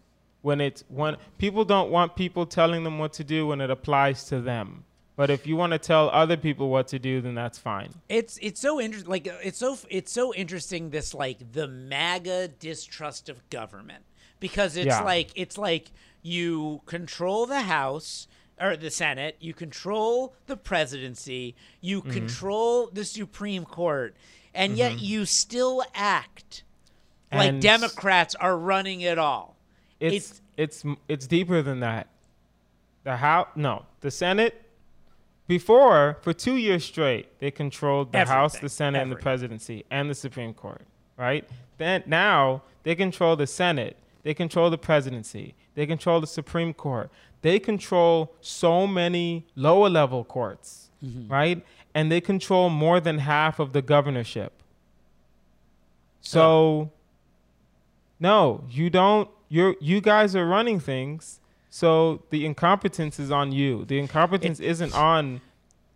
when 0.43 0.61
it's 0.61 0.85
when 0.89 1.17
people 1.39 1.65
don't 1.65 1.91
want 1.91 2.17
people 2.17 2.45
telling 2.47 2.85
them 2.85 2.99
what 2.99 3.13
to 3.15 3.25
do 3.25 3.47
when 3.47 3.61
it 3.61 3.71
applies 3.71 4.25
to 4.25 4.41
them. 4.41 4.85
But 5.15 5.29
if 5.31 5.47
you 5.47 5.57
want 5.57 5.73
to 5.73 5.79
tell 5.79 6.09
other 6.11 6.37
people 6.39 6.71
what 6.71 6.89
to 6.89 6.99
do, 6.99 7.21
then 7.21 7.35
that's 7.35 7.59
fine. 7.59 7.91
It's 8.09 8.39
it's 8.41 8.61
so 8.61 8.81
interesting. 8.81 9.11
Like 9.11 9.29
uh, 9.29 9.33
it's 9.43 9.59
so 9.59 9.77
it's 9.91 10.11
so 10.13 10.33
interesting. 10.35 10.91
This 10.91 11.13
like 11.13 11.53
the 11.53 11.69
MAGA 11.69 12.49
distrust 12.59 13.29
of 13.29 13.49
government 13.51 14.05
because 14.41 14.77
it's 14.77 14.87
Yeah. 14.87 15.03
like 15.03 15.31
it's 15.35 15.59
like 15.59 15.91
you 16.23 16.81
control 16.87 17.45
the 17.47 17.63
House 17.63 18.27
or 18.61 18.77
the 18.77 18.91
Senate, 18.91 19.37
you 19.41 19.53
control 19.53 20.35
the 20.47 20.57
presidency, 20.57 21.57
you 21.81 22.01
Mm-hmm. 22.01 22.11
control 22.11 22.87
the 22.93 23.05
Supreme 23.05 23.65
Court, 23.67 24.17
and 24.55 24.79
yet 24.79 25.01
you 25.01 25.27
still 25.27 25.83
act 25.95 26.63
like 27.31 27.61
Democrats 27.61 28.35
are 28.37 28.57
running 28.57 29.03
it 29.03 29.19
all. 29.19 29.57
It's 30.01 30.41
it's 30.57 30.85
it's 31.07 31.27
deeper 31.27 31.61
than 31.61 31.81
that. 31.81 32.09
The 33.05 33.17
House, 33.17 33.49
no, 33.57 33.85
the 34.01 34.11
Senate. 34.11 34.62
Before, 35.47 36.19
for 36.23 36.33
two 36.33 36.57
years 36.57 36.85
straight, 36.85 37.39
they 37.41 37.51
controlled 37.51 38.13
the 38.13 38.25
House, 38.25 38.59
the 38.59 38.69
Senate, 38.69 39.03
and 39.03 39.11
the 39.11 39.17
presidency, 39.17 39.85
and 39.91 40.09
the 40.09 40.15
Supreme 40.15 40.55
Court. 40.55 40.83
Right? 41.17 41.49
Then 41.79 42.03
now 42.07 42.63
they 42.85 42.95
control 42.95 43.37
the 43.37 43.47
Senate, 43.47 43.97
they 44.23 44.35
control 44.35 44.71
the 44.71 44.79
presidency, 44.79 45.55
they 45.75 45.87
control 45.87 46.21
the 46.21 46.27
Supreme 46.27 46.73
Court, 46.73 47.11
they 47.43 47.59
control 47.59 48.35
so 48.41 48.87
many 48.87 49.45
lower 49.55 49.91
level 49.91 50.25
courts. 50.25 50.91
Mm-hmm. 51.05 51.33
Right? 51.33 51.65
And 51.95 52.11
they 52.11 52.21
control 52.21 52.71
more 52.71 53.01
than 53.01 53.19
half 53.19 53.59
of 53.59 53.73
the 53.73 53.83
governorship. 53.83 54.63
So 56.23 56.91
no, 58.23 58.65
you 58.71 58.89
don't. 58.89 59.29
You're 59.49 59.75
you 59.81 60.01
guys 60.01 60.35
are 60.37 60.47
running 60.47 60.79
things, 60.81 61.41
so 61.75 62.23
the 62.29 62.45
incompetence 62.45 63.19
is 63.19 63.31
on 63.31 63.51
you. 63.51 63.87
The 63.87 63.99
incompetence 63.99 64.61
isn't 64.61 64.95
on 64.95 65.41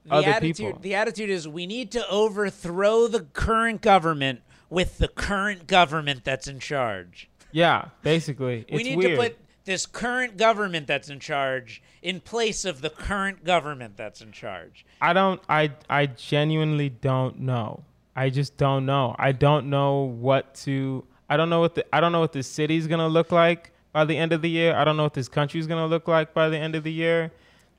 The 0.06 0.14
other 0.14 0.28
attitude, 0.30 0.56
people. 0.56 0.80
The 0.80 0.94
attitude 0.94 1.28
is 1.28 1.46
we 1.46 1.66
need 1.66 1.90
to 1.90 2.08
overthrow 2.08 3.08
the 3.08 3.20
current 3.20 3.82
government 3.82 4.40
with 4.70 4.96
the 4.96 5.06
current 5.08 5.66
government 5.66 6.24
that's 6.24 6.48
in 6.48 6.60
charge. 6.60 7.28
yeah, 7.52 7.88
basically, 8.00 8.64
it's 8.66 8.76
we 8.76 8.84
need 8.84 8.96
weird. 8.96 9.10
to 9.12 9.16
put 9.22 9.38
this 9.66 9.84
current 9.84 10.38
government 10.38 10.86
that's 10.86 11.10
in 11.10 11.20
charge 11.20 11.82
in 12.00 12.20
place 12.20 12.64
of 12.64 12.80
the 12.80 12.88
current 12.88 13.44
government 13.44 13.98
that's 13.98 14.22
in 14.22 14.32
charge. 14.32 14.86
I 15.02 15.12
don't. 15.12 15.42
I 15.46 15.72
I 15.90 16.06
genuinely 16.06 16.88
don't 16.88 17.40
know. 17.40 17.84
I 18.16 18.30
just 18.30 18.56
don't 18.56 18.86
know. 18.86 19.14
I 19.18 19.32
don't 19.32 19.68
know 19.68 20.04
what 20.04 20.54
to. 20.64 21.04
I 21.28 21.36
don't 21.36 21.50
know 21.50 21.60
what 21.60 21.74
the. 21.74 21.84
I 21.94 22.00
don't 22.00 22.12
know 22.12 22.20
what 22.20 22.32
the 22.32 22.42
city's 22.42 22.86
gonna 22.86 23.08
look 23.08 23.30
like 23.30 23.72
by 23.96 24.04
the 24.04 24.18
end 24.18 24.34
of 24.34 24.42
the 24.42 24.50
year. 24.50 24.76
I 24.76 24.84
don't 24.84 24.98
know 24.98 25.04
what 25.04 25.14
this 25.14 25.26
country's 25.26 25.66
gonna 25.66 25.86
look 25.86 26.06
like 26.06 26.34
by 26.34 26.50
the 26.50 26.58
end 26.58 26.74
of 26.74 26.84
the 26.84 26.92
year. 26.92 27.32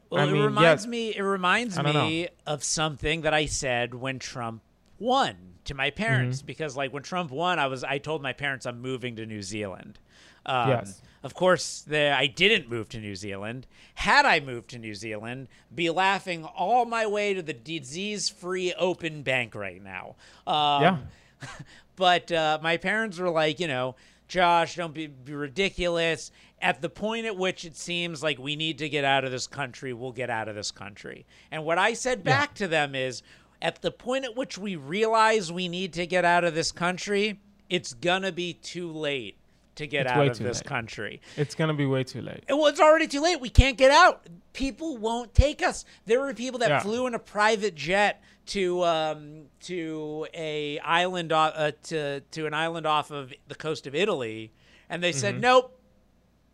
Well, 0.10 0.24
I 0.26 0.28
it 0.28 0.32
mean, 0.32 0.42
reminds 0.42 0.84
yes. 0.84 0.88
me. 0.88 1.16
It 1.16 1.22
reminds 1.22 1.78
me 1.78 2.30
of 2.48 2.64
something 2.64 3.22
that 3.22 3.36
I 3.36 3.46
said 3.46 3.94
when 3.94 4.18
Trump 4.18 4.64
won 4.98 5.36
to 5.66 5.76
my 5.76 5.92
parents 5.92 6.40
Mm-hmm. 6.40 6.48
because, 6.48 6.76
like, 6.76 6.92
when 6.92 7.04
Trump 7.04 7.30
won, 7.30 7.60
I 7.60 7.68
was 7.68 7.84
I 7.84 8.00
told 8.00 8.24
my 8.24 8.34
parents 8.34 8.66
I'm 8.66 8.82
moving 8.82 9.16
to 9.18 9.28
New 9.28 9.44
Zealand. 9.44 10.00
Um, 10.44 10.70
Yes. 10.70 11.02
Of 11.22 11.36
course, 11.36 11.82
the, 11.82 12.16
I 12.18 12.26
didn't 12.26 12.68
move 12.68 12.90
to 12.90 13.00
New 13.00 13.16
Zealand. 13.16 13.68
Had 13.94 14.26
I 14.26 14.40
moved 14.40 14.70
to 14.72 14.80
New 14.80 14.96
Zealand, 14.96 15.50
be 15.76 15.92
laughing 15.92 16.46
all 16.46 16.86
my 16.86 17.06
way 17.06 17.36
to 17.36 17.44
the 17.44 17.54
disease-free 17.54 18.74
open 18.74 19.22
bank 19.22 19.54
right 19.54 19.84
now. 19.84 20.16
Um, 20.48 20.82
Yeah. 20.82 20.98
but 21.96 22.32
uh, 22.32 22.58
my 22.64 22.78
parents 22.78 23.20
were 23.20 23.30
like, 23.30 23.60
you 23.60 23.68
know, 23.68 23.96
Josh, 24.28 24.76
don't 24.76 24.94
be, 24.94 25.08
be 25.08 25.34
ridiculous. 25.34 26.32
At 26.62 26.82
the 26.82 26.90
point 26.90 27.26
at 27.26 27.38
which 27.38 27.66
it 27.66 27.76
seems 27.78 28.22
like 28.24 28.40
we 28.40 28.56
need 28.56 28.80
to 28.80 28.90
get 28.90 29.04
out 29.06 29.24
of 29.24 29.32
this 29.32 29.48
country, 29.48 29.94
we'll 29.94 30.12
get 30.12 30.30
out 30.30 30.48
of 30.48 30.56
this 30.56 30.72
country. 30.72 31.26
And 31.52 31.64
what 31.64 31.78
I 31.78 31.94
said 31.94 32.24
back 32.24 32.54
to 32.56 32.68
them 32.68 32.96
is 32.96 33.22
at 33.62 33.82
the 33.82 33.92
point 33.92 34.26
at 34.26 34.36
which 34.36 34.58
we 34.58 34.76
realize 34.76 35.52
we 35.52 35.68
need 35.68 35.94
to 35.94 36.06
get 36.08 36.26
out 36.26 36.44
of 36.44 36.56
this 36.56 36.72
country, 36.72 37.40
it's 37.70 37.94
going 37.94 38.24
to 38.24 38.32
be 38.32 38.54
too 38.54 38.92
late 38.92 39.38
to 39.76 39.86
get 39.86 40.08
It's 40.08 40.12
out 40.14 40.28
of 40.28 40.40
this 40.40 40.58
late. 40.58 40.66
country. 40.66 41.22
It's 41.36 41.54
gonna 41.54 41.76
be 41.76 41.86
way 41.86 42.04
too 42.04 42.24
late. 42.24 42.44
Well, 42.50 42.66
it's 42.66 42.80
already 42.80 43.06
too 43.06 43.22
late. 43.22 43.40
We 43.40 43.50
can't 43.50 43.78
get 43.78 43.92
out. 43.92 44.26
People 44.54 44.98
won't 44.98 45.36
take 45.36 45.62
us. 45.62 45.86
There 46.08 46.20
were 46.20 46.34
people 46.34 46.58
that 46.62 46.70
Yeah. 46.70 46.80
flew 46.80 47.06
in 47.06 47.14
a 47.14 47.20
private 47.20 47.76
jet 47.76 48.24
to 48.48 48.84
um, 48.84 49.42
to 49.62 50.28
a 50.34 50.80
island 50.80 51.32
uh, 51.32 51.72
to 51.84 52.22
to 52.22 52.46
an 52.46 52.54
island 52.54 52.86
off 52.86 53.12
of 53.12 53.34
the 53.48 53.56
coast 53.56 53.88
of 53.88 53.96
Italy, 53.96 54.52
and 54.90 55.02
they 55.04 55.12
Mm-hmm. 55.12 55.20
said, 55.20 55.42
"Nope, 55.42 55.80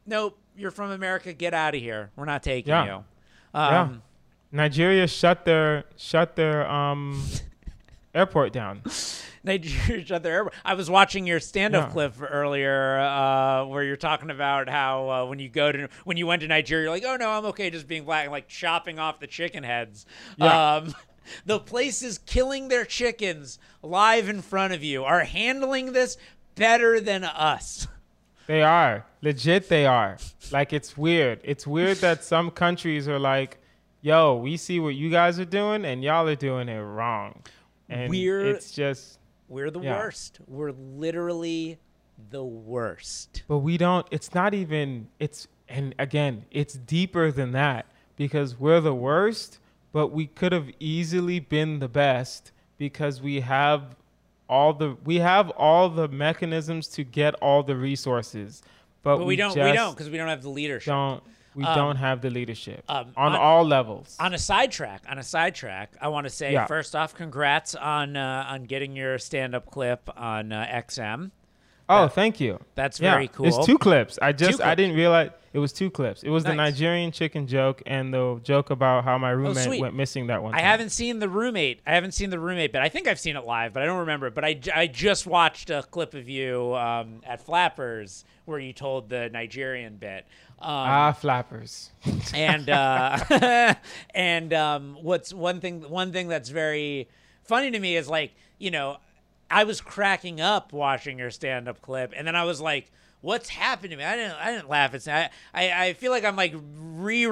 nope. 0.05 0.37
You're 0.55 0.71
from 0.71 0.91
America. 0.91 1.33
Get 1.33 1.53
out 1.53 1.73
of 1.75 1.81
here. 1.81 2.11
We're 2.15 2.25
not 2.25 2.43
taking 2.43 2.69
Yeah. 2.69 2.85
you." 2.85 3.03
yeah. 3.55 3.81
Um, 3.81 4.01
Nigeria 4.51 5.07
shut 5.07 5.45
their 5.45 5.85
shut 5.97 6.35
their 6.35 6.69
um 6.69 7.23
airport 8.15 8.53
down. 8.53 8.81
Nigeria 9.43 10.05
shut 10.05 10.23
their 10.23 10.33
airport. 10.33 10.53
I 10.63 10.75
was 10.75 10.89
watching 10.89 11.27
your 11.27 11.39
stand-up 11.39 11.87
Yeah. 11.89 11.91
clip 11.93 12.13
earlier, 12.21 12.99
uh, 12.99 13.65
where 13.65 13.83
you're 13.83 13.97
talking 13.97 14.29
about 14.29 14.69
how 14.69 15.09
uh, 15.09 15.25
when 15.25 15.39
you 15.39 15.49
go 15.49 15.71
to 15.71 15.89
when 16.05 16.17
you 16.17 16.27
went 16.27 16.41
to 16.43 16.47
Nigeria, 16.47 16.83
you're 16.85 16.91
like, 16.93 17.03
"Oh 17.05 17.15
no, 17.17 17.29
I'm 17.29 17.45
okay, 17.47 17.69
just 17.69 17.87
being 17.87 18.05
black," 18.05 18.23
and 18.23 18.31
like 18.31 18.47
chopping 18.47 18.99
off 18.99 19.19
the 19.19 19.27
chicken 19.27 19.63
heads. 19.63 20.05
Yeah. 20.37 20.75
Um, 20.75 20.93
the 21.45 21.59
places 21.59 22.17
killing 22.17 22.67
their 22.67 22.85
chickens 22.85 23.59
live 23.81 24.29
in 24.29 24.41
front 24.41 24.73
of 24.73 24.83
you 24.83 25.03
are 25.03 25.21
handling 25.23 25.93
this 25.93 26.17
better 26.55 26.99
than 26.99 27.23
us. 27.23 27.87
They 28.47 28.61
are 28.61 29.05
legit. 29.21 29.69
They 29.69 29.85
are 29.85 30.17
like 30.51 30.73
it's 30.73 30.97
weird. 30.97 31.39
It's 31.43 31.65
weird 31.65 31.97
that 31.97 32.23
some 32.23 32.51
countries 32.51 33.07
are 33.07 33.19
like, 33.19 33.57
"Yo, 34.01 34.35
we 34.35 34.57
see 34.57 34.79
what 34.79 34.95
you 34.95 35.09
guys 35.09 35.39
are 35.39 35.45
doing, 35.45 35.85
and 35.85 36.03
y'all 36.03 36.27
are 36.27 36.35
doing 36.35 36.67
it 36.69 36.79
wrong." 36.79 37.41
And 37.89 38.09
We're- 38.09 38.49
it's 38.49 38.71
just 38.71 39.19
We're 39.49 39.69
the 39.69 39.81
Yeah. 39.81 39.97
worst. 39.97 40.39
We're 40.47 40.71
literally 40.71 41.77
the 42.31 42.43
worst. 42.43 43.43
But 43.47 43.59
we 43.59 43.77
don't. 43.77 44.05
It's 44.11 44.33
not 44.33 44.53
even. 44.53 45.07
It's 45.19 45.47
and 45.69 45.93
again, 45.99 46.45
it's 46.51 46.73
deeper 46.73 47.31
than 47.31 47.51
that 47.51 47.85
because 48.15 48.59
we're 48.59 48.81
the 48.81 48.93
worst, 48.95 49.59
but 49.93 50.07
we 50.07 50.27
could 50.27 50.51
have 50.51 50.69
easily 50.79 51.39
been 51.39 51.79
the 51.79 51.87
best 51.87 52.51
because 52.77 53.21
we 53.21 53.39
have 53.39 53.95
all 54.49 54.73
the 54.73 54.97
we 55.05 55.19
have 55.19 55.49
all 55.51 55.87
the 55.87 56.09
mechanisms 56.09 56.87
to 56.89 57.03
get 57.05 57.33
all 57.35 57.63
the 57.63 57.75
resources, 57.77 58.61
but, 59.03 59.17
But 59.17 59.25
we 59.25 59.37
don't. 59.37 59.55
We 59.55 59.71
don't 59.71 59.93
because 59.93 60.09
we 60.09 60.17
don't 60.17 60.27
have 60.27 60.41
the 60.43 60.49
leadership. 60.49 60.91
Don't 60.91 61.23
we 61.55 61.63
Um, 61.63 61.75
don't 61.75 61.95
have 61.97 62.21
the 62.21 62.31
leadership 62.31 62.83
um, 62.89 63.13
on, 63.15 63.33
on- 63.33 63.39
all 63.39 63.63
levels. 63.63 64.17
On 64.19 64.33
a 64.33 64.37
sidetrack, 64.39 65.03
on 65.07 65.19
a 65.19 65.23
sidetrack, 65.23 65.93
I 66.01 66.07
want 66.07 66.25
to 66.25 66.29
say 66.31 66.51
Yeah. 66.53 66.65
first 66.65 66.95
off, 66.95 67.13
congrats 67.13 67.75
on 67.75 68.17
uh, 68.17 68.45
on 68.49 68.63
getting 68.63 68.95
your 68.95 69.17
stand-up 69.19 69.69
clip 69.69 70.09
on 70.17 70.51
uh, 70.51 70.65
XM. 70.65 71.29
Oh, 71.89 72.07
thank 72.07 72.39
you. 72.39 72.59
That's 72.75 72.99
Yeah, 72.99 73.11
very 73.13 73.27
cool. 73.27 73.45
It's 73.47 73.65
two 73.65 73.77
clips. 73.77 74.17
I 74.21 74.31
just 74.31 74.61
I 74.61 74.75
didn't 74.75 74.95
realize 74.95 75.31
it 75.53 75.59
was 75.59 75.71
two 75.71 75.91
clips. 75.91 76.23
It 76.23 76.29
was 76.29 76.43
the 76.43 76.53
Nigerian 76.55 77.11
chicken 77.11 77.45
joke 77.45 77.83
and 77.85 78.13
the 78.13 78.39
joke 78.43 78.69
about 78.71 79.03
how 79.03 79.17
my 79.19 79.29
roommate 79.29 79.67
Oh, 79.67 79.79
went 79.79 79.93
missing 79.95 80.27
that 80.27 80.41
one. 80.41 80.53
I 80.55 80.57
time. 80.57 80.65
haven't 80.65 80.89
seen 80.89 81.19
the 81.19 81.29
roommate. 81.29 81.81
I 81.85 81.93
haven't 81.93 82.13
seen 82.13 82.29
the 82.31 82.39
roommate, 82.39 82.71
but 82.71 82.81
I 82.81 82.89
think 82.89 83.07
I've 83.07 83.19
seen 83.19 83.35
it 83.35 83.45
live, 83.45 83.73
but 83.73 83.83
I 83.83 83.85
don't 83.85 83.99
remember. 83.99 84.27
it. 84.27 84.33
But 84.35 84.45
I 84.45 84.87
just 84.87 85.27
watched 85.27 85.69
a 85.69 85.83
clip 85.83 86.13
of 86.15 86.27
you 86.27 86.73
um, 86.75 87.21
at 87.25 87.41
Flappers 87.45 88.25
where 88.45 88.59
you 88.59 88.73
told 88.73 89.09
the 89.09 89.29
Nigerian 89.29 89.97
bit. 89.97 90.25
Um, 90.59 90.69
Ah, 90.69 91.11
flappers. 91.11 91.91
and 92.33 92.69
uh, 92.69 93.75
and 94.15 94.53
um, 94.53 94.97
what's 95.01 95.33
one 95.33 95.59
thing 95.59 95.81
one 95.89 96.11
thing 96.11 96.29
that's 96.29 96.49
very 96.49 97.09
funny 97.43 97.69
to 97.71 97.79
me 97.79 97.95
is 97.97 98.07
like 98.09 98.31
you 98.57 98.71
know 98.71 98.97
I 99.53 99.63
was 99.65 99.79
cracking 99.81 100.41
up 100.41 100.73
watching 100.73 101.19
your 101.19 101.31
stand 101.31 101.67
up 101.67 101.81
clip, 101.81 102.13
and 102.15 102.27
then 102.27 102.35
I 102.35 102.43
was 102.45 102.59
like. 102.61 102.91
What's 103.25 103.47
happened 103.47 103.91
to 103.91 103.95
me? 103.95 104.03
I 104.03 104.17
didn't. 104.17 104.33
I 104.35 104.51
didn't 104.51 104.67
laugh. 104.67 104.93
It's. 104.93 105.07
I. 105.07 105.29
I, 105.53 105.71
I 105.87 105.93
feel 105.93 106.11
like 106.11 106.25
I'm 106.25 106.35
like 106.35 106.53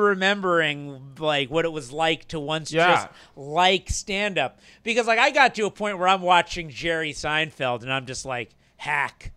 re-remembering 0.02 1.16
like 1.20 1.50
what 1.52 1.66
it 1.66 1.72
was 1.72 1.92
like 1.92 2.28
to 2.30 2.40
once 2.40 2.72
Yeah. 2.72 2.94
just 2.96 3.08
like 3.36 3.90
stand 3.90 4.38
up 4.38 4.60
because 4.84 5.08
like 5.08 5.20
I 5.20 5.32
got 5.32 5.54
to 5.56 5.66
a 5.66 5.72
point 5.72 5.98
where 6.00 6.08
I'm 6.08 6.22
watching 6.22 6.70
Jerry 6.70 7.12
Seinfeld 7.12 7.82
and 7.84 7.92
I'm 7.92 8.06
just 8.06 8.26
like 8.26 8.52
hack. 8.78 9.32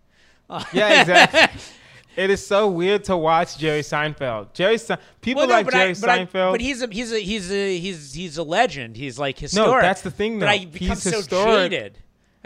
yeah, 0.73 1.01
exactly. 1.01 1.61
it 2.15 2.29
is 2.29 2.45
so 2.45 2.69
weird 2.69 3.03
to 3.05 3.17
watch 3.17 3.57
Jerry 3.57 3.81
Seinfeld. 3.81 4.53
Jerry 4.53 4.77
Se- 4.77 4.97
people 5.21 5.41
Well, 5.41 5.49
no, 5.49 5.53
like 5.55 5.71
Jerry 5.71 5.89
I, 5.89 5.93
but, 5.99 6.09
I- 6.09 6.25
Seinfeld. 6.25 6.51
but 6.53 6.61
he's 6.61 6.81
a 6.81 6.87
he's 6.87 7.11
a 7.11 7.19
he's 7.19 7.51
a 7.51 7.77
he's 7.77 8.13
he's 8.13 8.37
a 8.37 8.43
legend. 8.43 8.95
He's 8.95 9.19
like 9.19 9.37
historic. 9.39 9.71
No, 9.71 9.81
that's 9.81 10.01
the 10.03 10.11
thing, 10.11 10.39
But. 10.39 10.49
I 10.49 10.65
become 10.65 10.87
He's 10.89 11.03
so 11.03 11.17
historic. 11.17 11.71
jaded. 11.71 11.97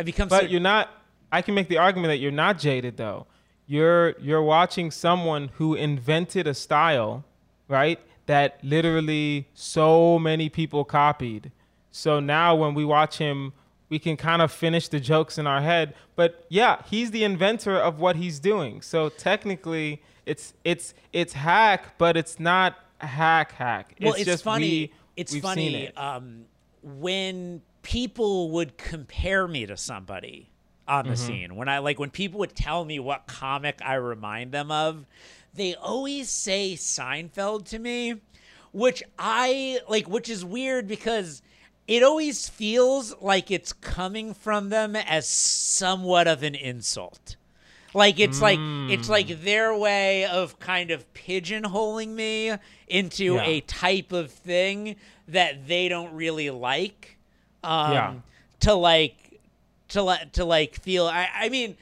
Become 0.04 0.30
but 0.30 0.42
so. 0.42 0.48
you're 0.48 0.60
not. 0.60 0.90
I 1.32 1.42
can 1.42 1.54
make 1.56 1.68
the 1.68 1.78
argument 1.78 2.12
that 2.12 2.18
you're 2.18 2.32
not 2.32 2.58
jaded 2.58 2.98
though. 2.98 3.28
You're 3.68 4.16
you're 4.20 4.42
watching 4.42 4.92
someone 4.92 5.50
who 5.56 5.76
invented 5.76 6.48
a 6.48 6.54
style, 6.54 7.26
right? 7.68 8.00
That 8.26 8.60
literally 8.64 9.48
so 9.54 10.20
many 10.20 10.50
people 10.50 10.84
copied. 10.86 11.52
So 11.92 12.20
now 12.20 12.56
when 12.56 12.74
we 12.74 12.86
watch 12.86 13.18
him, 13.18 13.54
we 13.90 14.00
can 14.00 14.16
kind 14.18 14.42
of 14.42 14.52
finish 14.52 14.88
the 14.88 15.00
jokes 15.00 15.38
in 15.38 15.48
our 15.48 15.62
head. 15.62 15.96
But 16.16 16.46
yeah, 16.50 16.82
he's 16.90 17.12
the 17.12 17.24
inventor 17.24 17.76
of 17.76 18.00
what 18.00 18.16
he's 18.16 18.40
doing. 18.40 18.82
So 18.82 19.10
technically, 19.10 20.02
it's 20.26 20.54
it's 20.64 20.94
it's 21.12 21.34
hack, 21.34 21.98
but 21.98 22.16
it's 22.16 22.40
not 22.40 22.76
hack 23.00 23.52
hack. 23.54 23.96
well, 24.00 24.14
it's, 24.14 24.26
just 24.26 24.44
funny. 24.44 24.66
we- 24.68 24.94
it's 25.16 25.38
funny 25.40 25.86
it. 25.88 25.98
um, 25.98 26.46
when 26.82 27.62
people 27.82 28.52
would 28.52 28.78
compare 28.78 29.48
me 29.48 29.66
to 29.66 29.78
somebody 29.78 30.50
on 30.88 31.04
Mm-hmm. 31.06 31.12
the 31.12 31.18
scene. 31.18 31.56
When 31.56 31.70
I 31.70 31.80
like 31.80 32.00
when 32.00 32.10
people 32.10 32.40
would 32.40 32.56
tell 32.56 32.84
me 32.86 33.00
what 33.00 33.28
comic 33.28 33.80
I 33.84 33.96
remind 33.96 34.52
them 34.52 34.72
of, 34.72 35.06
they 35.54 35.76
always 35.76 36.30
say 36.30 36.74
Seinfeld 36.74 37.66
to 37.70 37.80
me, 37.80 38.16
which 38.72 39.04
I 39.18 39.80
like, 39.88 40.08
which 40.10 40.30
is 40.30 40.44
weird 40.46 40.88
because. 40.88 41.42
It 41.88 42.04
always 42.04 42.48
feels 42.48 43.16
like 43.20 43.50
it's 43.50 43.74
coming 43.74 44.36
from 44.36 44.70
them 44.70 44.96
as 44.96 45.28
somewhat 45.28 46.28
of 46.28 46.44
an 46.44 46.54
insult. 46.54 47.36
Like 47.96 48.20
it's 48.20 48.40
like 48.40 48.60
it's 48.60 49.08
Mm. 49.08 49.10
like 49.10 49.42
their 49.42 49.76
way 49.76 50.26
of 50.26 50.60
kind 50.60 50.92
of 50.92 51.12
pigeonholing 51.16 52.10
me 52.10 52.54
into 52.88 53.34
Yeah. 53.34 53.44
a 53.44 53.62
type 53.62 54.12
of 54.12 54.30
thing 54.32 54.98
that 55.28 55.68
they 55.68 55.90
don't 55.90 56.14
really 56.14 56.52
like. 56.52 57.18
Um, 57.64 57.92
Yeah. 57.94 58.14
To 58.62 58.74
like, 58.74 59.40
to 59.90 60.04
let 60.04 60.34
to 60.34 60.46
like 60.46 60.76
feel. 60.76 61.06
I 61.08 61.30
I 61.34 61.50
mean, 61.50 61.78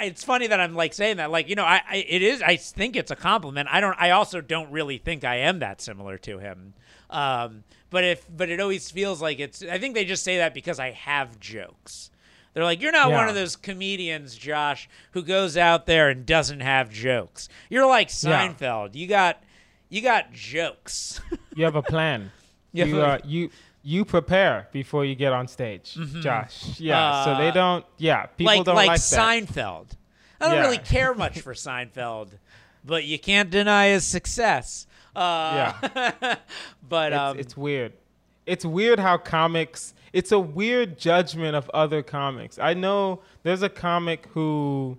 it's 0.00 0.24
funny 0.24 0.46
that 0.46 0.60
I'm 0.60 0.74
like 0.74 0.92
saying 0.92 1.16
that. 1.18 1.30
Like 1.30 1.48
you 1.48 1.54
know, 1.54 1.64
I, 1.64 1.82
I 1.88 1.96
it 2.08 2.22
is. 2.22 2.42
I 2.42 2.56
think 2.56 2.96
it's 2.96 3.10
a 3.10 3.16
compliment. 3.16 3.68
I 3.70 3.80
don't. 3.80 3.96
I 3.98 4.10
also 4.10 4.40
don't 4.40 4.70
really 4.70 4.98
think 4.98 5.24
I 5.24 5.36
am 5.36 5.60
that 5.60 5.80
similar 5.80 6.18
to 6.18 6.38
him. 6.38 6.74
Um, 7.10 7.64
but 7.90 8.02
if 8.04 8.26
but 8.34 8.50
it 8.50 8.60
always 8.60 8.90
feels 8.90 9.22
like 9.22 9.38
it's. 9.38 9.62
I 9.62 9.78
think 9.78 9.94
they 9.94 10.04
just 10.04 10.24
say 10.24 10.38
that 10.38 10.52
because 10.54 10.78
I 10.80 10.90
have 10.90 11.38
jokes. 11.38 12.10
They're 12.54 12.62
like, 12.64 12.80
you're 12.80 12.92
not 12.92 13.10
one 13.10 13.28
of 13.28 13.34
those 13.34 13.56
comedians, 13.56 14.36
Josh, 14.36 14.88
who 15.10 15.22
goes 15.22 15.56
out 15.56 15.86
there 15.86 16.08
and 16.08 16.24
doesn't 16.24 16.60
have 16.60 16.88
jokes. 16.88 17.48
You're 17.68 17.86
like 17.86 18.10
Yeah. 18.22 18.48
Seinfeld. 18.48 18.94
You 18.94 19.08
got, 19.08 19.42
you 19.88 20.00
got 20.00 20.32
jokes. 20.32 21.20
You 21.56 21.64
have 21.64 21.74
a 21.74 21.82
plan. 21.82 22.30
Yeah, 22.70 22.84
you, 22.84 23.00
uh, 23.00 23.18
you 23.24 23.50
you 23.86 24.04
prepare 24.04 24.66
before 24.72 25.04
you 25.04 25.14
get 25.14 25.32
on 25.32 25.46
stage, 25.46 25.96
Josh. 26.20 26.80
Yeah. 26.80 27.24
so 27.24 27.36
they 27.36 27.48
Uh, 27.50 27.52
don't. 27.52 27.84
Yeah. 27.98 28.26
People 28.26 28.56
like 28.56 28.64
don't 28.64 28.74
like, 28.74 28.88
like, 28.88 29.00
that. 29.00 29.20
Seinfeld. 29.20 29.88
I 30.40 30.46
don't 30.48 30.54
Yeah. 30.56 30.60
really 30.62 30.78
care 30.78 31.12
much 31.14 31.40
for 31.46 31.52
Seinfeld, 31.54 32.30
but 32.84 33.04
you 33.04 33.18
can't 33.18 33.50
deny 33.50 33.88
his 33.88 34.06
success. 34.06 34.86
Uh, 35.14 35.72
yeah. 35.94 36.36
but 36.88 37.12
It's, 37.12 37.20
um, 37.20 37.38
it's 37.38 37.56
weird. 37.56 37.92
It's 38.46 38.64
weird 38.64 38.98
how 38.98 39.16
comics. 39.18 39.94
It's 40.12 40.32
a 40.32 40.38
weird 40.40 40.98
judgment 40.98 41.54
of 41.54 41.70
other 41.74 42.02
comics. 42.02 42.58
I 42.58 42.72
know 42.74 43.20
there's 43.42 43.62
a 43.62 43.68
comic 43.68 44.28
who, 44.32 44.96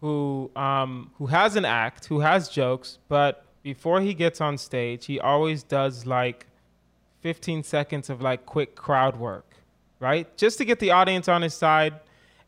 who 0.00 0.50
um 0.56 1.10
who 1.18 1.26
has 1.26 1.56
an 1.56 1.64
act, 1.64 2.06
who 2.06 2.20
has 2.20 2.48
jokes, 2.48 2.98
but 3.08 3.44
before 3.62 4.00
he 4.00 4.12
gets 4.14 4.40
on 4.40 4.56
stage, 4.58 5.06
he 5.06 5.18
always 5.18 5.62
does 5.62 6.04
like 6.06 6.46
15 7.24 7.62
seconds 7.62 8.10
of 8.10 8.20
like 8.20 8.44
quick 8.44 8.76
crowd 8.76 9.16
work, 9.16 9.46
right? 9.98 10.36
Just 10.36 10.58
to 10.58 10.64
get 10.66 10.78
the 10.78 10.90
audience 10.90 11.26
on 11.26 11.40
his 11.40 11.54
side. 11.54 11.94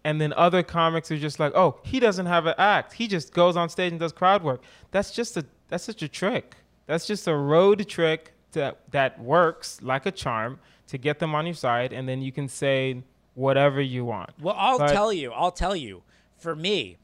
And 0.04 0.20
then 0.20 0.34
other 0.34 0.62
comics 0.62 1.10
are 1.10 1.16
just 1.16 1.40
like, 1.40 1.52
oh, 1.54 1.80
he 1.82 1.98
doesn't 1.98 2.26
have 2.26 2.44
an 2.44 2.54
act. 2.58 2.92
He 2.92 3.08
just 3.08 3.32
goes 3.32 3.56
on 3.56 3.70
stage 3.70 3.90
and 3.92 3.98
does 3.98 4.12
crowd 4.12 4.42
work. 4.44 4.62
That's 4.90 5.10
just 5.12 5.34
a 5.38 5.46
that's 5.68 5.82
such 5.84 6.02
a 6.02 6.08
trick. 6.08 6.56
That's 6.84 7.06
just 7.06 7.26
a 7.26 7.34
road 7.34 7.88
trick 7.88 8.34
that 8.52 8.80
that 8.90 9.18
works 9.18 9.80
like 9.80 10.04
a 10.04 10.10
charm 10.12 10.60
to 10.88 10.98
get 10.98 11.20
them 11.20 11.34
on 11.34 11.46
your 11.46 11.54
side, 11.54 11.94
and 11.94 12.06
then 12.06 12.20
you 12.20 12.30
can 12.30 12.46
say 12.46 13.02
whatever 13.34 13.80
you 13.80 14.04
want. 14.04 14.30
Well, 14.40 14.54
I'll 14.58 14.78
But- 14.78 14.92
tell 14.92 15.10
you. 15.10 15.32
I'll 15.32 15.50
tell 15.50 15.74
you. 15.74 16.02
For 16.36 16.54
me, 16.54 16.98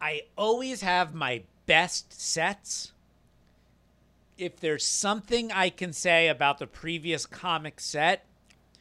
I 0.00 0.22
always 0.36 0.80
have 0.82 1.14
my 1.14 1.44
best 1.66 2.20
sets. 2.20 2.92
If 4.38 4.60
there's 4.60 4.84
something 4.86 5.50
I 5.50 5.68
can 5.68 5.92
say 5.92 6.28
about 6.28 6.58
the 6.58 6.66
previous 6.68 7.26
comic 7.26 7.80
set 7.80 8.24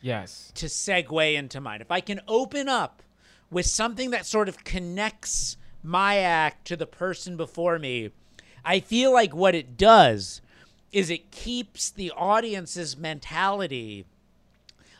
Yes. 0.01 0.51
to 0.55 0.67
segue 0.67 1.33
into 1.35 1.59
mine, 1.59 1.81
if 1.81 1.91
I 1.91 1.99
can 1.99 2.21
open 2.27 2.69
up 2.69 3.01
with 3.49 3.65
something 3.65 4.11
that 4.11 4.27
sort 4.27 4.47
of 4.47 4.63
connects 4.63 5.57
my 5.83 6.17
act 6.17 6.65
to 6.67 6.75
the 6.77 6.85
person 6.85 7.35
before 7.35 7.79
me, 7.79 8.11
I 8.63 8.79
feel 8.79 9.11
like 9.11 9.33
what 9.33 9.55
it 9.55 9.77
does 9.77 10.41
is 10.91 11.09
it 11.09 11.31
keeps 11.31 11.89
the 11.89 12.11
audience's 12.11 12.95
mentality 12.95 14.05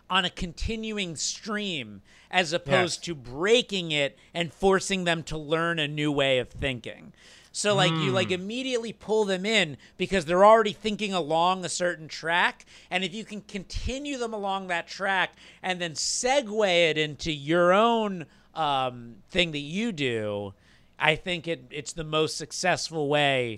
on 0.10 0.26
a 0.26 0.30
continuing 0.30 1.16
stream 1.16 2.02
as 2.32 2.52
opposed 2.52 3.00
Yes. 3.02 3.06
to 3.06 3.16
breaking 3.16 3.92
it 3.92 4.18
and 4.34 4.52
forcing 4.54 5.04
them 5.04 5.22
to 5.24 5.38
learn 5.38 5.78
a 5.80 5.88
new 5.88 6.12
way 6.12 6.40
of 6.40 6.50
thinking. 6.50 7.14
So 7.58 7.74
like 7.74 7.90
you 7.90 8.12
like 8.12 8.30
immediately 8.30 8.94
pull 8.94 9.26
them 9.26 9.44
in 9.44 9.78
because 9.98 10.26
they're 10.26 10.46
already 10.46 10.74
thinking 10.74 11.12
along 11.12 11.66
a 11.66 11.70
certain 11.70 12.08
track 12.08 12.68
and 12.92 13.04
if 13.04 13.16
you 13.16 13.26
can 13.26 13.42
continue 13.42 14.20
them 14.20 14.32
along 14.32 14.68
that 14.68 14.88
track 14.88 15.32
and 15.64 15.82
then 15.82 15.94
segue 15.94 16.68
it 16.68 17.00
into 17.00 17.32
your 17.32 17.74
own 17.74 18.28
um, 18.54 19.16
thing 19.32 19.54
that 19.54 19.58
you 19.58 19.92
do, 19.92 20.54
I 21.00 21.16
think 21.16 21.48
it 21.48 21.64
it's 21.72 21.94
the 21.94 22.04
most 22.04 22.38
successful 22.38 23.10
way 23.10 23.58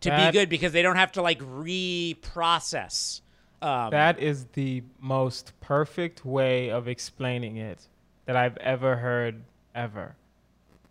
to 0.00 0.08
That- 0.08 0.32
be 0.32 0.38
good 0.38 0.48
because 0.48 0.72
they 0.72 0.80
don't 0.80 0.96
have 0.96 1.12
to 1.12 1.20
like 1.20 1.40
reprocess. 1.40 3.20
Um, 3.60 3.90
That 3.90 4.18
is 4.20 4.46
the 4.54 4.84
most 5.00 5.52
perfect 5.60 6.24
way 6.24 6.70
of 6.70 6.88
explaining 6.88 7.58
it 7.58 7.88
that 8.24 8.36
I've 8.36 8.56
ever 8.56 8.96
heard 8.96 9.42
ever. 9.74 10.16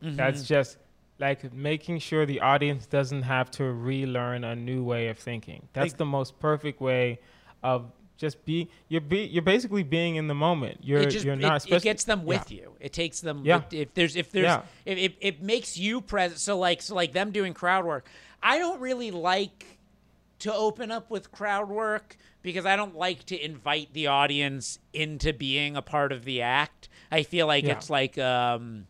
Mm-hmm. 0.03 0.17
That's 0.17 0.43
just 0.43 0.77
like 1.23 1.53
making 1.53 1.99
sure 1.99 2.25
the 2.25 2.41
audience 2.41 2.85
doesn't 2.85 3.23
have 3.23 3.49
to 3.51 3.63
relearn 3.63 4.43
a 4.43 4.55
new 4.55 4.83
way 4.83 5.07
of 5.07 5.17
thinking. 5.17 5.67
That's 5.73 5.91
Ex- 5.91 5.93
the 5.97 6.05
most 6.05 6.39
perfect 6.39 6.81
way 6.81 7.19
of 7.63 7.91
just 8.17 8.45
be 8.45 8.69
you're 8.89 9.01
be 9.01 9.23
you're 9.25 9.41
basically 9.41 9.83
being 9.83 10.15
in 10.17 10.27
the 10.27 10.35
moment. 10.35 10.79
You're 10.83 11.05
just 11.05 11.25
you're 11.25 11.35
not. 11.35 11.53
it 11.53 11.57
especially- 11.57 11.83
gets 11.83 12.03
them 12.03 12.25
with 12.25 12.51
yeah. 12.51 12.57
you. 12.61 12.73
It 12.79 12.93
takes 12.93 13.21
them. 13.21 13.41
Yeah. 13.43 13.57
If, 13.57 13.73
if 13.73 13.93
there's 13.93 14.15
if 14.15 14.31
there's 14.31 14.45
Yeah. 14.45 14.61
if 14.85 14.97
it, 14.97 15.15
it 15.19 15.41
makes 15.41 15.77
you 15.77 16.01
present. 16.01 16.39
So 16.39 16.57
like 16.57 16.81
so 16.81 16.93
like 16.95 17.13
them 17.13 17.31
doing 17.31 17.53
crowd 17.53 17.85
work. 17.85 18.05
I 18.41 18.59
don't 18.59 18.79
really 18.81 19.11
like 19.11 19.65
to 20.39 20.53
open 20.53 20.91
up 20.91 21.09
with 21.09 21.31
crowd 21.31 21.69
work 21.69 22.17
because 22.41 22.65
I 22.65 22.75
don't 22.75 22.95
like 22.95 23.23
to 23.27 23.37
invite 23.43 23.93
the 23.93 24.07
audience 24.07 24.77
into 24.91 25.31
being 25.31 25.77
a 25.77 25.81
part 25.81 26.11
of 26.11 26.25
the 26.25 26.41
act. 26.41 26.89
I 27.11 27.23
feel 27.23 27.47
like 27.47 27.63
Yeah. 27.65 27.73
it's 27.77 27.89
like 27.89 28.17
um 28.17 28.87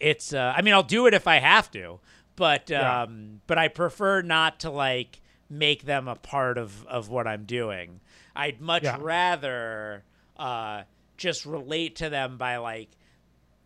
it's 0.00 0.32
uh 0.32 0.52
I 0.56 0.62
mean 0.62 0.74
I'll 0.74 0.82
do 0.82 1.06
it 1.06 1.14
if 1.14 1.26
I 1.26 1.36
have 1.38 1.70
to, 1.72 2.00
but 2.36 2.70
Yeah. 2.70 3.02
um 3.02 3.40
but 3.46 3.58
I 3.58 3.68
prefer 3.68 4.22
not 4.22 4.60
to 4.60 4.70
like 4.70 5.20
make 5.50 5.82
them 5.84 6.08
a 6.08 6.14
part 6.14 6.58
of 6.58 6.86
of 6.86 7.08
what 7.08 7.26
I'm 7.26 7.44
doing. 7.44 8.00
I'd 8.36 8.60
much 8.60 8.84
Yeah. 8.84 8.98
rather 9.00 10.04
uh 10.36 10.82
just 11.16 11.44
relate 11.46 11.96
to 11.96 12.08
them 12.10 12.36
by 12.38 12.58
like 12.58 12.88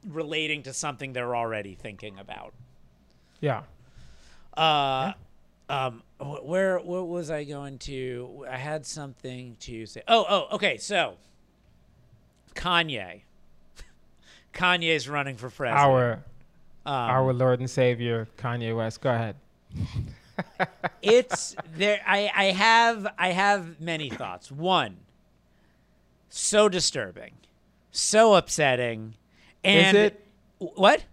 relating 0.09 0.62
to 0.64 0.72
something 0.72 1.12
they're 1.12 1.37
already 1.37 1.74
thinking 1.74 2.18
about. 2.18 2.55
Yeah. 3.41 3.62
Uh, 4.57 5.12
um, 5.68 6.03
where 6.18 6.78
what 6.78 7.09
was 7.09 7.30
I 7.30 7.45
going 7.45 7.78
to? 7.80 8.45
I 8.51 8.57
had 8.57 8.85
something 8.87 9.57
to 9.61 9.87
say. 9.87 10.03
Oh, 10.09 10.24
oh, 10.28 10.55
okay. 10.57 10.76
So, 10.76 11.16
Kanye. 12.55 13.22
Kanye's 14.53 15.09
running 15.09 15.36
for 15.36 15.50
president. 15.50 15.80
Our 15.80 16.12
um, 16.84 16.92
our 16.94 17.32
Lord 17.32 17.61
and 17.61 17.70
Savior 17.70 18.28
Kanye 18.38 18.76
West. 18.76 19.00
Go 19.00 19.11
ahead. 19.11 19.36
it's 21.03 21.57
there. 21.76 22.00
I 22.07 22.30
I 22.34 22.44
have 22.46 23.07
I 23.18 23.28
have 23.28 23.80
many 23.80 24.11
thoughts. 24.11 24.50
One, 24.50 24.96
so 26.28 26.68
disturbing, 26.68 27.34
so 27.90 28.34
upsetting, 28.34 29.14
and 29.62 29.96
it? 29.96 30.26
what? 30.59 31.05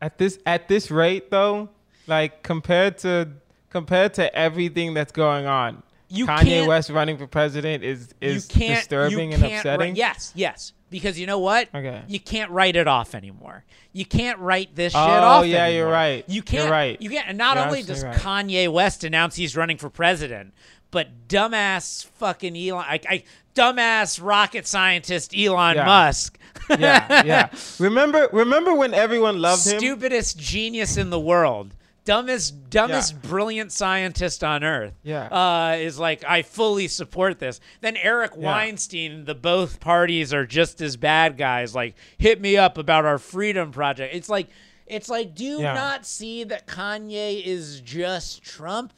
At 0.00 0.18
this 0.18 0.38
at 0.44 0.68
this 0.68 0.90
rate 0.90 1.30
though, 1.30 1.70
like 2.06 2.42
compared 2.42 2.98
to 2.98 3.28
compared 3.70 4.14
to 4.14 4.34
everything 4.36 4.94
that's 4.94 5.12
going 5.12 5.46
on, 5.46 5.82
You 6.08 6.26
Kanye 6.26 6.66
West 6.66 6.90
running 6.90 7.16
for 7.16 7.26
president 7.26 7.82
is 7.82 8.14
is 8.20 8.46
disturbing 8.46 9.30
you 9.30 9.36
and 9.36 9.44
upsetting. 9.44 9.96
yes, 9.96 10.32
yes. 10.34 10.72
Because 10.88 11.18
you 11.18 11.26
know 11.26 11.38
what? 11.40 11.68
Okay. 11.74 12.02
You 12.06 12.20
can't 12.20 12.50
write 12.52 12.76
it 12.76 12.86
off 12.86 13.14
anymore. 13.14 13.64
You 13.92 14.04
can't 14.04 14.38
write 14.38 14.76
this 14.76 14.92
shit 14.92 15.00
Oh, 15.00 15.04
off. 15.04 15.46
yeah, 15.46 15.64
anymore. 15.64 15.76
you're 15.78 15.90
right. 15.90 16.24
You 16.28 16.34
You're 16.36 16.42
can't. 16.44 16.70
right. 16.70 17.02
You 17.02 17.10
can't. 17.10 17.28
And 17.28 17.38
not 17.38 17.56
You're 17.56 17.66
only 17.66 17.82
does 17.82 18.04
absolutely 18.04 18.54
Kanye 18.54 18.72
West 18.72 19.02
announce 19.04 19.34
he's 19.36 19.56
running 19.56 19.78
for 19.78 19.90
president, 19.90 20.54
but 20.92 21.28
dumbass 21.28 22.06
fucking 22.06 22.56
Elon, 22.56 22.84
I, 22.88 23.00
I 23.08 23.22
dumbass 23.54 24.20
rocket 24.22 24.66
scientist 24.66 25.34
Elon 25.36 25.76
Yeah. 25.76 25.84
Musk, 25.86 26.38
yeah, 26.70 27.22
yeah. 27.24 27.48
Remember 27.80 28.28
remember 28.32 28.74
when 28.74 28.94
everyone 28.94 29.40
loved 29.40 29.66
him? 29.66 29.78
stupidest 29.78 30.38
genius 30.38 30.96
in 30.96 31.10
the 31.10 31.20
world. 31.20 31.74
Dumbest, 32.06 32.70
dumbest, 32.70 33.20
brilliant 33.20 33.72
scientist 33.72 34.42
on 34.42 34.64
earth. 34.64 34.94
Yeah. 35.02 35.24
Uh, 35.26 35.76
is 35.76 35.98
like, 35.98 36.24
I 36.26 36.42
fully 36.42 36.88
support 36.88 37.38
this. 37.38 37.60
Then 37.82 37.96
Eric 37.98 38.32
Yeah. 38.38 38.46
Weinstein, 38.46 39.24
the 39.26 39.34
both 39.34 39.80
parties 39.80 40.32
are 40.32 40.46
just 40.46 40.80
as 40.80 40.96
bad 40.96 41.36
guys. 41.36 41.74
Like, 41.74 41.96
hit 42.16 42.40
me 42.40 42.56
up 42.56 42.78
about 42.78 43.04
our 43.04 43.18
freedom 43.18 43.72
project. 43.72 44.14
It's 44.14 44.28
like, 44.28 44.46
it's 44.86 45.08
like, 45.08 45.34
do 45.34 45.44
you 45.44 45.60
Yeah. 45.62 45.74
not 45.74 46.06
see 46.06 46.44
that 46.44 46.66
Kanye 46.66 47.44
is 47.44 47.80
just 47.80 48.42
Trump? 48.42 48.92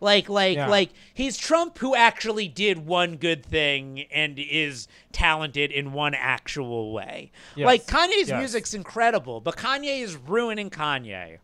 Like, 0.00 0.28
like, 0.28 0.56
Yeah. 0.56 0.66
like 0.68 0.90
he's 1.14 1.36
Trump 1.36 1.78
who 1.78 1.94
actually 1.94 2.48
did 2.48 2.86
one 2.86 3.16
good 3.16 3.44
thing 3.44 4.06
and 4.12 4.36
is 4.38 4.86
talented 5.12 5.70
in 5.70 5.92
one 5.92 6.14
actual 6.14 6.92
way. 6.92 7.30
Yes. 7.56 7.66
Like 7.66 7.86
Kanye's 7.86 8.28
Yes. 8.28 8.38
music's 8.38 8.74
incredible, 8.74 9.40
but 9.40 9.56
Kanye 9.56 10.00
is 10.00 10.16
ruining 10.16 10.70
Kanye 10.70 11.38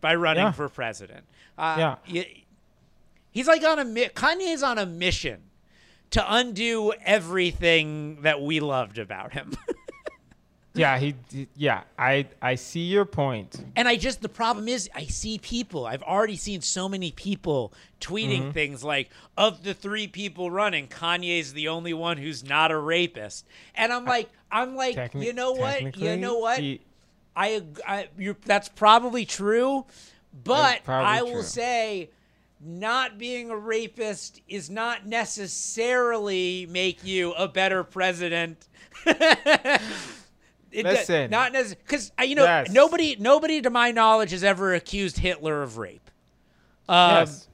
by 0.00 0.14
running 0.14 0.44
Yeah. 0.44 0.52
for 0.52 0.68
president. 0.68 1.24
Uh, 1.58 1.96
Yeah. 2.06 2.22
he's 3.32 3.46
like 3.46 3.62
on 3.64 3.78
a 3.78 3.84
Kanye's 3.84 4.62
on 4.62 4.78
a 4.78 4.86
mission 4.86 5.42
to 6.10 6.24
undo 6.34 6.92
everything 7.04 8.22
that 8.22 8.40
we 8.42 8.60
loved 8.60 8.98
about 8.98 9.32
him. 9.32 9.52
Yeah, 10.72 10.98
he, 11.00 11.16
he- 11.32 11.48
yeah, 11.56 11.82
I 11.98 12.26
I 12.40 12.54
see 12.54 12.82
your 12.84 13.04
point. 13.04 13.56
and 13.74 13.88
I 13.88 13.96
just 13.96 14.22
the 14.22 14.28
problem 14.28 14.68
is 14.68 14.88
I 14.94 15.02
see 15.06 15.36
people. 15.38 15.84
I've 15.84 16.04
already 16.04 16.36
seen 16.36 16.60
so 16.60 16.88
many 16.88 17.10
people 17.10 17.72
tweeting 18.00 18.42
Mm-hmm. 18.42 18.50
things 18.52 18.84
like 18.84 19.10
of 19.36 19.64
the 19.64 19.74
3 19.74 20.06
people 20.06 20.48
running, 20.48 20.86
Kanye's 20.86 21.54
the 21.54 21.66
only 21.66 21.92
one 21.92 22.18
who's 22.18 22.44
not 22.44 22.70
a 22.70 22.78
rapist. 22.78 23.46
And 23.74 23.92
I'm 23.92 24.04
like 24.04 24.30
I'm 24.52 24.76
like, 24.76 25.12
you 25.12 25.32
know 25.32 25.50
what? 25.52 25.96
You 25.98 26.16
know 26.16 26.38
what? 26.38 26.60
he- 26.60 26.80
I, 27.36 27.62
I 27.86 28.08
you're, 28.18 28.36
that's 28.44 28.68
probably 28.68 29.24
true, 29.24 29.86
but 30.44 30.80
I 30.88 31.22
will 31.22 31.32
true. 31.32 31.42
say 31.42 32.10
not 32.60 33.16
being 33.18 33.50
a 33.50 33.56
rapist 33.56 34.40
is 34.48 34.68
not 34.68 35.06
necessarily 35.06 36.66
make 36.70 37.04
you 37.04 37.32
a 37.32 37.48
better 37.48 37.82
president. 37.84 38.68
It 40.72 40.84
Listen. 40.84 41.30
not 41.32 41.52
necessarily 41.52 41.82
because 41.84 42.12
you 42.24 42.36
know 42.36 42.44
Yes. 42.44 42.70
nobody 42.70 43.16
nobody 43.18 43.60
to 43.60 43.70
my 43.70 43.90
knowledge 43.90 44.30
has 44.30 44.44
ever 44.44 44.72
accused 44.72 45.18
Hitler 45.18 45.64
of 45.64 45.78
rape. 45.78 46.08
Um, 46.88 47.10
yes. 47.16 47.48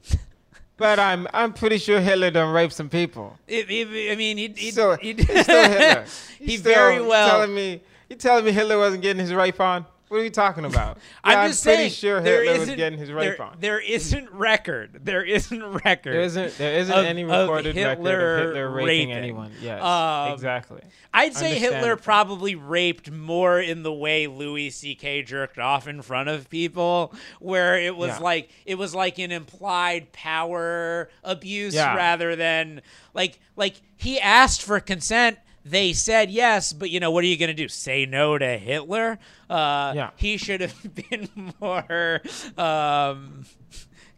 But 0.77 0.99
I'm 0.99 1.27
I'm 1.33 1.55
pretty 1.55 1.79
sure 1.79 1.99
Hitler 1.99 2.31
done 2.31 2.53
raped 2.53 2.75
some 2.75 2.91
people. 2.91 3.39
it- 3.49 3.71
it- 3.71 4.13
I 4.13 4.17
mean, 4.17 4.37
he, 4.37 4.53
he, 4.55 4.71
So 4.71 4.97
he, 4.97 5.15
he's 5.15 5.25
still 5.45 5.63
Hitler. 5.71 6.05
he 6.39 6.45
He's 6.45 6.61
still- 6.61 6.75
very 6.75 7.01
well. 7.01 7.31
telling 7.31 7.55
me 7.55 7.81
you 8.09 8.17
telling 8.17 8.45
me 8.45 8.53
Hitler 8.53 8.79
wasn't 8.79 9.03
getting 9.03 9.21
his 9.21 9.33
rape 9.35 9.61
on? 9.61 9.87
What 10.09 10.19
are 10.21 10.23
you 10.23 10.31
talking 10.31 10.65
about? 10.73 10.99
I'm 11.25 11.33
Yeah, 11.33 11.49
just 11.49 11.65
pretty 11.65 11.79
saying, 11.89 11.91
sure 11.91 12.21
Hitler 12.21 12.61
was 12.61 12.71
getting 12.71 12.97
his 12.97 13.11
rape 13.11 13.37
there- 13.39 13.43
on. 13.47 13.57
There 13.59 13.81
isn't 13.81 14.31
record. 14.31 15.01
There 15.03 15.25
isn't 15.25 15.61
record. 15.85 16.15
There 16.15 16.21
isn't 16.21 16.57
there 16.59 16.75
isn't 16.79 16.95
of- 16.97 17.05
any 17.05 17.23
of 17.23 17.29
recorded 17.31 17.75
record 17.75 17.89
Hitler 17.99 18.37
of 18.39 18.47
Hitler 18.47 18.71
raping, 18.71 19.09
raping. 19.09 19.13
anyone. 19.13 19.53
Yes, 19.61 19.83
Um, 19.83 20.33
exactly. 20.35 20.81
I'd 21.13 21.35
say 21.35 21.59
Hitler 21.59 21.97
probably 21.97 22.55
raped 22.55 23.11
more 23.11 23.59
in 23.59 23.83
the 23.83 23.93
way 23.93 24.29
Louis 24.29 24.71
C.K. 24.71 25.23
jerked 25.23 25.59
off 25.59 25.89
in 25.89 26.03
front 26.03 26.29
of 26.29 26.49
people, 26.51 27.13
where 27.41 27.77
it 27.77 27.97
was 27.97 28.11
Yeah. 28.11 28.19
like 28.19 28.51
it 28.65 28.77
was 28.77 28.95
like 28.95 29.19
an 29.19 29.33
implied 29.33 30.13
power 30.13 31.09
abuse 31.25 31.75
Yeah. 31.75 31.97
rather 31.97 32.37
than 32.37 32.81
like 33.13 33.41
like 33.57 33.75
he 33.97 34.21
asked 34.21 34.63
for 34.63 34.79
consent. 34.79 35.39
They 35.69 35.93
said 35.95 36.31
yes, 36.31 36.73
but 36.73 36.91
you 36.91 37.01
know 37.01 37.11
what 37.11 37.25
are 37.25 37.27
you 37.27 37.37
going 37.37 37.49
to 37.49 37.55
do? 37.55 37.67
Say 37.69 38.07
no 38.07 38.39
to 38.39 38.57
Hitler? 38.59 39.19
Uh, 39.51 39.93
Yeah. 39.97 40.11
He 40.17 40.37
should 40.37 40.61
have 40.61 40.75
been 41.11 41.29
more 41.61 42.23
um, 42.57 43.45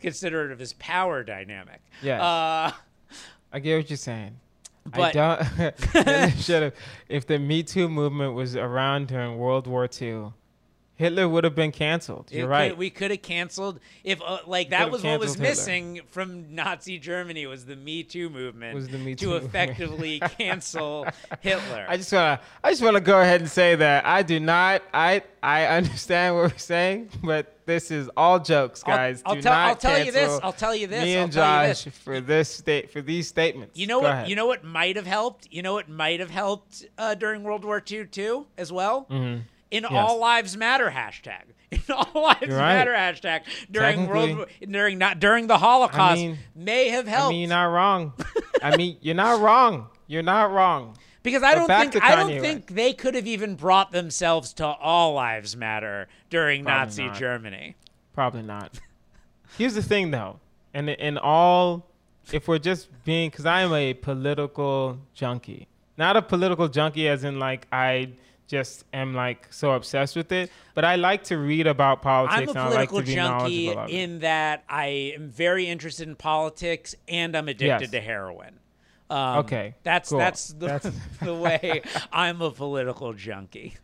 considerate 0.01 0.53
of 0.53 0.59
his 0.59 0.75
power 0.75 1.25
dynamic. 1.25 1.81
Yeah. 2.03 2.23
Uh, 2.23 2.73
I 3.53 3.59
get 3.61 3.77
what 3.77 3.89
you're 3.91 3.97
saying. 3.97 4.37
But- 4.85 5.17
I 5.17 5.43
don't. 5.65 6.35
Should 6.39 6.63
have. 6.63 6.75
If 7.09 7.27
the 7.27 7.39
Me 7.39 7.63
Too 7.63 7.89
movement 7.89 8.35
was 8.35 8.57
around 8.57 9.09
during 9.09 9.37
World 9.39 9.67
War 9.67 9.87
II, 10.01 10.33
Hitler 10.99 11.29
would 11.29 11.45
have 11.45 11.55
been 11.55 11.71
canceled. 11.73 12.29
You're 12.33 12.43
could- 12.47 12.51
right. 12.51 12.77
we 12.77 12.91
could 12.91 13.11
have 13.13 13.23
canceled 13.23 13.79
if 14.05 14.21
uh, 14.21 14.39
like 14.47 14.71
that 14.71 14.91
was 14.91 15.03
what 15.05 15.21
was 15.21 15.35
Hitler. 15.35 15.49
missing 15.49 16.01
from 16.11 16.55
Nazi 16.55 16.99
Germany 16.99 17.47
was 17.47 17.65
the 17.65 17.77
Me 17.77 18.03
Too 18.03 18.29
movement 18.29 18.75
Was 18.75 18.89
the 18.89 18.99
Me 18.99 19.15
to 19.15 19.25
Too 19.25 19.31
movement. 19.31 19.55
effectively 19.55 20.19
cancel 20.39 21.07
Hitler. 21.41 21.87
I 21.89 21.97
just 21.97 22.13
wanna. 22.13 22.41
I 22.65 22.71
just 22.71 22.83
wanna 22.83 23.01
go 23.01 23.21
ahead 23.21 23.41
and 23.41 23.49
say 23.49 23.77
that 23.77 24.05
I 24.07 24.23
do 24.23 24.41
not. 24.41 24.83
I 24.93 25.23
I 25.43 25.67
understand 25.67 26.35
what 26.35 26.53
we're 26.53 26.59
saying, 26.59 27.11
but 27.23 27.55
this 27.65 27.91
is 27.93 28.11
all 28.17 28.41
jokes, 28.41 28.83
I'll- 28.85 28.97
guys. 28.97 29.23
I'll, 29.25 29.35
do 29.37 29.43
tell, 29.43 29.53
not 29.53 29.69
I'll 29.69 29.77
tell 29.77 30.05
you 30.05 30.11
this. 30.11 30.41
I'll 30.43 30.53
tell 30.53 30.75
you 30.75 30.89
this. 30.89 31.05
Me 31.05 31.17
I'll 31.17 31.25
and 31.25 31.33
Josh 31.33 31.85
this. 31.85 31.97
for 31.99 32.21
this 32.21 32.49
state 32.49 32.91
for 32.91 33.03
these 33.03 33.29
statements. 33.29 33.79
You 33.79 33.87
know 33.87 34.01
Go 34.01 34.05
what? 34.07 34.13
ahead. 34.15 34.29
You 34.31 34.35
know 34.37 34.47
what 34.47 34.65
might 34.65 34.97
have 34.97 35.07
helped. 35.07 35.47
You 35.53 35.63
know 35.63 35.75
what 35.75 35.89
might 35.89 36.19
have 36.19 36.31
helped 36.31 36.87
uh, 36.99 37.15
during 37.15 37.45
World 37.45 37.65
War 37.65 37.81
II 37.89 38.07
too, 38.07 38.47
as 38.57 38.73
well. 38.73 39.07
Mhm. 39.11 39.43
In 39.71 39.83
Yes. 39.85 39.93
all 39.93 40.19
lives 40.19 40.57
matter 40.57 40.91
hashtag. 40.91 41.43
In 41.71 41.81
all 41.91 42.23
lives 42.23 42.49
right. 42.49 42.75
matter 42.77 42.93
hashtag 42.93 43.43
during 43.71 44.07
World 44.07 44.47
during 44.67 44.99
not 44.99 45.21
during 45.21 45.47
the 45.47 45.59
Holocaust 45.59 46.17
mean- 46.21 46.39
may 46.55 46.89
have 46.89 47.07
helped 47.07 47.29
I 47.29 47.31
mean, 47.33 47.41
you're 47.41 47.49
not 47.51 47.65
wrong. 47.67 48.13
I 48.63 48.77
mean, 48.77 48.97
you're 49.03 49.15
not 49.15 49.41
wrong. 49.41 49.89
You're 50.07 50.23
not 50.23 50.51
wrong. 50.53 50.97
Because 51.23 51.43
I 51.43 51.53
But 51.55 51.67
don't 51.67 51.93
think 51.93 52.03
I 52.05 52.15
don't 52.17 52.41
think 52.41 52.69
they 52.75 52.95
could 52.95 53.15
have 53.15 53.27
even 53.27 53.55
brought 53.57 53.93
themselves 53.93 54.55
to 54.55 54.65
all 54.67 55.13
lives 55.13 55.57
matter 55.57 56.09
during 56.31 56.65
Probably 56.65 56.85
Nazi 56.87 57.07
not. 57.07 57.17
Germany. 57.19 57.77
Probably 58.15 58.43
not. 58.43 58.81
Here's 59.59 59.75
the 59.75 59.83
thing, 59.83 60.11
though, 60.11 60.41
and 60.73 60.89
in 60.89 61.19
all, 61.19 61.87
if 62.33 62.49
we're 62.49 62.59
just 62.59 62.89
being, 63.05 63.31
because 63.31 63.45
I 63.47 63.61
am 63.63 63.73
a 63.75 63.95
political 63.95 64.99
junkie, 65.15 65.67
not 65.99 66.17
a 66.17 66.23
political 66.23 66.69
junkie 66.69 67.09
as 67.09 67.25
in 67.25 67.39
like 67.39 67.67
I 67.73 68.11
just 68.49 68.85
am 68.93 69.15
like 69.15 69.47
so 69.53 69.73
obsessed 69.73 70.17
with 70.17 70.33
it, 70.33 70.51
but 70.75 70.85
I 70.85 70.97
like 70.97 71.23
to 71.25 71.39
read 71.39 71.67
about 71.69 72.03
politics 72.03 72.51
I'm 72.51 72.57
a 72.57 72.61
and 72.61 72.75
like 72.75 72.89
political 72.89 73.01
be 73.03 73.15
junkie 73.15 73.67
knowledgeable 73.67 73.83
of 73.85 73.89
it. 73.91 73.95
in 73.95 74.19
that 74.21 74.65
I 74.69 74.87
am 75.17 75.29
very 75.29 75.67
interested 75.69 76.09
in 76.09 76.17
politics 76.17 76.95
and 77.07 77.37
I'm 77.37 77.47
addicted 77.49 77.83
Yes. 77.83 77.91
to 77.91 78.01
heroin. 78.01 78.59
Um, 79.11 79.39
Okay, 79.39 79.75
that's 79.85 80.11
cool. 80.11 80.19
that's 80.19 80.49
the, 80.49 80.67
That's- 80.67 80.93
the 81.23 81.35
way 81.35 81.83
I'm 82.13 82.43
a 82.43 82.51
political 82.51 83.13
junkie. 83.13 83.75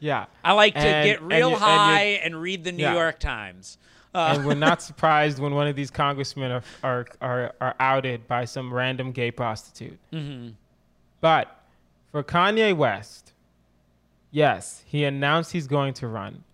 Yeah. 0.00 0.26
I 0.44 0.52
like 0.52 0.74
to 0.74 0.80
And- 0.80 1.06
get 1.06 1.20
and 1.20 1.30
real 1.30 1.48
you- 1.50 1.54
and 1.56 1.62
high 1.64 2.02
you- 2.12 2.18
and, 2.24 2.40
read 2.40 2.64
the 2.64 2.72
New 2.72 2.82
Yeah. 2.82 2.94
York 2.94 3.18
Times. 3.18 3.78
Uh, 4.14 4.34
and 4.36 4.46
we're 4.46 4.54
not 4.54 4.80
surprised 4.90 5.38
when 5.38 5.54
one 5.54 5.66
of 5.66 5.76
these 5.76 5.90
congressmen 5.90 6.50
are 6.50 6.62
are 6.82 7.06
are, 7.20 7.54
are 7.60 7.74
outed 7.78 8.26
by 8.26 8.44
some 8.46 8.72
random 8.72 9.12
gay 9.12 9.30
prostitute. 9.30 9.98
mhm. 10.12 10.54
But 11.20 11.54
for 12.12 12.22
Kanye 12.22 12.74
West, 12.76 13.27
yes, 14.30 14.82
he 14.86 15.04
announced 15.04 15.52
he's 15.52 15.66
going 15.66 15.94
to 15.94 16.08
run. 16.08 16.44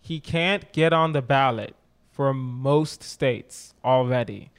He 0.00 0.20
can't 0.20 0.72
get 0.72 0.92
on 0.92 1.12
the 1.12 1.22
ballot 1.22 1.74
for 2.12 2.32
most 2.32 3.02
states 3.02 3.74
already. 3.84 4.50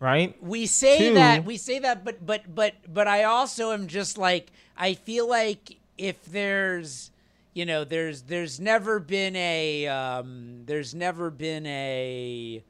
Right? 0.00 0.36
we 0.42 0.66
say 0.66 1.10
Two- 1.10 1.14
that 1.14 1.44
we 1.44 1.56
say 1.56 1.78
that 1.78 2.04
but 2.04 2.26
but 2.26 2.52
but 2.52 2.74
but 2.92 3.06
i 3.06 3.22
also 3.22 3.70
am 3.70 3.86
just 3.86 4.18
like 4.18 4.50
i 4.76 4.94
feel 4.94 5.28
like 5.28 5.76
if 5.96 6.24
there's 6.24 7.12
you 7.54 7.64
know 7.64 7.84
there's 7.84 8.22
there's 8.22 8.58
never 8.58 8.98
been 8.98 9.36
a 9.36 9.86
um 9.86 10.62
there's 10.66 10.92
never 10.92 11.30
been 11.30 11.64
a 11.66 12.64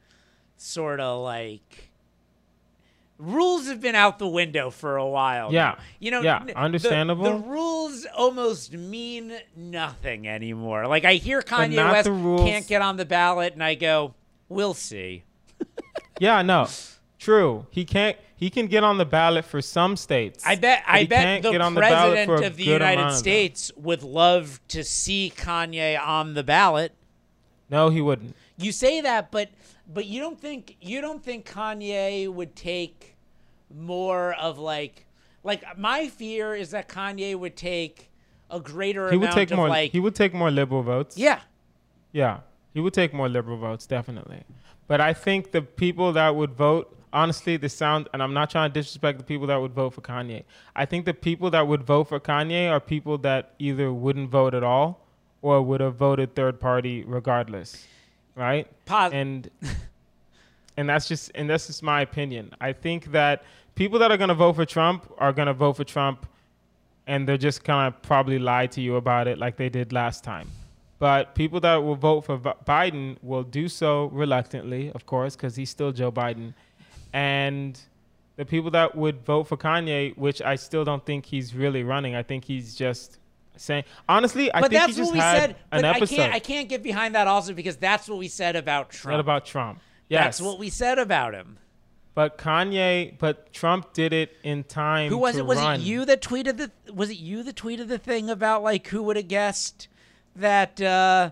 sort 0.59 1.01
of 1.01 1.23
like 1.23 1.89
rules 3.25 3.69
have 3.69 3.81
been 3.81 3.95
out 3.95 4.19
the 4.19 4.27
window 4.29 4.69
for 4.71 4.97
a 4.97 5.07
while 5.07 5.53
Yeah. 5.53 5.63
now. 5.63 5.79
you 6.01 6.11
know 6.11 6.23
Yeah, 6.23 6.39
n- 6.41 6.47
the- 6.49 6.59
understandable. 6.59 7.25
the, 7.25 7.35
rules 7.49 8.05
almost 8.17 8.73
mean 8.73 9.33
nothing 9.57 10.27
anymore 10.27 10.87
like 10.89 11.05
i 11.05 11.15
hear 11.15 11.41
kanye 11.41 11.77
west 11.77 12.09
can't 12.45 12.67
get 12.67 12.83
on 12.83 12.97
the 12.97 13.05
ballot 13.05 13.53
and 13.53 13.63
i 13.63 13.75
go 13.77 14.15
we'll 14.49 14.75
see 14.75 15.23
Yeah, 16.21 16.43
no. 16.43 16.69
True. 17.19 17.67
He 17.71 17.85
can't 17.85 18.17
he 18.37 18.51
can 18.51 18.67
get 18.67 18.85
on 18.85 18.99
the 18.99 19.05
ballot 19.05 19.45
for 19.45 19.61
some 19.63 19.97
states. 19.97 20.45
I 20.47 20.57
bet 20.57 20.83
I 20.87 21.05
bet 21.07 21.43
the 21.43 21.53
the 21.53 21.71
president 21.75 22.27
for 22.27 22.43
of 22.43 22.57
the 22.57 22.65
United 22.65 23.07
of. 23.07 23.15
States 23.15 23.73
would 23.77 24.03
love 24.03 24.61
to 24.69 24.85
see 24.85 25.33
Kanye 25.35 25.99
on 26.01 26.35
the 26.35 26.43
ballot. 26.45 26.93
No, 27.71 27.89
he 27.89 28.01
wouldn't. 28.01 28.37
You 28.57 28.71
say 28.73 29.01
that, 29.01 29.31
but 29.33 29.51
but 29.93 30.07
you 30.07 30.21
don't 30.21 30.41
think 30.41 30.77
you 30.81 31.01
don't 31.01 31.23
think 31.23 31.47
Kanye 31.49 32.29
would 32.33 32.55
take 32.57 33.17
more 33.75 34.35
of 34.35 34.59
like 34.59 35.07
like 35.43 35.79
my 35.79 36.09
fear 36.09 36.55
is 36.55 36.71
that 36.71 36.89
Kanye 36.89 37.35
would 37.37 37.57
take 37.57 38.11
a 38.51 38.61
greater 38.61 39.11
He 39.11 39.17
would 39.17 39.33
take 39.33 39.51
of 39.51 39.57
more 39.57 39.69
like 39.69 39.93
he 39.93 40.01
would 40.01 40.15
take 40.15 40.35
more 40.35 40.51
liberal 40.51 40.83
votes. 40.83 41.17
yeah 41.17 41.41
Yeah, 42.13 42.41
he 42.75 42.81
would 42.81 42.95
take 42.95 43.13
more 43.15 43.29
liberal 43.29 43.57
votes, 43.59 43.87
definitely. 43.87 44.43
But 44.87 45.01
I 45.01 45.13
think 45.15 45.53
the 45.53 45.63
people 45.63 46.13
that 46.13 46.35
would 46.37 46.53
vote, 46.53 46.95
honestly, 47.13 47.57
the 47.57 47.69
sound, 47.69 48.09
and 48.13 48.23
I'm 48.23 48.35
not 48.35 48.51
trying 48.51 48.71
to 48.71 48.75
disrespect 48.81 49.19
the 49.19 49.25
people 49.25 49.47
that 49.47 49.57
would 49.57 49.73
vote 49.73 49.95
for 49.95 50.03
Kanye. 50.03 50.45
I 50.77 50.85
think 50.85 51.07
the 51.07 51.15
people 51.15 51.51
that 51.51 51.67
would 51.67 51.83
vote 51.83 52.09
for 52.09 52.21
Kanye 52.21 52.71
are 52.71 52.81
people 52.81 53.17
that 53.19 53.55
either 53.59 53.93
wouldn't 53.93 54.31
vote 54.31 54.53
at 54.55 54.63
all 54.63 55.07
or 55.41 55.63
would 55.63 55.81
have 55.81 55.95
voted 55.97 56.35
third 56.35 56.61
party 56.61 57.05
regardless, 57.05 57.87
right? 58.35 58.67
pos- 58.87 59.13
And 59.13 59.51
and 60.77 60.89
that's 60.89 61.09
just 61.09 61.31
and 61.35 61.49
that's 61.49 61.67
just 61.67 61.83
my 61.83 62.01
opinion. 62.01 62.55
I 62.61 62.73
think 62.73 63.13
that 63.13 63.43
people 63.75 63.99
that 64.01 64.11
are 64.11 64.17
going 64.17 64.29
to 64.29 64.35
vote 64.35 64.55
for 64.55 64.65
Trump 64.65 65.11
are 65.19 65.33
going 65.33 65.47
to 65.49 65.55
vote 65.55 65.75
for 65.75 65.85
Trump 65.85 66.27
and 67.07 67.29
they're 67.29 67.37
just 67.37 67.65
going 67.65 67.93
to 67.93 67.99
probably 68.01 68.39
lie 68.39 68.67
to 68.69 68.81
you 68.81 68.97
about 68.97 69.27
it 69.27 69.39
like 69.39 69.57
they 69.57 69.69
did 69.69 69.93
last 69.93 70.23
time. 70.23 70.49
But 70.99 71.35
people 71.35 71.59
that 71.61 71.83
will 71.83 71.97
vote 71.97 72.21
for 72.23 72.39
Biden 72.39 73.17
will 73.23 73.43
do 73.43 73.69
so 73.69 74.05
reluctantly, 74.13 74.93
of 74.93 75.05
course, 75.05 75.35
because 75.35 75.57
he's 75.57 75.69
still 75.69 75.91
Joe 75.91 76.13
Biden. 76.13 76.55
And 77.13 77.79
the 78.37 78.45
people 78.45 78.71
that 78.71 78.95
would 78.95 79.25
vote 79.25 79.45
for 79.45 79.57
Kanye, 79.57 80.17
which 80.17 80.41
I 80.41 80.55
still 80.55 80.85
don't 80.85 81.05
think 81.05 81.27
he's 81.27 81.57
really 81.57 81.83
running, 81.83 82.15
I 82.15 82.23
think 82.23 82.45
he's 82.45 82.77
just 82.77 83.19
saying. 83.63 83.85
Honestly, 84.09 84.53
I 84.53 84.61
but 84.61 84.71
think 84.71 84.81
that's 84.83 84.93
he 84.97 85.01
just 85.01 85.11
what 85.13 85.15
we 85.15 85.21
had 85.21 85.41
said. 85.41 85.51
an 85.51 85.57
But 85.71 85.85
I 85.85 85.89
episode. 85.97 86.17
can't 86.17 86.35
I 86.35 86.39
can't 86.39 86.69
get 86.69 86.83
behind 86.83 87.15
that 87.15 87.27
also 87.29 87.53
because 87.55 87.77
that's 87.77 88.09
what 88.09 88.19
we 88.19 88.29
said 88.29 88.57
about 88.57 88.91
Trump. 88.91 89.13
Not 89.13 89.21
about 89.21 89.47
Trump. 89.47 89.81
Yes, 90.09 90.25
That's 90.25 90.41
what 90.43 90.59
we 90.59 90.69
said 90.69 90.99
about 90.99 91.33
him. 91.33 91.59
but 92.15 92.37
Kanye, 92.37 93.17
but 93.19 93.53
Trump 93.55 93.95
did 93.95 94.13
it 94.13 94.37
in 94.43 94.63
time. 94.65 95.09
Who 95.09 95.17
was 95.17 95.37
it? 95.37 95.47
Was 95.47 95.59
run. 95.59 95.81
it 95.81 95.85
you 95.85 96.05
that 96.05 96.21
tweeted 96.21 96.59
the? 96.59 96.71
Was 96.93 97.09
it 97.11 97.17
you 97.19 97.43
that 97.45 97.57
tweeted 97.57 97.89
the 97.89 97.97
thing 97.99 98.29
about 98.29 98.63
like 98.63 98.87
who 98.89 99.03
would 99.05 99.17
have 99.17 99.29
guessed 99.29 99.89
that 100.37 100.81
uh, 100.83 101.31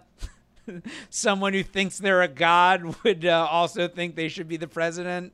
someone 1.11 1.53
who 1.53 1.62
thinks 1.62 1.99
they're 1.99 2.22
a 2.22 2.28
god 2.28 2.97
would 3.05 3.24
uh, 3.26 3.47
also 3.51 3.89
think 3.89 4.16
they 4.16 4.28
should 4.28 4.49
be 4.49 4.57
the 4.57 4.68
president? 4.68 5.33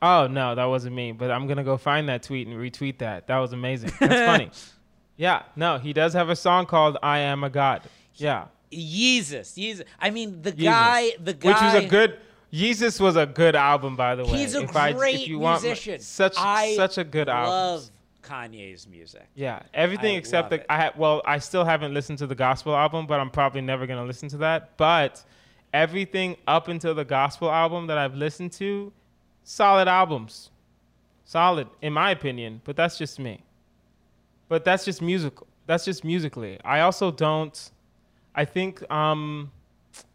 Oh 0.00 0.26
no, 0.26 0.54
that 0.54 0.64
wasn't 0.64 0.94
me. 0.94 1.12
But 1.12 1.30
I'm 1.30 1.46
gonna 1.46 1.64
go 1.64 1.76
find 1.76 2.08
that 2.08 2.22
tweet 2.22 2.46
and 2.46 2.56
retweet 2.56 2.98
that. 2.98 3.26
That 3.26 3.38
was 3.38 3.52
amazing. 3.52 3.92
That's 4.00 4.14
funny. 4.26 4.50
Yeah, 5.16 5.42
no, 5.54 5.78
he 5.78 5.92
does 5.92 6.12
have 6.14 6.28
a 6.28 6.36
song 6.36 6.66
called 6.66 6.98
"I 7.02 7.18
Am 7.20 7.44
a 7.44 7.50
God." 7.50 7.82
Yeah, 8.14 8.46
Yeezus, 8.72 9.56
Yeezus. 9.56 9.84
I 10.00 10.10
mean, 10.10 10.42
the 10.42 10.52
Yeezus. 10.52 10.64
guy, 10.64 11.10
the 11.22 11.34
guy, 11.34 11.48
which 11.48 11.60
was 11.60 11.84
a 11.84 11.86
good. 11.86 12.18
Yeezus 12.52 13.00
was 13.00 13.16
a 13.16 13.26
good 13.26 13.56
album, 13.56 13.96
by 13.96 14.14
the 14.14 14.24
way. 14.24 14.38
He's 14.38 14.54
a 14.54 14.62
if 14.62 14.76
I, 14.76 14.92
great 14.92 15.22
if 15.22 15.28
you 15.28 15.40
want 15.40 15.62
musician. 15.62 15.98
such 16.00 16.34
I 16.38 16.76
such 16.76 16.98
a 16.98 17.04
good 17.04 17.28
album. 17.28 17.50
love 17.50 17.90
Kanye's 18.22 18.86
music. 18.86 19.26
Yeah, 19.34 19.62
everything 19.72 20.14
I 20.14 20.18
except 20.18 20.50
the 20.50 20.60
it. 20.60 20.66
I 20.68 20.76
ha- 20.84 20.92
well, 20.96 21.20
I 21.26 21.38
still 21.38 21.64
haven't 21.64 21.92
listened 21.92 22.18
to 22.18 22.28
the 22.28 22.36
gospel 22.36 22.74
album, 22.76 23.06
but 23.06 23.18
I'm 23.18 23.30
probably 23.30 23.60
never 23.60 23.86
gonna 23.86 24.04
listen 24.04 24.28
to 24.30 24.36
that. 24.38 24.76
But 24.76 25.24
everything 25.72 26.36
up 26.46 26.68
until 26.68 26.94
the 26.94 27.04
gospel 27.04 27.50
album 27.50 27.88
that 27.88 27.98
I've 27.98 28.14
listened 28.14 28.52
to, 28.52 28.92
solid 29.42 29.88
albums, 29.88 30.50
solid 31.24 31.66
in 31.82 31.92
my 31.92 32.12
opinion. 32.12 32.60
But 32.64 32.76
that's 32.76 32.96
just 32.96 33.18
me. 33.18 33.42
But 34.54 34.64
that's 34.64 34.84
just 34.84 35.02
musical. 35.02 35.48
That's 35.66 35.84
just 35.84 36.04
musically. 36.04 36.60
I 36.64 36.78
also 36.86 37.10
don't. 37.10 37.56
I 38.36 38.44
think 38.44 38.88
um, 38.88 39.50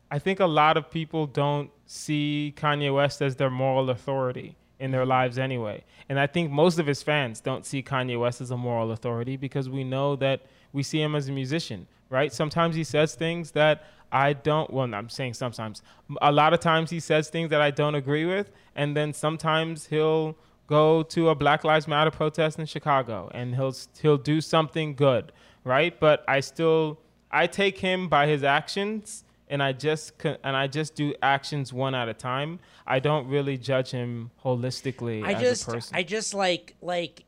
I 0.10 0.18
think 0.18 0.40
a 0.40 0.46
lot 0.46 0.78
of 0.78 0.90
people 0.90 1.28
don't 1.28 1.70
see 1.86 2.54
Kanye 2.56 2.96
West 2.96 3.22
as 3.22 3.36
their 3.36 3.50
moral 3.50 3.90
authority 3.90 4.56
in 4.80 4.92
their 4.92 5.06
lives 5.06 5.38
anyway. 5.38 5.84
And 6.08 6.18
I 6.18 6.26
think 6.26 6.52
most 6.52 6.80
of 6.80 6.88
his 6.88 7.04
fans 7.04 7.42
don't 7.42 7.66
see 7.66 7.84
Kanye 7.84 8.18
West 8.18 8.40
as 8.40 8.50
a 8.50 8.56
moral 8.56 8.94
authority 8.94 9.36
because 9.36 9.68
we 9.68 9.84
know 9.84 10.16
that 10.16 10.46
we 10.72 10.84
see 10.84 11.02
him 11.02 11.16
as 11.16 11.28
a 11.28 11.34
musician, 11.34 11.86
right? 12.10 12.32
Sometimes 12.32 12.78
he 12.78 12.86
says 12.86 13.16
things 13.16 13.52
that 13.52 13.84
I 14.10 14.32
don't, 14.32 14.72
well, 14.72 14.96
I'm 14.96 15.10
saying 15.10 15.34
sometimes. 15.34 15.82
A 16.22 16.32
lot 16.32 16.54
of 16.54 16.62
times 16.62 16.92
he 16.92 17.02
says 17.02 17.28
things 17.28 17.50
that 17.50 17.60
I 17.60 17.72
don't 17.72 17.96
agree 17.96 18.26
with. 18.26 18.54
And 18.74 18.96
then 18.96 19.12
sometimes 19.12 19.88
he'll 19.88 20.38
go 20.70 21.02
to 21.02 21.30
a 21.30 21.36
Black 21.36 21.64
Lives 21.64 21.88
Matter 21.88 22.12
protest 22.12 22.60
in 22.60 22.68
Chicago 22.68 23.30
and 23.34 23.56
he'll, 23.56 23.76
he'll 24.00 24.18
do 24.18 24.40
something 24.40 24.94
good, 24.94 25.32
right? 25.64 26.00
But 26.00 26.24
I 26.28 26.42
still, 26.42 27.00
I 27.32 27.48
take 27.48 27.80
him 27.80 28.08
by 28.08 28.28
his 28.28 28.44
actions 28.44 29.24
and 29.50 29.64
I 29.64 29.74
just 29.74 30.14
and 30.24 30.56
I 30.56 30.68
just 30.68 30.94
do 30.94 31.16
actions 31.24 31.74
one 31.74 31.96
at 31.96 32.08
a 32.08 32.14
time. 32.14 32.60
I 32.86 33.00
don't 33.00 33.28
really 33.28 33.58
judge 33.58 33.90
him 33.90 34.30
holistically 34.46 35.26
I 35.26 35.34
as 35.34 35.42
just, 35.42 35.68
a 35.68 35.72
person. 35.72 35.96
I 35.96 36.04
just 36.04 36.34
like, 36.36 36.76
like, 36.82 37.24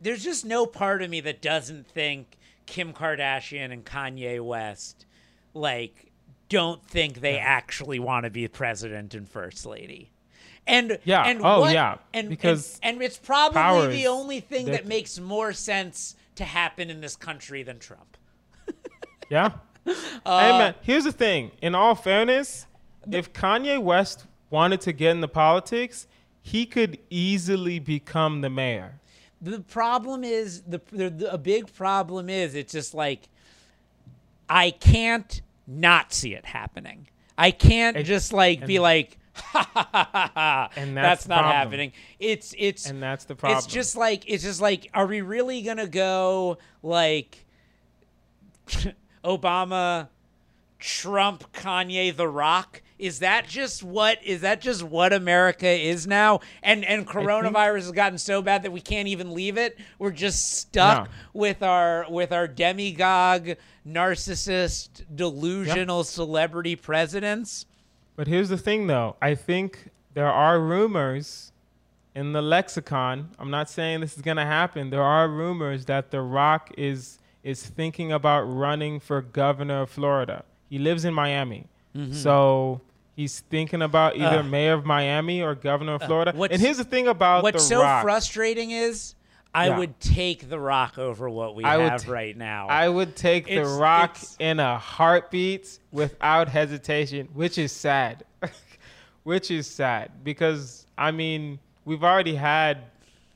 there's 0.00 0.24
just 0.24 0.46
no 0.46 0.64
part 0.64 1.02
of 1.02 1.10
me 1.10 1.20
that 1.20 1.42
doesn't 1.42 1.86
think 1.86 2.38
Kim 2.64 2.94
Kardashian 2.94 3.72
and 3.72 3.84
Kanye 3.84 4.40
West, 4.40 5.04
like, 5.52 6.10
don't 6.48 6.82
think 6.86 7.20
they 7.20 7.38
actually 7.38 7.98
want 7.98 8.24
to 8.24 8.30
be 8.30 8.48
president 8.48 9.14
and 9.14 9.28
first 9.28 9.66
lady. 9.66 10.10
And 10.68 10.98
Yeah. 11.04 11.22
and 11.24 11.40
Oh, 11.42 11.60
what- 11.60 11.72
yeah. 11.72 11.96
and 12.14 12.28
Because 12.28 12.78
and, 12.82 12.96
and 12.96 13.02
it's 13.02 13.16
probably 13.18 13.96
the 13.96 14.06
only 14.06 14.40
thing 14.40 14.66
that 14.66 14.86
makes 14.86 15.18
more 15.18 15.52
sense 15.52 16.14
to 16.36 16.44
happen 16.44 16.90
in 16.90 17.00
this 17.00 17.16
country 17.16 17.62
than 17.62 17.78
Trump. 17.78 18.16
yeah. 19.30 19.52
Uh, 20.24 20.40
hey 20.40 20.58
man, 20.58 20.74
here's 20.82 21.04
the 21.04 21.12
thing. 21.12 21.50
In 21.62 21.74
all 21.74 21.94
fairness, 21.94 22.66
if 23.10 23.32
Kanye 23.32 23.82
West 23.82 24.26
wanted 24.50 24.80
to 24.82 24.92
get 24.92 25.12
into 25.12 25.28
politics, 25.28 26.06
he 26.42 26.66
could 26.66 26.98
easily 27.10 27.78
become 27.78 28.42
the 28.42 28.50
mayor. 28.50 29.00
The 29.40 29.60
problem 29.60 30.24
is 30.24 30.62
the, 30.62 30.80
the, 30.92 31.08
the 31.10 31.32
a 31.32 31.38
big 31.38 31.72
problem 31.72 32.28
is 32.28 32.54
it's 32.54 32.72
just 32.72 32.92
like 32.92 33.28
I 34.50 34.70
can't 34.72 35.40
not 35.66 36.12
see 36.12 36.34
it 36.34 36.44
happening. 36.44 37.08
I 37.38 37.50
can't 37.52 37.96
And- 37.96 38.04
just 38.06 38.32
like 38.32 38.66
be 38.66 38.78
like 38.78 39.18
And 40.76 40.96
that's, 40.96 41.24
that's 41.24 41.28
not 41.28 41.40
problem. 41.42 41.54
happening. 41.56 41.92
It's 42.18 42.54
it's 42.58 42.88
And 42.88 43.02
that's 43.02 43.24
the 43.24 43.34
problem. 43.34 43.58
it's 43.58 43.66
just 43.66 43.96
like 43.96 44.24
it's 44.28 44.42
just 44.44 44.60
like 44.60 44.90
are 44.94 45.06
we 45.06 45.20
really 45.20 45.62
gonna 45.62 45.86
go 45.86 46.58
like 46.82 47.44
Obama, 49.24 50.08
Trump, 50.78 51.52
Kanye, 51.52 52.14
The 52.14 52.28
Rock? 52.28 52.82
Is 52.98 53.20
that 53.20 53.46
just 53.46 53.82
what 53.84 54.18
is 54.24 54.40
that 54.40 54.60
just 54.60 54.82
what 54.82 55.12
America 55.12 55.68
is 55.68 56.06
now? 56.06 56.40
And 56.62 56.84
and 56.84 57.06
coronavirus 57.06 57.76
has 57.76 57.92
gotten 57.92 58.18
so 58.18 58.42
bad 58.42 58.64
that 58.64 58.72
we 58.72 58.80
can't 58.80 59.06
even 59.08 59.32
leave 59.34 59.56
it. 59.56 59.78
We're 59.98 60.10
just 60.10 60.52
stuck 60.58 61.04
No. 61.06 61.10
with 61.32 61.62
our 61.62 62.06
with 62.10 62.32
our 62.32 62.48
demagogue, 62.48 63.50
narcissist, 63.86 65.04
delusional 65.14 66.02
celebrity 66.04 66.74
presidents. 66.74 67.66
But 68.18 68.26
here's 68.26 68.48
the 68.48 68.58
thing, 68.58 68.88
though. 68.88 69.14
I 69.22 69.36
think 69.36 69.90
there 70.14 70.26
are 70.26 70.58
rumors, 70.58 71.52
in 72.16 72.32
the 72.32 72.42
lexicon, 72.42 73.30
I'm 73.38 73.52
not 73.52 73.70
saying 73.70 74.00
this 74.00 74.16
is 74.16 74.22
going 74.22 74.38
to 74.38 74.44
happen. 74.44 74.90
There 74.90 75.04
are 75.04 75.28
rumors 75.28 75.84
that 75.84 76.10
The 76.10 76.20
Rock 76.20 76.72
is 76.76 77.18
is 77.44 77.62
thinking 77.64 78.10
about 78.10 78.40
running 78.42 78.98
for 78.98 79.22
governor 79.22 79.82
of 79.82 79.90
Florida. 79.90 80.44
He 80.68 80.78
lives 80.80 81.04
in 81.04 81.14
Miami. 81.14 81.68
Mm-hmm. 81.96 82.12
So 82.12 82.80
he's 83.14 83.38
thinking 83.54 83.82
about 83.82 84.16
either 84.16 84.40
Uh. 84.40 84.42
mayor 84.42 84.72
of 84.74 84.84
Miami 84.84 85.40
or 85.40 85.54
governor 85.54 85.94
of 85.94 86.02
Florida. 86.02 86.32
and 86.50 86.60
here's 86.60 86.78
the 86.78 86.84
thing 86.84 87.06
about 87.06 87.44
What's 87.44 87.64
so 87.68 87.80
Rock. 87.82 88.02
frustrating 88.02 88.72
is 88.72 89.14
I 89.54 89.68
Yeah. 89.68 89.78
would 89.78 89.98
take 89.98 90.48
The 90.48 90.58
Rock 90.60 90.98
over 90.98 91.28
what 91.28 91.54
we 91.56 91.64
I 91.64 91.78
have 91.82 92.04
t- 92.04 92.10
right 92.10 92.36
now. 92.36 92.68
I 92.68 92.88
would 92.88 93.16
take 93.16 93.46
The 93.46 93.64
Rock 93.64 94.18
in 94.38 94.60
a 94.60 94.78
heartbeat 94.78 95.78
without 95.90 96.48
hesitation, 96.48 97.28
which 97.32 97.58
is 97.58 97.72
sad. 97.72 98.24
which 99.24 99.50
is 99.50 99.66
sad 99.66 100.10
because 100.24 100.86
I 100.96 101.10
mean, 101.10 101.58
we've 101.84 102.04
already 102.04 102.34
had 102.34 102.78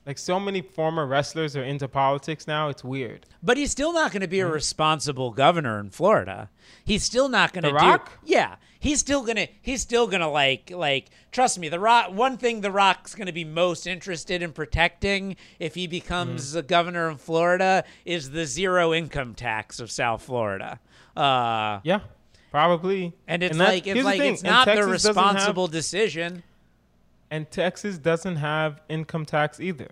like 0.06 0.18
so 0.18 0.40
many 0.40 0.62
former 0.62 1.06
wrestlers 1.06 1.56
are 1.56 1.62
into 1.62 1.86
politics 1.88 2.46
now. 2.46 2.68
It's 2.68 2.82
weird. 2.84 3.24
But 3.42 3.56
he's 3.56 3.70
still 3.70 3.92
not 3.92 4.10
going 4.12 4.22
to 4.22 4.28
be 4.28 4.40
a 4.40 4.46
responsible 4.48 5.30
governor 5.30 5.78
in 5.78 5.90
Florida. 5.90 6.50
He's 6.84 7.04
still 7.04 7.28
not 7.28 7.52
going 7.52 7.64
to 7.64 7.70
do. 7.70 7.76
Rock? 7.76 8.10
Yeah, 8.24 8.56
he's 8.82 9.00
still 9.00 9.22
gonna. 9.24 9.46
He's 9.62 9.80
still 9.80 10.06
gonna 10.06 10.28
like 10.30 10.70
like. 10.70 11.06
Trust 11.30 11.58
me, 11.58 11.68
the 11.70 11.80
Rock. 11.80 12.12
One 12.12 12.36
thing 12.36 12.60
the 12.60 12.70
Rock's 12.70 13.14
going 13.14 13.26
to 13.26 13.32
be 13.32 13.44
most 13.44 13.86
interested 13.86 14.42
in 14.42 14.52
protecting 14.52 15.36
if 15.58 15.74
he 15.74 15.86
becomes 15.86 16.48
Mm-hmm. 16.48 16.56
the 16.56 16.62
governor 16.62 17.08
of 17.08 17.20
Florida 17.20 17.84
is 18.04 18.30
the 18.32 18.44
zero 18.44 18.92
income 18.92 19.34
tax 19.34 19.80
of 19.80 19.90
South 19.90 20.22
Florida. 20.22 20.78
Uh, 21.16 21.80
Yeah, 21.84 22.00
probably. 22.50 23.14
and 23.26 23.42
it's 23.42 23.56
that- 23.56 23.68
like 23.68 23.86
it's 23.86 23.94
here's 23.94 23.98
the 24.04 24.04
like 24.04 24.20
it's 24.20 24.42
not 24.42 24.66
the 24.66 24.72
doesn't 24.74 24.82
have- 24.84 24.90
responsible 24.92 25.68
decision. 25.68 26.42
and 27.30 27.50
Texas 27.50 27.96
doesn't 27.96 28.36
have 28.36 28.82
income 28.90 29.24
tax 29.24 29.58
either. 29.60 29.88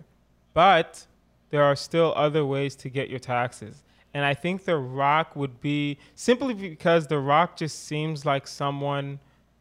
But 0.53 1.07
there 1.49 1.63
are 1.63 1.75
still 1.75 2.13
other 2.15 2.45
ways 2.45 2.75
to 2.77 2.89
get 2.89 3.09
your 3.09 3.19
taxes. 3.19 3.81
And 4.13 4.25
I 4.25 4.33
think 4.33 4.65
The 4.65 4.77
Rock 4.77 5.35
would 5.35 5.61
be 5.61 5.97
simply 6.15 6.53
because 6.53 7.07
The 7.07 7.19
Rock 7.19 7.55
just 7.55 7.85
seems 7.85 8.25
like 8.25 8.45
someone 8.47 9.19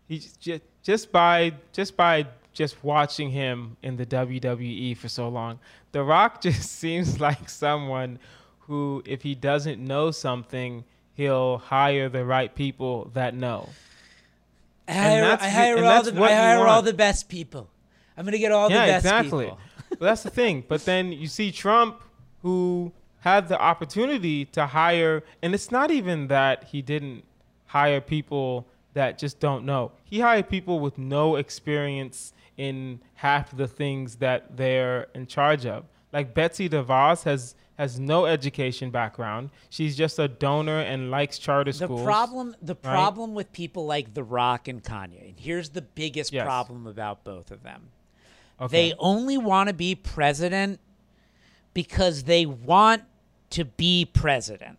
he's 0.09 0.32
just 0.36 0.62
just 0.82 1.12
by 1.12 1.55
just 1.72 1.96
by 1.96 2.26
just 2.53 2.82
watching 2.82 3.30
him 3.30 3.76
in 3.82 3.96
the 3.96 4.05
WWE 4.05 4.96
for 4.96 5.09
so 5.09 5.28
long. 5.28 5.59
The 5.92 6.03
Rock 6.03 6.40
just 6.42 6.72
seems 6.72 7.20
like 7.20 7.48
someone 7.48 8.18
who 8.61 9.03
if 9.07 9.22
he 9.22 9.34
doesn't 9.34 9.82
know 9.82 10.11
something, 10.11 10.84
he'll 11.14 11.59
hire 11.59 12.09
the 12.09 12.24
right 12.24 12.55
people 12.55 13.11
that 13.14 13.34
know. 13.34 13.68
I 14.88 14.92
hire, 14.92 15.38
I 15.40 15.48
hire 15.48 15.76
and 15.76 15.86
all 15.86 16.03
the 16.03 16.22
I 16.22 16.32
hire 16.32 16.66
all 16.66 16.82
the 16.82 16.92
best 16.92 17.28
people. 17.28 17.70
I'm 18.16 18.24
gonna 18.24 18.38
get 18.38 18.53
all 18.53 18.70
yeah, 18.70 18.86
the 18.86 18.92
best 18.92 19.05
exactly. 19.07 19.44
people. 19.46 19.59
but 19.90 20.01
that's 20.01 20.22
the 20.24 20.30
thing. 20.30 20.64
But 20.68 20.84
then 20.84 21.12
you 21.12 21.28
see 21.28 21.53
Trump, 21.53 22.03
who 22.42 22.92
had 23.20 23.48
the 23.48 23.60
opportunity 23.60 24.44
to 24.46 24.66
hire, 24.66 25.22
and 25.42 25.54
it's 25.54 25.70
not 25.70 25.90
even 25.90 26.28
that 26.28 26.64
he 26.64 26.82
didn't 26.82 27.24
hire 27.66 28.00
people 28.00 28.66
that 28.94 29.18
just 29.18 29.38
don't 29.40 29.64
know. 29.64 29.92
He 30.04 30.20
hired 30.20 30.48
people 30.48 30.80
with 30.80 30.98
no 30.98 31.36
experience 31.36 32.32
in 32.56 33.00
half 33.14 33.56
the 33.56 33.68
things 33.68 34.16
that 34.16 34.56
they're 34.56 35.06
in 35.14 35.26
charge 35.26 35.64
of. 35.66 35.84
Like 36.12 36.34
Betsy 36.34 36.68
DeVos 36.68 37.22
has 37.24 37.54
has 37.78 37.98
no 37.98 38.26
education 38.26 38.90
background. 38.90 39.48
She's 39.70 39.96
just 39.96 40.18
a 40.18 40.28
donor 40.28 40.80
and 40.80 41.10
likes 41.10 41.38
charter 41.38 41.72
schools. 41.72 42.00
The 42.00 42.04
problem, 42.04 42.54
the 42.60 42.74
problem 42.74 43.32
with 43.32 43.52
people 43.52 43.86
like 43.86 44.12
The 44.12 44.22
Rock 44.22 44.68
and 44.68 44.82
Kanye, 44.84 45.30
and 45.30 45.38
here's 45.40 45.70
the 45.70 45.80
biggest 45.80 46.30
Yes. 46.30 46.44
problem 46.44 46.86
about 46.86 47.24
both 47.24 47.50
of 47.50 47.62
them. 47.62 47.88
Okay. 48.60 48.90
They 48.90 48.94
only 48.98 49.38
want 49.38 49.68
to 49.68 49.72
be 49.72 49.94
president 49.94 50.78
because 51.84 52.24
they 52.24 52.44
want 52.44 53.02
to 53.48 53.64
be 53.64 54.04
president. 54.04 54.76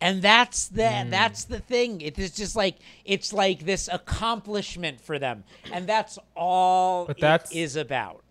And 0.00 0.20
that's 0.20 0.66
the 0.66 0.90
Hmm. 0.90 1.10
that's 1.10 1.44
the 1.44 1.60
thing. 1.60 2.00
It 2.00 2.18
is 2.18 2.32
just 2.32 2.56
like 2.56 2.76
it's 3.04 3.32
like 3.32 3.60
this 3.64 3.88
accomplishment 3.92 5.00
for 5.00 5.18
them, 5.20 5.44
and 5.72 5.86
that's 5.88 6.18
all 6.34 7.06
But 7.06 7.20
that's- 7.20 7.52
is 7.52 7.76
about. 7.76 8.22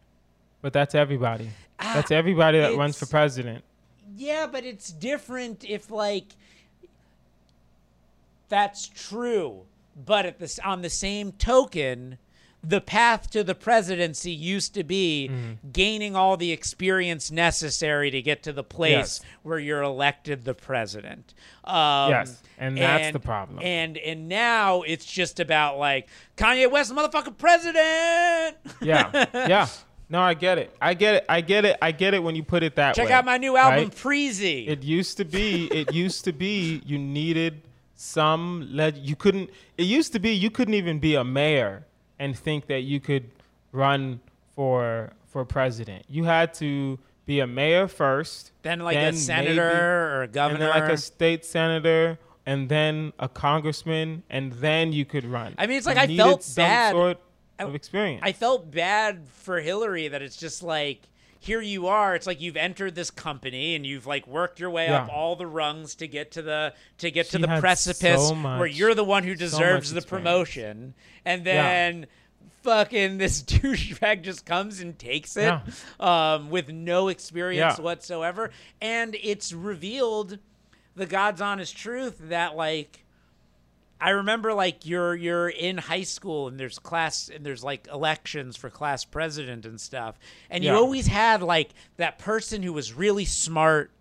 but 0.61 0.73
that's 0.73 0.93
everybody. 0.93 1.49
Ah, 1.79 1.93
That's 1.95 2.11
everybody 2.11 2.59
that 2.59 2.75
runs 2.75 2.99
for 2.99 3.05
president. 3.05 3.63
Yeah, 4.17 4.45
but 4.51 4.65
it's 4.65 4.91
different 4.91 5.63
if 5.63 5.89
like 5.89 6.25
that's 8.49 8.87
true. 8.89 9.61
But 9.95 10.25
at 10.25 10.39
this 10.39 10.59
on 10.59 10.81
the 10.81 10.89
same 10.89 11.31
token, 11.31 12.17
the 12.63 12.79
path 12.79 13.31
to 13.31 13.43
the 13.43 13.55
presidency 13.55 14.31
used 14.31 14.73
to 14.75 14.83
be 14.83 15.29
Mm-hmm. 15.31 15.69
gaining 15.71 16.15
all 16.15 16.37
the 16.37 16.51
experience 16.51 17.31
necessary 17.31 18.11
to 18.11 18.21
get 18.21 18.43
to 18.43 18.53
the 18.53 18.63
place 18.63 18.91
Yes. 18.91 19.21
where 19.43 19.57
you're 19.59 19.81
elected 19.81 20.43
the 20.45 20.53
president. 20.53 21.33
Um, 21.63 22.09
Yes, 22.11 22.41
and 22.59 22.77
that's 22.77 23.13
the 23.13 23.19
problem. 23.19 23.59
And 23.63 23.97
and 23.97 24.29
now 24.29 24.83
it's 24.83 25.05
just 25.05 25.39
about 25.39 25.79
like 25.79 26.07
Kanye 26.37 26.69
West, 26.71 26.93
the 26.93 27.01
motherfucking 27.01 27.37
president. 27.37 28.57
Yeah, 28.81 29.25
yeah. 29.33 29.67
No, 30.09 30.19
I 30.21 30.33
get 30.33 30.57
it. 30.57 30.75
I 30.81 30.93
get 30.93 31.15
it. 31.15 31.25
I 31.29 31.39
get 31.41 31.63
it. 31.65 31.77
I 31.81 31.91
get 31.91 32.13
it 32.13 32.21
when 32.21 32.35
you 32.35 32.43
put 32.43 32.63
it 32.63 32.75
that 32.75 32.95
Check 32.95 33.05
way. 33.05 33.09
Check 33.09 33.17
out 33.17 33.25
my 33.25 33.37
new 33.37 33.55
album, 33.57 33.85
right? 33.85 33.95
Preezy. 33.95 34.67
It 34.67 34.83
used 34.83 35.15
to 35.17 35.25
be. 35.25 35.67
It 35.67 35.93
used 35.93 36.25
to 36.25 36.33
be. 36.33 36.81
You 36.85 36.97
needed 36.99 37.61
some. 37.95 38.67
Leg- 38.71 38.97
you 38.97 39.15
couldn't. 39.15 39.49
It 39.77 39.83
used 39.85 40.11
to 40.13 40.19
be. 40.19 40.31
You 40.31 40.51
couldn't 40.51 40.73
even 40.73 40.99
be 40.99 41.15
a 41.15 41.23
mayor 41.23 41.85
and 42.21 42.37
think 42.37 42.67
that 42.67 42.81
you 42.81 42.99
could 42.99 43.31
run 43.71 44.21
for 44.55 45.11
for 45.25 45.43
president. 45.43 46.05
You 46.07 46.23
had 46.25 46.53
to 46.55 46.99
be 47.25 47.39
a 47.39 47.47
mayor 47.47 47.87
first, 47.87 48.51
then 48.61 48.79
like 48.79 48.95
then 48.95 49.15
a 49.15 49.17
senator 49.17 49.67
maybe- 49.67 49.79
or 49.79 50.19
a 50.19 50.23
and 50.25 50.33
governor. 50.33 50.59
then 50.59 50.69
like 50.81 50.91
a 50.91 50.97
state 50.97 51.43
senator, 51.43 52.19
and 52.45 52.69
then 52.69 53.11
a 53.17 53.27
congressman, 53.27 54.21
and 54.29 54.53
then 54.53 54.93
you 54.93 55.03
could 55.03 55.25
run. 55.25 55.55
I 55.57 55.65
mean, 55.65 55.77
it's 55.77 55.87
like 55.87 55.97
You 56.09 56.15
I 56.15 56.17
felt 56.17 56.53
bad. 56.55 56.91
Sort 56.91 57.17
of 57.59 57.75
experience. 57.75 58.21
I 58.23 58.31
felt 58.33 58.71
bad 58.71 59.27
for 59.27 59.59
Hillary 59.59 60.07
that 60.07 60.21
it's 60.21 60.37
just 60.37 60.61
like 60.61 61.01
here 61.43 61.59
you 61.59 61.87
are. 61.87 62.13
It's 62.15 62.27
like 62.27 62.39
you've 62.39 62.55
entered 62.55 62.93
this 62.93 63.09
company 63.09 63.75
and 63.75 63.83
you've 63.85 64.05
like 64.05 64.27
worked 64.27 64.59
your 64.59 64.69
way 64.69 64.87
up 64.89 65.09
all 65.11 65.35
the 65.35 65.47
rungs 65.47 65.95
to 65.95 66.07
get 66.07 66.31
to 66.33 66.41
the 66.43 66.73
to 66.99 67.09
get 67.09 67.29
to 67.31 67.39
the 67.39 67.47
precipice 67.59 68.29
so 68.29 68.35
where 68.35 68.67
you're 68.67 68.93
the 68.93 69.03
one 69.03 69.23
who 69.23 69.33
deserves 69.33 69.91
much 69.91 70.03
the 70.03 70.07
promotion, 70.07 70.93
and 71.25 71.45
Yeah. 71.45 71.53
then. 71.63 72.07
Fucking 72.63 73.17
this 73.17 73.41
douchebag 73.43 74.21
just 74.21 74.45
comes 74.45 74.81
and 74.81 74.97
takes 74.99 75.35
it 75.35 75.45
Yeah. 75.45 75.61
um, 75.99 76.51
with 76.51 76.69
no 76.69 77.07
experience 77.07 77.79
Yeah. 77.79 77.83
whatsoever, 77.83 78.51
and 78.79 79.17
it's 79.23 79.51
revealed 79.51 80.37
the 80.95 81.07
God's 81.07 81.41
honest 81.41 81.75
truth 81.75 82.17
that 82.19 82.55
like 82.55 83.03
I 84.03 84.09
remember 84.09 84.53
like 84.53 84.85
you're 84.85 85.15
you're 85.15 85.47
in 85.49 85.77
high 85.77 86.01
school 86.01 86.47
and 86.47 86.59
there's 86.59 86.79
class 86.79 87.29
and 87.33 87.45
there's 87.45 87.63
like 87.63 87.87
elections 87.87 88.57
for 88.57 88.69
class 88.71 89.05
president 89.05 89.65
and 89.65 89.79
stuff. 89.79 90.17
And 90.49 90.63
you 90.63 90.73
always 90.73 91.05
had 91.07 91.43
like 91.43 91.69
that 91.97 92.17
person 92.17 92.63
who 92.63 92.73
was 92.73 92.93
really 92.93 93.25
smart 93.25 93.91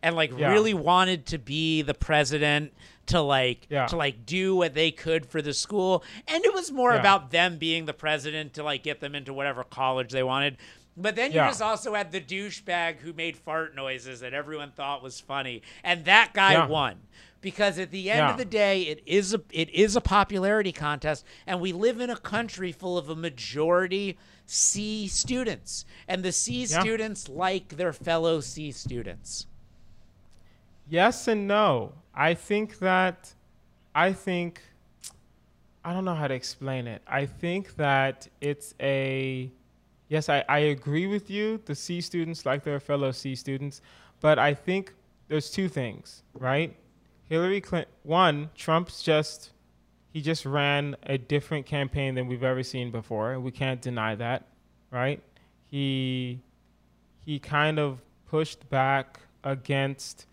and 0.00 0.14
like 0.14 0.30
Yeah. 0.38 0.52
really 0.52 0.74
wanted 0.74 1.26
to 1.26 1.38
be 1.38 1.82
the 1.82 1.92
president 1.94 2.72
to 3.06 3.20
like 3.20 3.66
Yeah. 3.68 3.86
to 3.86 3.96
like 3.96 4.24
do 4.24 4.54
what 4.54 4.74
they 4.74 4.92
could 4.92 5.26
for 5.26 5.42
the 5.42 5.52
school. 5.52 6.04
And 6.28 6.44
it 6.44 6.54
was 6.54 6.70
more 6.70 6.92
Yeah. 6.92 7.00
about 7.00 7.32
them 7.32 7.58
being 7.58 7.86
the 7.86 7.94
president 7.94 8.54
to 8.54 8.62
like 8.62 8.84
get 8.84 9.00
them 9.00 9.16
into 9.16 9.32
whatever 9.34 9.64
college 9.64 10.12
they 10.12 10.22
wanted. 10.22 10.56
But 10.96 11.16
then 11.16 11.32
you 11.32 11.36
Yeah. 11.38 11.48
just 11.48 11.62
also 11.62 11.94
had 11.94 12.12
the 12.12 12.20
douchebag 12.20 12.98
who 13.00 13.12
made 13.12 13.36
fart 13.36 13.74
noises 13.74 14.20
that 14.20 14.34
everyone 14.34 14.70
thought 14.70 15.02
was 15.02 15.18
funny. 15.20 15.62
And 15.82 16.04
that 16.04 16.32
guy 16.32 16.52
Yeah. 16.52 16.66
won 16.66 16.96
because 17.40 17.78
at 17.78 17.90
the 17.90 18.10
end 18.10 18.18
Yeah. 18.18 18.30
of 18.32 18.38
the 18.38 18.44
day 18.44 18.82
it 18.82 19.02
is 19.06 19.34
a 19.34 19.40
it 19.52 19.70
is 19.70 19.96
a 19.96 20.00
popularity 20.00 20.72
contest 20.72 21.24
and 21.46 21.60
we 21.60 21.72
live 21.72 22.00
in 22.00 22.10
a 22.10 22.16
country 22.16 22.72
full 22.72 22.98
of 22.98 23.08
a 23.08 23.16
majority 23.16 24.18
C 24.46 25.06
students 25.08 25.84
and 26.08 26.22
the 26.24 26.32
C 26.32 26.60
Yeah. 26.64 26.80
students 26.80 27.28
like 27.28 27.68
their 27.76 27.92
fellow 27.92 28.40
C 28.40 28.72
students. 28.72 29.46
Yes 30.88 31.28
and 31.28 31.46
no. 31.46 31.92
I 32.14 32.34
think 32.34 32.78
that 32.78 33.34
I 33.94 34.12
think 34.12 34.62
I 35.84 35.92
don't 35.92 36.04
know 36.04 36.14
how 36.14 36.28
to 36.28 36.34
explain 36.34 36.86
it. 36.86 37.02
I 37.06 37.24
think 37.26 37.76
that 37.76 38.28
it's 38.40 38.74
a 38.80 39.50
yes, 40.08 40.28
I, 40.28 40.44
I 40.48 40.58
agree 40.58 41.06
with 41.06 41.30
you. 41.30 41.60
The 41.64 41.74
C 41.74 42.00
students 42.00 42.44
like 42.44 42.64
their 42.64 42.80
fellow 42.80 43.12
C 43.12 43.34
students, 43.34 43.80
but 44.20 44.38
I 44.38 44.54
think 44.54 44.94
there's 45.28 45.50
two 45.50 45.68
things, 45.68 46.22
right? 46.34 46.74
Hillary 47.28 47.60
Clinton 47.60 47.92
one, 48.02 48.50
Trump's 48.54 49.02
just 49.02 49.50
he 50.10 50.22
just 50.22 50.46
ran 50.46 50.96
a 51.04 51.18
different 51.18 51.66
campaign 51.66 52.14
than 52.14 52.26
we've 52.26 52.42
ever 52.42 52.62
seen 52.62 52.90
before, 52.90 53.38
we 53.38 53.50
can't 53.50 53.80
deny 53.80 54.14
that, 54.14 54.46
right? 54.90 55.22
He 55.66 56.40
he 57.24 57.38
kind 57.38 57.78
of 57.78 58.00
pushed 58.26 58.68
back 58.70 59.20
against 59.44 60.26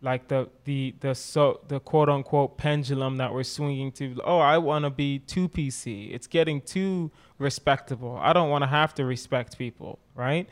like 0.00 0.28
the 0.28 0.48
the 0.64 0.94
the 1.00 1.14
so 1.14 1.60
the 1.66 1.80
quote 1.80 2.08
unquote 2.08 2.56
pendulum 2.56 3.16
that 3.16 3.32
we're 3.32 3.42
swinging 3.42 3.90
to. 3.92 4.20
Oh 4.24 4.38
i 4.38 4.58
want 4.58 4.84
to 4.84 4.90
be 4.90 5.18
too 5.20 5.48
pc 5.48 6.12
it's 6.14 6.26
getting 6.26 6.60
too 6.60 7.10
respectable. 7.38 8.16
I 8.20 8.32
don't 8.32 8.50
want 8.50 8.62
to 8.62 8.68
have 8.68 8.94
to 8.94 9.04
respect 9.04 9.58
people 9.58 9.98
right? 10.14 10.48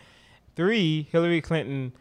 Three 0.57 1.07
hillary 1.13 1.41
clinton 1.41 1.93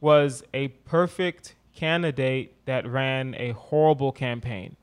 was 0.00 0.44
a 0.52 0.68
perfect 0.68 1.54
candidate 1.74 2.54
that 2.66 2.86
ran 2.86 3.34
a 3.38 3.52
horrible 3.52 4.12
campaign 4.12 4.76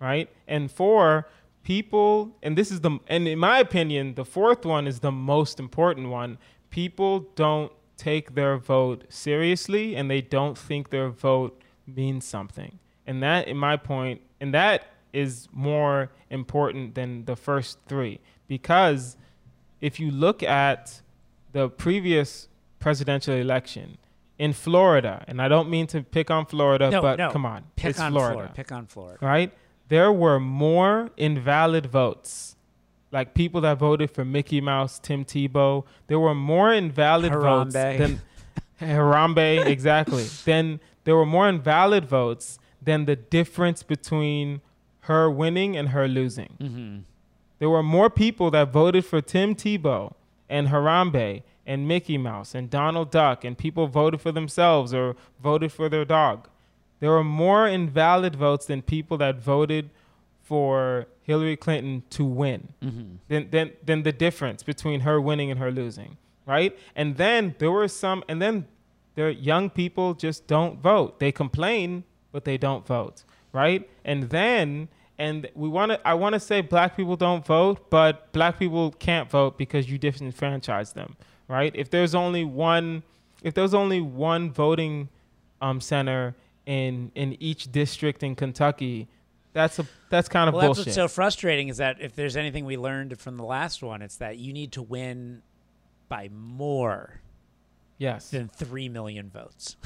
right? 0.00 0.28
And 0.46 0.70
four 0.70 1.28
people 1.62 2.36
and 2.42 2.56
this 2.56 2.70
is 2.70 2.80
the 2.80 2.98
and 3.08 3.26
in 3.26 3.38
my 3.38 3.58
opinion 3.58 4.14
the 4.14 4.24
fourth 4.24 4.64
one 4.64 4.86
is 4.86 5.00
the 5.00 5.12
most 5.12 5.58
important 5.58 6.08
one. 6.08 6.38
People 6.70 7.20
don't 7.34 7.72
take 7.96 8.34
their 8.34 8.56
vote 8.56 9.04
seriously 9.08 9.96
and 9.96 10.10
they 10.10 10.20
don't 10.20 10.56
think 10.56 10.90
their 10.90 11.08
vote 11.08 11.60
means 11.86 12.24
something. 12.24 12.78
And 13.06 13.22
that, 13.22 13.46
in 13.46 13.56
my 13.56 13.76
point, 13.76 14.20
and 14.40 14.52
that 14.52 14.88
is 15.12 15.48
more 15.52 16.10
important 16.28 16.94
than 16.94 17.24
the 17.24 17.36
first 17.36 17.78
three. 17.86 18.20
Because 18.48 19.16
if 19.80 19.98
you 20.00 20.10
look 20.10 20.42
at 20.42 21.00
the 21.52 21.70
previous 21.70 22.48
presidential 22.80 23.34
election 23.34 23.96
in 24.38 24.52
Florida, 24.52 25.24
and 25.26 25.40
I 25.40 25.48
don't 25.48 25.70
mean 25.70 25.86
to 25.88 26.02
pick 26.02 26.30
on 26.30 26.44
Florida, 26.46 26.90
No, 26.90 27.00
but 27.02 27.18
no. 27.18 27.30
come 27.30 27.46
on, 27.46 27.64
Pick 27.76 27.90
it's 27.90 28.00
on 28.00 28.12
Florida, 28.12 28.34
Florida. 28.34 28.52
Pick 28.54 28.72
on 28.72 28.86
Florida. 28.86 29.18
right? 29.24 29.52
There 29.88 30.12
were 30.12 30.38
more 30.40 31.10
invalid 31.16 31.86
votes, 31.86 32.56
like 33.12 33.34
people 33.34 33.60
that 33.62 33.78
voted 33.78 34.10
for 34.10 34.24
Mickey 34.24 34.60
Mouse, 34.60 34.98
Tim 34.98 35.24
Tebow. 35.24 35.84
There 36.08 36.18
were 36.20 36.34
more 36.34 36.72
invalid 36.74 37.32
votes 37.32 37.72
than 37.72 38.20
Harambe, 38.80 39.64
exactly. 39.66 40.24
then 40.44 40.80
there 41.04 41.16
were 41.16 41.26
more 41.26 41.48
invalid 41.48 42.04
votes 42.04 42.58
than 42.82 43.04
the 43.06 43.16
difference 43.16 43.82
between 43.82 44.60
her 45.00 45.30
winning 45.30 45.76
and 45.76 45.90
her 45.90 46.06
losing. 46.08 46.56
Mm-hmm. 46.60 46.98
There 47.58 47.70
were 47.70 47.82
more 47.82 48.10
people 48.10 48.50
that 48.50 48.70
voted 48.72 49.04
for 49.06 49.20
Tim 49.22 49.54
Tebow 49.54 50.12
and 50.48 50.68
Harambe 50.68 51.42
and 51.66 51.88
Mickey 51.88 52.16
Mouse 52.16 52.54
and 52.54 52.70
Donald 52.70 53.10
Duck, 53.10 53.44
and 53.44 53.58
people 53.58 53.86
voted 53.88 54.20
for 54.20 54.32
themselves 54.32 54.94
or 54.94 55.16
voted 55.42 55.72
for 55.72 55.88
their 55.88 56.04
dog. 56.04 56.48
There 57.00 57.10
were 57.10 57.24
more 57.24 57.66
invalid 57.66 58.36
votes 58.36 58.66
than 58.66 58.82
people 58.82 59.18
that 59.18 59.36
voted 59.40 59.90
for 60.42 61.06
Hillary 61.22 61.56
Clinton 61.56 62.04
to 62.10 62.24
win 62.24 62.68
Mm-hmm. 62.82 63.16
than, 63.28 63.50
than, 63.50 63.72
than 63.84 64.02
the 64.04 64.12
difference 64.12 64.62
between 64.62 65.00
her 65.00 65.20
winning 65.20 65.50
and 65.50 65.58
her 65.58 65.70
losing, 65.72 66.16
right? 66.46 66.76
And 66.94 67.16
then 67.16 67.54
there 67.58 67.72
were 67.72 67.88
some, 67.88 68.22
and 68.28 68.40
then 68.40 68.66
there 69.16 69.28
young 69.28 69.68
people 69.70 70.14
just 70.14 70.46
don't 70.46 70.78
vote. 70.80 71.18
They 71.18 71.32
complain, 71.32 72.04
but 72.32 72.44
they 72.44 72.56
don't 72.56 72.86
vote, 72.86 73.24
right? 73.52 73.88
And 74.04 74.30
then, 74.30 74.88
and 75.18 75.48
we 75.54 75.68
want 75.68 75.92
to, 75.92 76.06
I 76.06 76.14
want 76.14 76.34
to 76.34 76.40
say 76.40 76.60
black 76.60 76.96
people 76.96 77.16
don't 77.16 77.44
vote, 77.44 77.90
but 77.90 78.32
black 78.32 78.58
people 78.58 78.92
can't 78.92 79.28
vote 79.28 79.58
because 79.58 79.90
you 79.90 79.98
disenfranchise 79.98 80.92
them, 80.94 81.16
right? 81.48 81.72
If 81.74 81.90
there's 81.90 82.14
only 82.14 82.44
one, 82.44 83.02
if 83.42 83.54
there's 83.54 83.74
only 83.74 84.00
one 84.00 84.50
voting 84.50 85.08
um, 85.60 85.80
center 85.80 86.34
in 86.66 87.12
in 87.14 87.36
each 87.40 87.70
district 87.70 88.22
in 88.22 88.34
Kentucky, 88.34 89.08
that's 89.52 89.78
a 89.78 89.86
that's 90.10 90.28
kind 90.28 90.48
of 90.48 90.54
Well, 90.54 90.68
that's 90.68 90.86
what's 90.86 90.94
so 90.94 91.08
frustrating 91.08 91.68
is 91.68 91.78
that 91.78 92.00
if 92.00 92.14
there's 92.14 92.36
anything 92.36 92.64
we 92.64 92.76
learned 92.76 93.18
from 93.18 93.36
the 93.36 93.44
last 93.44 93.82
one, 93.82 94.02
it's 94.02 94.16
that 94.16 94.38
you 94.38 94.52
need 94.52 94.72
to 94.72 94.82
win 94.82 95.42
by 96.08 96.28
more 96.28 97.20
yes, 97.98 98.30
than 98.30 98.48
three 98.48 98.88
million 98.88 99.30
votes. 99.30 99.76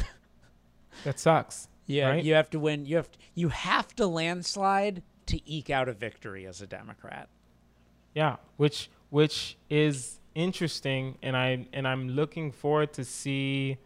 that 1.05 1.19
sucks. 1.19 1.69
Yeah, 1.87 2.11
Right? 2.11 2.25
you 2.25 2.35
have 2.35 2.51
to 2.51 2.61
win. 2.61 2.87
You 2.87 2.97
have 2.97 3.11
to, 3.11 3.19
you 3.35 3.49
have 3.49 3.95
to 3.97 4.07
landslide 4.07 5.03
to 5.27 5.51
eke 5.51 5.71
out 5.71 5.89
a 5.89 5.93
victory 5.93 6.47
as 6.47 6.61
a 6.61 6.67
Democrat. 6.67 7.29
Yeah, 8.15 8.37
which 8.57 8.91
which 9.11 9.57
is 9.69 10.20
interesting, 10.35 11.19
and 11.23 11.37
I 11.37 11.67
and 11.73 11.87
I'm 11.87 12.09
looking 12.09 12.53
forward 12.53 12.93
to 12.95 13.05
see 13.05 13.79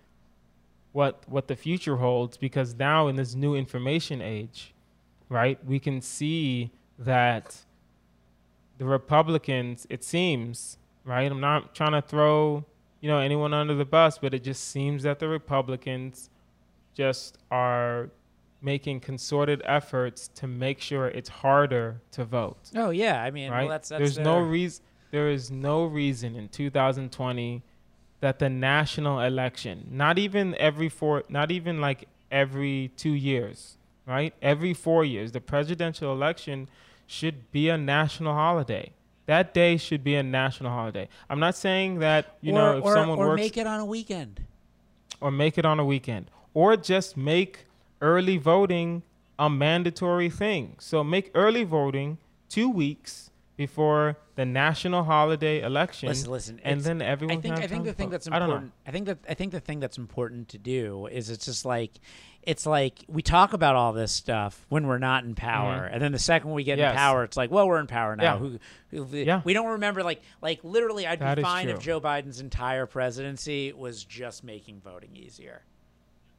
what 0.92 1.22
what 1.28 1.48
the 1.48 1.56
future 1.56 1.96
holds 1.96 2.36
because 2.36 2.74
now 2.74 3.08
in 3.08 3.16
this 3.16 3.34
new 3.34 3.54
information 3.54 4.20
age, 4.22 4.74
right, 5.28 5.62
we 5.64 5.78
can 5.78 6.00
see 6.00 6.70
that 6.98 7.56
the 8.78 8.84
Republicans, 8.84 9.86
it 9.90 10.04
seems, 10.04 10.78
right. 11.04 11.30
I'm 11.30 11.40
not 11.40 11.74
trying 11.74 11.92
to 11.92 12.02
throw 12.02 12.64
you 13.00 13.08
know 13.08 13.18
anyone 13.18 13.52
under 13.52 13.74
the 13.74 13.84
bus, 13.84 14.18
but 14.18 14.34
it 14.34 14.42
just 14.42 14.68
seems 14.68 15.02
that 15.02 15.18
the 15.18 15.28
Republicans 15.28 16.30
just 16.94 17.38
are 17.50 18.10
making 18.62 18.98
concerted 18.98 19.60
efforts 19.64 20.28
to 20.28 20.46
make 20.46 20.80
sure 20.80 21.08
it's 21.08 21.28
harder 21.28 22.00
to 22.10 22.24
vote 22.24 22.70
Oh 22.74 22.90
yeah, 22.90 23.22
I 23.22 23.30
mean, 23.30 23.50
right? 23.50 23.62
well, 23.62 23.68
that's, 23.68 23.90
that's 23.90 23.98
There's 24.00 24.18
no 24.18 24.38
reason. 24.40 24.82
There 25.14 25.30
is 25.30 25.48
no 25.48 25.84
reason 25.84 26.34
in 26.34 26.48
2020 26.48 27.62
that 28.18 28.40
the 28.40 28.48
national 28.48 29.20
election, 29.20 29.86
not 29.92 30.18
even 30.18 30.56
every 30.58 30.88
four, 30.88 31.22
not 31.28 31.52
even 31.52 31.80
like 31.80 32.08
every 32.32 32.90
two 32.96 33.12
years, 33.12 33.76
right? 34.08 34.34
Every 34.42 34.74
four 34.74 35.04
years, 35.04 35.30
the 35.30 35.40
presidential 35.40 36.12
election 36.12 36.66
should 37.06 37.52
be 37.52 37.68
a 37.68 37.78
national 37.78 38.34
holiday. 38.34 38.90
That 39.26 39.54
day 39.54 39.76
should 39.76 40.02
be 40.02 40.16
a 40.16 40.22
national 40.24 40.72
holiday. 40.72 41.08
I'm 41.30 41.38
not 41.38 41.54
saying 41.54 42.00
that 42.00 42.36
you 42.40 42.52
or, 42.52 42.54
know 42.56 42.78
if 42.78 42.84
or, 42.84 42.94
someone 42.94 43.16
or 43.20 43.28
works 43.28 43.40
make 43.42 43.56
it 43.56 43.68
on 43.68 43.78
a 43.78 43.84
weekend. 43.84 44.40
or 45.20 45.30
make 45.30 45.58
it 45.58 45.64
on 45.64 45.78
a 45.78 45.84
weekend 45.84 46.28
or 46.54 46.76
just 46.76 47.16
make 47.16 47.66
early 48.00 48.36
voting 48.36 49.04
a 49.38 49.48
mandatory 49.48 50.28
thing. 50.28 50.74
So 50.80 51.04
make 51.04 51.30
early 51.36 51.62
voting 51.62 52.18
2 52.48 52.68
weeks 52.68 53.30
before 53.56 54.16
the 54.36 54.44
national 54.44 55.04
holiday 55.04 55.62
election 55.62 56.08
Listen, 56.08 56.30
listen. 56.30 56.60
and 56.64 56.80
then 56.80 57.00
everyone 57.00 57.38
I 57.38 57.40
think 57.40 57.58
I 57.58 57.66
think 57.68 57.84
the 57.84 57.92
thing 57.92 58.06
vote. 58.08 58.12
that's 58.12 58.28
I 58.28 58.38
don't 58.38 58.48
know. 58.48 58.54
important. 58.56 58.72
I, 58.86 58.90
think 58.90 59.06
that 59.06 59.18
I 59.28 59.34
think 59.34 59.52
the 59.52 59.60
thing 59.60 59.78
that's 59.80 59.96
important 59.96 60.48
to 60.50 60.58
do 60.58 61.06
is 61.06 61.30
it's 61.30 61.44
just 61.44 61.64
like 61.64 61.92
it's 62.42 62.66
like 62.66 63.04
we 63.08 63.22
talk 63.22 63.52
about 63.52 63.76
all 63.76 63.92
this 63.92 64.10
stuff 64.12 64.66
when 64.68 64.86
we're 64.86 64.98
not 64.98 65.24
in 65.24 65.34
power, 65.34 65.84
and 65.84 66.02
then 66.02 66.12
the 66.12 66.18
second 66.18 66.50
we 66.52 66.64
get 66.64 66.74
Mm-hmm. 66.74 66.80
Yes. 66.80 66.92
in 66.92 66.96
power, 66.98 67.24
it's 67.24 67.36
like, 67.36 67.50
well, 67.50 67.66
we're 67.68 67.78
in 67.78 67.86
power 67.86 68.16
now. 68.16 68.22
Yeah. 68.34 68.38
Who, 68.38 68.58
who, 69.04 69.16
Yeah. 69.16 69.40
We 69.44 69.52
don't 69.54 69.68
remember 69.68 70.02
like 70.02 70.20
like 70.42 70.60
literally. 70.64 71.06
I'd 71.06 71.20
That 71.20 71.36
be 71.36 71.42
fine 71.42 71.68
if. 71.68 71.78
Joe 71.78 72.00
Biden's 72.00 72.40
entire 72.40 72.86
presidency 72.86 73.72
was 73.72 74.04
just 74.04 74.42
making 74.44 74.80
voting 74.80 75.14
easier. 75.14 75.62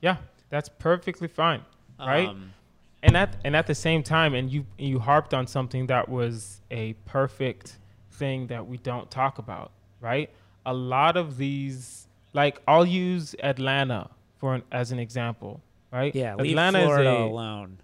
Yeah, 0.01 0.17
that's 0.49 0.67
perfectly 0.69 1.27
fine. 1.29 1.61
Right? 1.97 2.27
Um, 2.27 2.51
and 3.05 3.15
at 3.15 3.35
and 3.45 3.55
at 3.55 3.67
the 3.67 3.75
same 3.75 4.01
time 4.03 4.33
and 4.33 4.51
you 4.51 4.65
you 4.77 4.99
harped 4.99 5.33
on 5.33 5.45
something 5.47 5.87
that 5.87 6.09
was 6.09 6.61
a 6.71 6.93
perfect 7.05 7.77
thing 8.11 8.47
that 8.47 8.65
we 8.67 8.77
don't 8.77 9.09
talk 9.11 9.37
about 9.37 9.71
right? 10.01 10.29
A 10.65 10.73
lot 10.73 11.15
of 11.15 11.37
these 11.37 12.07
like 12.33 12.61
i'll 12.67 12.85
use 12.85 13.35
atlanta 13.41 14.09
for 14.37 14.55
an, 14.55 14.63
as 14.71 14.91
an 14.91 14.99
example 14.99 15.61
right? 15.91 16.13
Yeah, 16.15 16.35
leave 16.35 16.51
atlanta 16.51 16.81
Florida 16.83 17.11
is 17.11 17.19
a 17.19 17.23
alone. 17.23 17.77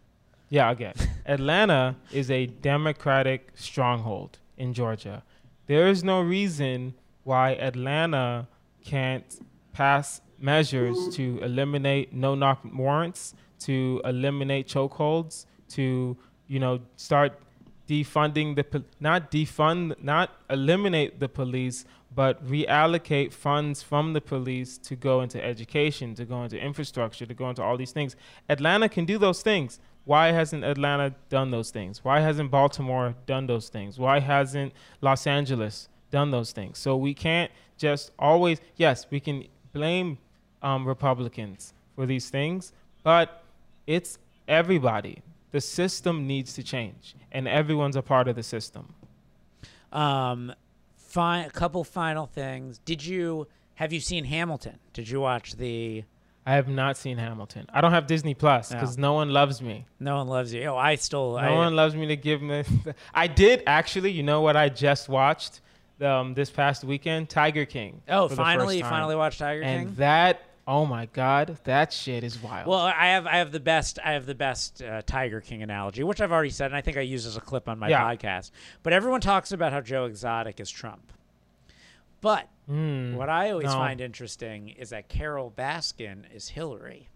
yeah 0.49 0.71
again 0.71 0.93
atlanta 1.25 1.95
is 2.11 2.29
a 2.31 2.47
democratic 2.47 3.51
stronghold 3.55 4.39
in 4.57 4.73
georgia. 4.73 5.23
There 5.67 5.87
is 5.87 6.03
no 6.03 6.21
reason 6.21 6.95
why 7.23 7.51
atlanta 7.51 8.47
can't 8.83 9.39
pass 9.73 10.21
measures 10.39 11.15
to 11.15 11.39
eliminate 11.43 12.13
no 12.13 12.33
knock 12.35 12.59
warrants 12.73 13.35
to 13.61 14.01
eliminate 14.05 14.67
chokeholds 14.67 15.45
to 15.69 16.17
you 16.47 16.59
know 16.59 16.79
start 16.95 17.39
defunding 17.87 18.55
the 18.55 18.83
not 18.99 19.31
defund 19.31 20.01
not 20.01 20.29
eliminate 20.49 21.19
the 21.19 21.27
police 21.27 21.85
but 22.13 22.45
reallocate 22.45 23.31
funds 23.31 23.81
from 23.81 24.13
the 24.13 24.21
police 24.21 24.77
to 24.77 24.95
go 24.95 25.21
into 25.21 25.43
education 25.43 26.13
to 26.15 26.25
go 26.25 26.43
into 26.43 26.57
infrastructure 26.59 27.25
to 27.25 27.33
go 27.33 27.49
into 27.49 27.63
all 27.63 27.77
these 27.77 27.91
things. 27.91 28.15
Atlanta 28.49 28.89
can 28.89 29.05
do 29.05 29.17
those 29.17 29.41
things. 29.41 29.79
Why 30.03 30.31
hasn't 30.31 30.63
atlanta 30.63 31.15
done 31.29 31.51
those 31.51 31.69
things? 31.69 32.03
Why 32.03 32.19
hasn't 32.21 32.49
baltimore 32.51 33.15
done 33.25 33.47
those 33.47 33.69
things? 33.69 33.99
Why 33.99 34.19
hasn't 34.19 34.73
los 35.01 35.27
angeles 35.27 35.89
done 36.09 36.31
those 36.31 36.51
things? 36.51 36.77
So 36.79 36.97
we 36.97 37.13
can't 37.13 37.51
just 37.77 38.11
always 38.19 38.59
yes 38.77 39.07
we 39.09 39.19
can 39.19 39.45
blame 39.73 40.17
um, 40.61 40.87
republicans 40.87 41.73
for 41.95 42.05
these 42.05 42.29
things 42.29 42.71
but 43.03 43.40
it's 43.87 44.17
everybody 44.47 45.21
the 45.51 45.61
system 45.61 46.27
needs 46.27 46.53
to 46.53 46.63
change 46.63 47.15
and 47.31 47.47
everyone's 47.47 47.95
a 47.95 48.01
part 48.01 48.27
of 48.27 48.35
the 48.35 48.43
system 48.43 48.93
Um, 49.91 50.53
fine. 50.95 51.45
A 51.45 51.49
couple 51.49 51.83
final 51.83 52.25
things. 52.25 52.79
Did 52.85 53.05
you 53.05 53.47
have 53.75 53.91
you 53.91 53.99
seen 53.99 54.25
Hamilton? 54.25 54.79
Did 54.93 55.09
you 55.09 55.21
watch 55.21 55.55
the? 55.55 56.03
i 56.43 56.53
have 56.55 56.67
not 56.67 56.97
seen 56.97 57.19
hamilton 57.19 57.67
i 57.71 57.79
don't 57.81 57.91
have 57.91 58.07
disney 58.07 58.33
plus 58.33 58.69
because 58.69 58.97
no. 58.97 59.13
one 59.13 59.29
loves 59.29 59.61
me 59.61 59.85
No 59.99 60.15
one 60.17 60.27
loves 60.27 60.51
you. 60.51 60.63
Oh, 60.65 60.75
I 60.75 60.95
still. 60.95 61.33
no 61.33 61.37
I, 61.37 61.51
one 61.51 61.75
loves 61.75 61.93
me 61.95 62.07
to 62.07 62.15
give 62.15 62.41
me 62.41 62.63
i 63.13 63.27
did 63.27 63.61
actually 63.67 64.09
you 64.11 64.23
know 64.23 64.41
what 64.41 64.57
i 64.57 64.67
just 64.67 65.07
watched 65.07 65.61
um, 66.01 66.33
this 66.33 66.49
past 66.49 66.83
weekend 66.83 67.29
tiger 67.29 67.63
king 67.67 68.01
Oh, 68.09 68.27
finally, 68.27 68.65
first 68.65 68.77
you 68.77 68.81
time. 68.81 68.89
finally 68.89 69.15
watched 69.15 69.37
Tiger 69.37 69.61
and 69.61 69.85
King. 69.89 69.95
that 69.97 70.41
Oh 70.67 70.85
my 70.85 71.07
god, 71.07 71.57
that 71.63 71.91
shit 71.91 72.23
is 72.23 72.41
wild. 72.41 72.67
Well, 72.67 72.79
I 72.79 73.07
have 73.07 73.25
I 73.25 73.37
have 73.37 73.51
the 73.51 73.59
best 73.59 73.97
I 74.03 74.13
have 74.13 74.25
the 74.25 74.35
best 74.35 74.81
uh, 74.81 75.01
Tiger 75.05 75.41
King 75.41 75.63
analogy, 75.63 76.03
which 76.03 76.21
I've 76.21 76.31
already 76.31 76.51
said, 76.51 76.67
and 76.67 76.75
I 76.75 76.81
think 76.81 76.97
I 76.97 77.01
used 77.01 77.25
as 77.25 77.35
a 77.35 77.41
clip 77.41 77.67
on 77.67 77.79
my 77.79 77.89
Yeah. 77.89 78.03
podcast. 78.03 78.51
But 78.83 78.93
everyone 78.93 79.21
talks 79.21 79.51
about 79.51 79.73
how 79.73 79.81
Joe 79.81 80.05
Exotic 80.05 80.59
is 80.59 80.69
Trump. 80.69 81.11
But 82.21 82.47
Hmm. 82.67 83.15
what 83.15 83.27
I 83.29 83.49
always 83.51 83.65
no. 83.65 83.71
find 83.71 83.99
interesting 83.99 84.69
is 84.69 84.91
that 84.91 85.09
Carole 85.09 85.51
Baskin 85.51 86.23
is 86.33 86.49
Hillary. 86.49 87.09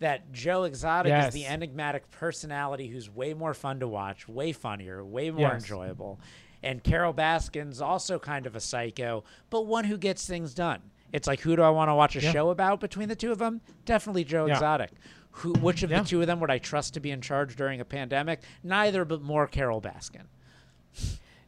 That 0.00 0.32
Joe 0.32 0.64
Exotic 0.64 1.12
is 1.12 1.32
the 1.34 1.46
enigmatic 1.46 2.10
personality 2.10 2.88
who's 2.88 3.08
way 3.08 3.34
more 3.34 3.54
fun 3.54 3.80
to 3.80 3.88
watch, 3.88 4.28
way 4.28 4.52
funnier, 4.52 5.04
way 5.04 5.30
more 5.30 5.48
Yes. 5.52 5.62
enjoyable. 5.62 6.20
And 6.62 6.82
Carole 6.82 7.14
Baskin's 7.14 7.80
also 7.80 8.18
kind 8.18 8.44
of 8.46 8.56
a 8.56 8.60
psycho, 8.60 9.22
but 9.48 9.62
one 9.66 9.84
who 9.84 9.96
gets 9.96 10.26
things 10.26 10.54
done. 10.54 10.82
It's 11.12 11.26
like, 11.26 11.40
who 11.40 11.56
do 11.56 11.62
I 11.62 11.70
want 11.70 11.88
to 11.88 11.94
watch 11.94 12.16
a 12.16 12.20
Yeah. 12.20 12.32
show 12.32 12.50
about 12.50 12.80
between 12.80 13.08
the 13.08 13.16
two 13.16 13.32
of 13.32 13.38
them? 13.38 13.60
Definitely 13.84 14.24
Joe 14.24 14.46
Yeah. 14.46 14.54
Exotic. 14.54 14.90
Who, 15.32 15.52
which 15.54 15.82
of 15.82 15.90
Yeah. 15.90 16.02
the 16.02 16.08
two 16.08 16.20
of 16.20 16.26
them 16.26 16.40
would 16.40 16.50
I 16.50 16.58
trust 16.58 16.94
to 16.94 17.00
be 17.00 17.10
in 17.10 17.20
charge 17.20 17.56
during 17.56 17.80
a 17.80 17.84
pandemic? 17.84 18.40
Neither, 18.62 19.04
but 19.04 19.22
more 19.22 19.46
Carole 19.46 19.80
Baskin. 19.80 20.24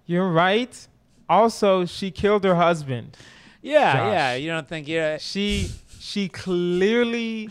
You're 0.07 0.31
right. 0.31 0.87
Also, 1.29 1.85
she 1.85 2.11
killed 2.11 2.45
her 2.45 2.55
husband. 2.57 3.17
Yeah, 3.63 3.93
Josh. 3.93 4.13
yeah. 4.13 4.35
You 4.35 4.51
don't 4.51 4.69
think 4.69 4.89
yeah? 4.89 5.19
She 5.19 5.71
she 6.01 6.29
clearly 6.29 7.51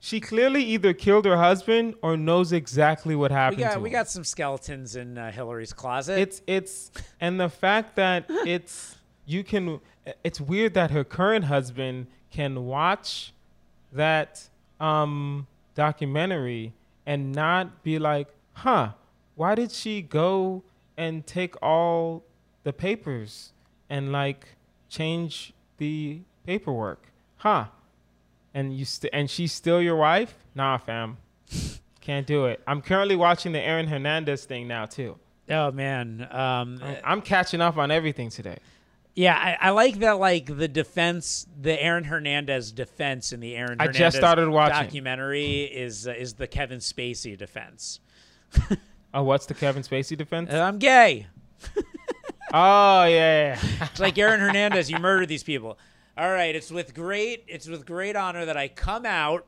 she 0.00 0.18
clearly 0.20 0.64
either 0.64 0.92
killed 0.94 1.26
her 1.26 1.36
husband 1.36 1.94
or 2.02 2.16
knows 2.16 2.52
exactly 2.52 3.14
what 3.14 3.30
We 3.30 3.34
happened 3.36 3.58
to 3.58 3.64
got 3.68 3.82
we 3.82 3.90
got 3.90 4.08
some 4.08 4.24
skeletons 4.24 4.96
in 4.96 5.18
uh, 5.18 5.30
Hillary's 5.30 5.72
closet. 5.72 6.18
it's 6.18 6.42
it's 6.46 6.90
and 7.20 7.38
the 7.38 7.48
fact 7.50 7.96
that 7.96 8.24
it's 8.46 8.96
you 9.26 9.44
can 9.44 9.80
it's 10.24 10.40
weird 10.40 10.74
that 10.74 10.90
her 10.90 11.04
current 11.04 11.44
husband 11.46 12.06
can 12.30 12.66
watch 12.66 13.32
that 13.92 14.48
um 14.78 15.46
documentary 15.74 16.72
and 17.06 17.32
not 17.32 17.82
be 17.82 17.98
like 17.98 18.28
huh 18.54 18.90
why 19.34 19.54
did 19.54 19.72
she 19.72 20.02
go 20.02 20.62
and 20.96 21.26
take 21.26 21.54
all 21.62 22.22
the 22.62 22.72
papers 22.72 23.52
and 23.88 24.12
like 24.12 24.48
change 24.90 25.54
the 25.78 26.20
paperwork? 26.46 27.02
Huh. 27.38 27.66
And 28.52 28.76
you 28.76 28.84
st- 28.84 29.12
and 29.14 29.30
she's 29.30 29.52
still 29.52 29.80
your 29.80 29.96
wife? 29.96 30.34
Nah 30.54 30.76
fam. 30.76 31.16
Can't 32.02 32.26
do 32.26 32.46
it. 32.46 32.60
I'm 32.66 32.82
currently 32.82 33.16
watching 33.16 33.52
the 33.52 33.60
aaron 33.60 33.86
hernandez 33.86 34.44
thing 34.44 34.68
now 34.68 34.84
too. 34.84 35.16
Oh 35.48 35.70
man, 35.70 36.28
um, 36.30 36.78
I- 36.82 37.00
I'm 37.04 37.22
catching 37.22 37.60
up 37.62 37.78
on 37.78 37.90
everything 37.90 38.28
today. 38.28 38.58
Yeah, 39.14 39.34
I, 39.36 39.68
I 39.68 39.70
like 39.70 39.96
that. 40.00 40.18
Like 40.18 40.46
the 40.46 40.68
defense, 40.68 41.46
the 41.60 41.80
Aaron 41.82 42.04
Hernandez 42.04 42.72
defense 42.72 43.32
in 43.32 43.40
the 43.40 43.56
Aaron 43.56 43.80
I 43.80 43.84
Hernandez 43.84 43.98
just 43.98 44.16
started 44.16 44.48
watching. 44.48 44.82
documentary 44.84 45.62
is 45.62 46.06
uh, 46.06 46.12
is 46.12 46.34
the 46.34 46.46
Kevin 46.46 46.78
Spacey 46.78 47.36
defense. 47.36 48.00
Oh, 49.12 49.24
what's 49.24 49.46
the 49.46 49.54
Kevin 49.54 49.82
Spacey 49.82 50.16
defense? 50.16 50.52
I'm 50.52 50.78
gay. 50.78 51.26
oh 52.54 53.04
yeah, 53.04 53.56
yeah. 53.56 53.60
It's 53.90 53.98
like 53.98 54.16
Aaron 54.18 54.40
Hernandez, 54.40 54.90
you 54.90 54.98
murdered 54.98 55.28
these 55.28 55.42
people. 55.42 55.78
All 56.16 56.30
right, 56.30 56.54
it's 56.54 56.70
with 56.70 56.94
great 56.94 57.44
it's 57.48 57.66
with 57.66 57.86
great 57.86 58.14
honor 58.14 58.44
that 58.44 58.56
I 58.56 58.68
come 58.68 59.04
out. 59.04 59.46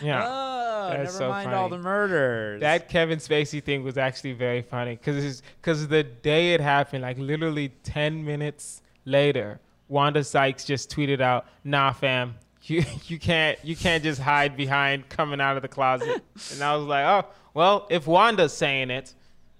Yeah. 0.00 0.26
Oh, 0.26 0.90
never 0.96 1.06
so 1.10 1.28
mind 1.28 1.52
all 1.52 1.68
the 1.68 1.78
murders. 1.78 2.60
That 2.60 2.88
Kevin 2.88 3.18
Spacey 3.18 3.62
thing 3.62 3.82
was 3.82 3.98
actually 3.98 4.32
very 4.32 4.62
funny 4.62 4.96
because 4.96 5.42
because 5.60 5.88
the 5.88 6.02
day 6.02 6.54
it 6.54 6.60
happened, 6.60 7.02
like 7.02 7.18
literally 7.18 7.70
ten 7.82 8.24
minutes 8.24 8.82
later, 9.04 9.60
Wanda 9.88 10.24
Sykes 10.24 10.64
just 10.64 10.90
tweeted 10.90 11.20
out, 11.20 11.46
"Nah, 11.64 11.92
fam, 11.92 12.36
you 12.62 12.84
you 13.06 13.18
can't 13.18 13.58
you 13.64 13.76
can't 13.76 14.02
just 14.02 14.20
hide 14.20 14.56
behind 14.56 15.08
coming 15.08 15.40
out 15.40 15.56
of 15.56 15.62
the 15.62 15.68
closet." 15.68 16.22
and 16.52 16.62
I 16.62 16.76
was 16.76 16.86
like, 16.86 17.04
"Oh, 17.04 17.28
well, 17.54 17.86
if 17.90 18.06
Wanda's 18.06 18.52
saying 18.52 18.90
it, 18.90 19.14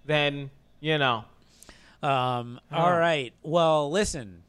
then 0.07 0.51
you 0.81 0.99
know." 0.99 1.25
Um, 2.03 2.59
Oh. 2.73 2.79
All 2.79 2.97
right. 2.99 3.33
Well, 3.43 3.91
listen. 3.91 4.43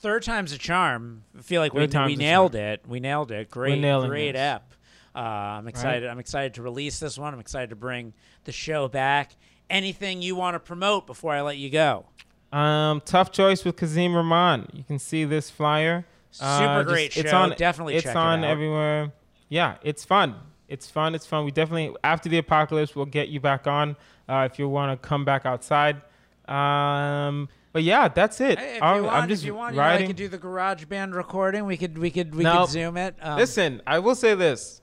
Third 0.00 0.22
time's 0.22 0.52
a 0.52 0.58
charm. 0.58 1.24
I 1.38 1.42
feel 1.42 1.60
like 1.60 1.74
we, 1.74 1.86
Third 1.86 2.06
we 2.06 2.14
a 2.14 2.16
nailed 2.16 2.54
it. 2.54 2.82
We 2.88 3.00
nailed 3.00 3.30
it. 3.30 3.50
Great, 3.50 3.80
great 3.80 4.32
this. 4.32 4.40
ep. 4.40 4.72
Uh, 5.14 5.18
I'm 5.18 5.68
excited. 5.68 6.08
I'm 6.08 6.18
excited 6.18 6.54
to 6.54 6.62
release 6.62 6.98
this 6.98 7.18
one. 7.18 7.34
I'm 7.34 7.40
excited 7.40 7.70
to 7.70 7.76
bring 7.76 8.14
the 8.44 8.52
show 8.52 8.88
back. 8.88 9.36
Anything 9.68 10.22
you 10.22 10.36
want 10.36 10.54
to 10.54 10.60
promote 10.60 11.06
before 11.06 11.32
I 11.34 11.42
let 11.42 11.58
you 11.58 11.68
go? 11.68 12.06
Um, 12.50 13.02
tough 13.04 13.30
choice 13.30 13.64
with 13.64 13.76
Kazim 13.76 14.14
Rahman. 14.14 14.68
You 14.72 14.84
can 14.84 14.98
see 14.98 15.24
this 15.24 15.50
flyer. 15.50 16.06
Uh, 16.40 16.58
Super 16.58 16.82
just- 16.84 16.88
great 16.88 17.16
It's 17.16 17.32
on, 17.32 17.54
Definitely 17.56 17.96
It's 17.96 18.04
check 18.04 18.14
it 18.14 18.18
on 18.18 18.44
out. 18.44 18.50
everywhere. 18.50 19.12
Yeah, 19.48 19.76
it's 19.82 20.04
fun. 20.04 20.36
It's 20.68 20.88
fun. 20.88 21.14
It's 21.14 21.26
fun. 21.26 21.44
We 21.44 21.50
definitely 21.50 21.94
after 22.04 22.28
the 22.28 22.38
apocalypse, 22.38 22.94
we'll 22.96 23.04
get 23.06 23.28
you 23.28 23.40
back 23.40 23.66
on 23.66 23.96
uh, 24.28 24.48
if 24.50 24.58
you 24.58 24.68
want 24.68 25.00
to 25.00 25.08
come 25.08 25.24
back 25.24 25.44
outside. 25.44 26.00
Um, 26.46 27.48
but 27.72 27.82
yeah, 27.82 28.08
that's 28.08 28.40
it. 28.40 28.58
Hey, 28.58 28.78
I'm, 28.80 28.96
you 28.98 29.02
want, 29.04 29.16
I'm 29.16 29.28
just 29.28 29.42
if 29.42 29.46
you 29.46 29.54
want, 29.54 29.74
you 29.74 29.80
know, 29.80 29.86
I 29.86 30.06
could 30.06 30.16
do 30.16 30.28
the 30.28 30.38
garage 30.38 30.84
band 30.86 31.14
recording. 31.14 31.64
We 31.66 31.76
could, 31.76 31.96
we 31.98 32.10
could, 32.10 32.34
we 32.34 32.44
could 32.44 32.68
zoom 32.68 32.96
it. 32.96 33.14
Um, 33.20 33.38
Listen, 33.38 33.80
I 33.86 33.98
will 34.00 34.14
say 34.14 34.34
this. 34.34 34.80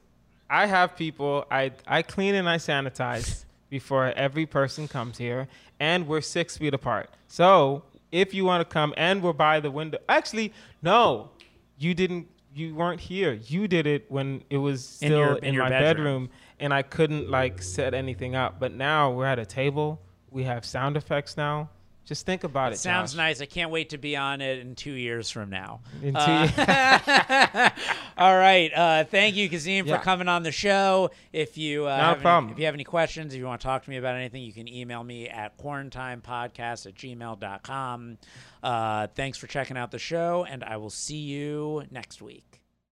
I 0.50 0.66
have 0.66 0.96
people. 0.96 1.46
I 1.52 1.72
I 1.86 2.02
clean 2.02 2.36
and 2.36 2.48
I 2.48 2.58
sanitize 2.58 3.44
before 3.70 4.14
every 4.16 4.46
person 4.46 4.88
comes 4.88 5.18
here, 5.18 5.48
and 5.80 6.08
we're 6.08 6.22
six 6.22 6.58
feet 6.58 6.74
apart. 6.74 7.10
So 7.28 7.84
if 8.14 8.34
you 8.34 8.46
want 8.46 8.62
to 8.62 8.74
come, 8.74 8.94
and 8.96 9.22
we're 9.22 9.34
by 9.34 9.60
the 9.60 9.70
window. 9.72 9.98
Actually, 10.08 10.54
no, 10.82 11.32
you 11.78 11.94
didn't. 11.94 12.28
You 12.54 12.74
weren't 12.74 13.02
here. 13.02 13.34
You 13.34 13.68
did 13.68 13.86
it 13.86 14.06
when 14.10 14.42
it 14.50 14.58
was 14.58 14.98
In 15.02 15.10
still 15.10 15.20
your- 15.20 15.36
in, 15.40 15.44
in 15.44 15.54
your 15.54 15.64
my 15.66 15.70
bedroom. 15.70 15.88
bedroom, 16.28 16.30
and 16.62 16.74
I 16.74 16.82
couldn't 16.82 17.30
like 17.30 17.62
set 17.62 17.94
anything 17.94 18.34
up. 18.36 18.58
But 18.60 18.74
now 18.74 19.12
we're 19.12 19.26
at 19.26 19.38
a 19.40 19.46
table. 19.46 20.00
We 20.32 20.44
have 20.46 20.66
sound 20.66 20.96
effects 20.96 21.36
now. 21.36 21.70
Just 22.08 22.26
think 22.26 22.45
about 22.45 22.72
it. 22.72 22.78
Sounds 22.80 23.12
Josh. 23.12 23.18
nice. 23.18 23.41
I 23.41 23.45
can't 23.45 23.70
wait 23.70 23.89
to 23.89 23.97
be 23.97 24.16
on 24.16 24.39
it 24.39 24.60
in 24.60 24.76
two 24.76 24.93
years 24.93 25.30
from 25.30 25.49
now. 25.49 25.82
In 26.01 26.14
two 26.14 26.20
Uh, 26.22 27.70
all 28.18 28.38
right. 28.38 28.72
Uh, 28.74 29.03
thank 29.03 29.36
you, 29.36 29.49
Kazim, 29.49 29.86
Yeah. 29.86 29.97
for 29.97 30.03
coming 30.03 30.30
on 30.30 30.43
the 30.43 30.51
show. 30.53 31.12
If 31.34 31.58
you 31.58 31.86
uh, 31.86 31.89
a 31.89 31.95
have 31.97 32.14
any- 32.16 32.22
problem. 32.22 32.53
if 32.53 32.60
you 32.60 32.66
have 32.66 32.74
any 32.76 32.86
questions, 32.86 33.34
if 33.34 33.39
you 33.39 33.45
want 33.45 33.60
to 33.60 33.68
talk 33.68 33.84
to 33.84 33.89
me 33.89 33.97
about 33.97 34.16
anything, 34.16 34.41
you 34.41 34.53
can 34.53 34.70
email 34.70 35.03
me 35.03 35.28
at 35.28 35.58
quarantinepodcast 35.58 36.86
at 36.86 36.95
gmail.com. 36.95 38.18
Uh, 38.64 39.08
thanks 39.16 39.38
for 39.38 39.47
checking 39.47 39.76
out 39.78 39.91
the 39.91 39.99
show, 39.99 40.45
and 40.49 40.64
I 40.64 40.78
will 40.78 40.89
see 40.89 41.18
you 41.18 41.84
next 41.91 42.22
week. 42.22 42.62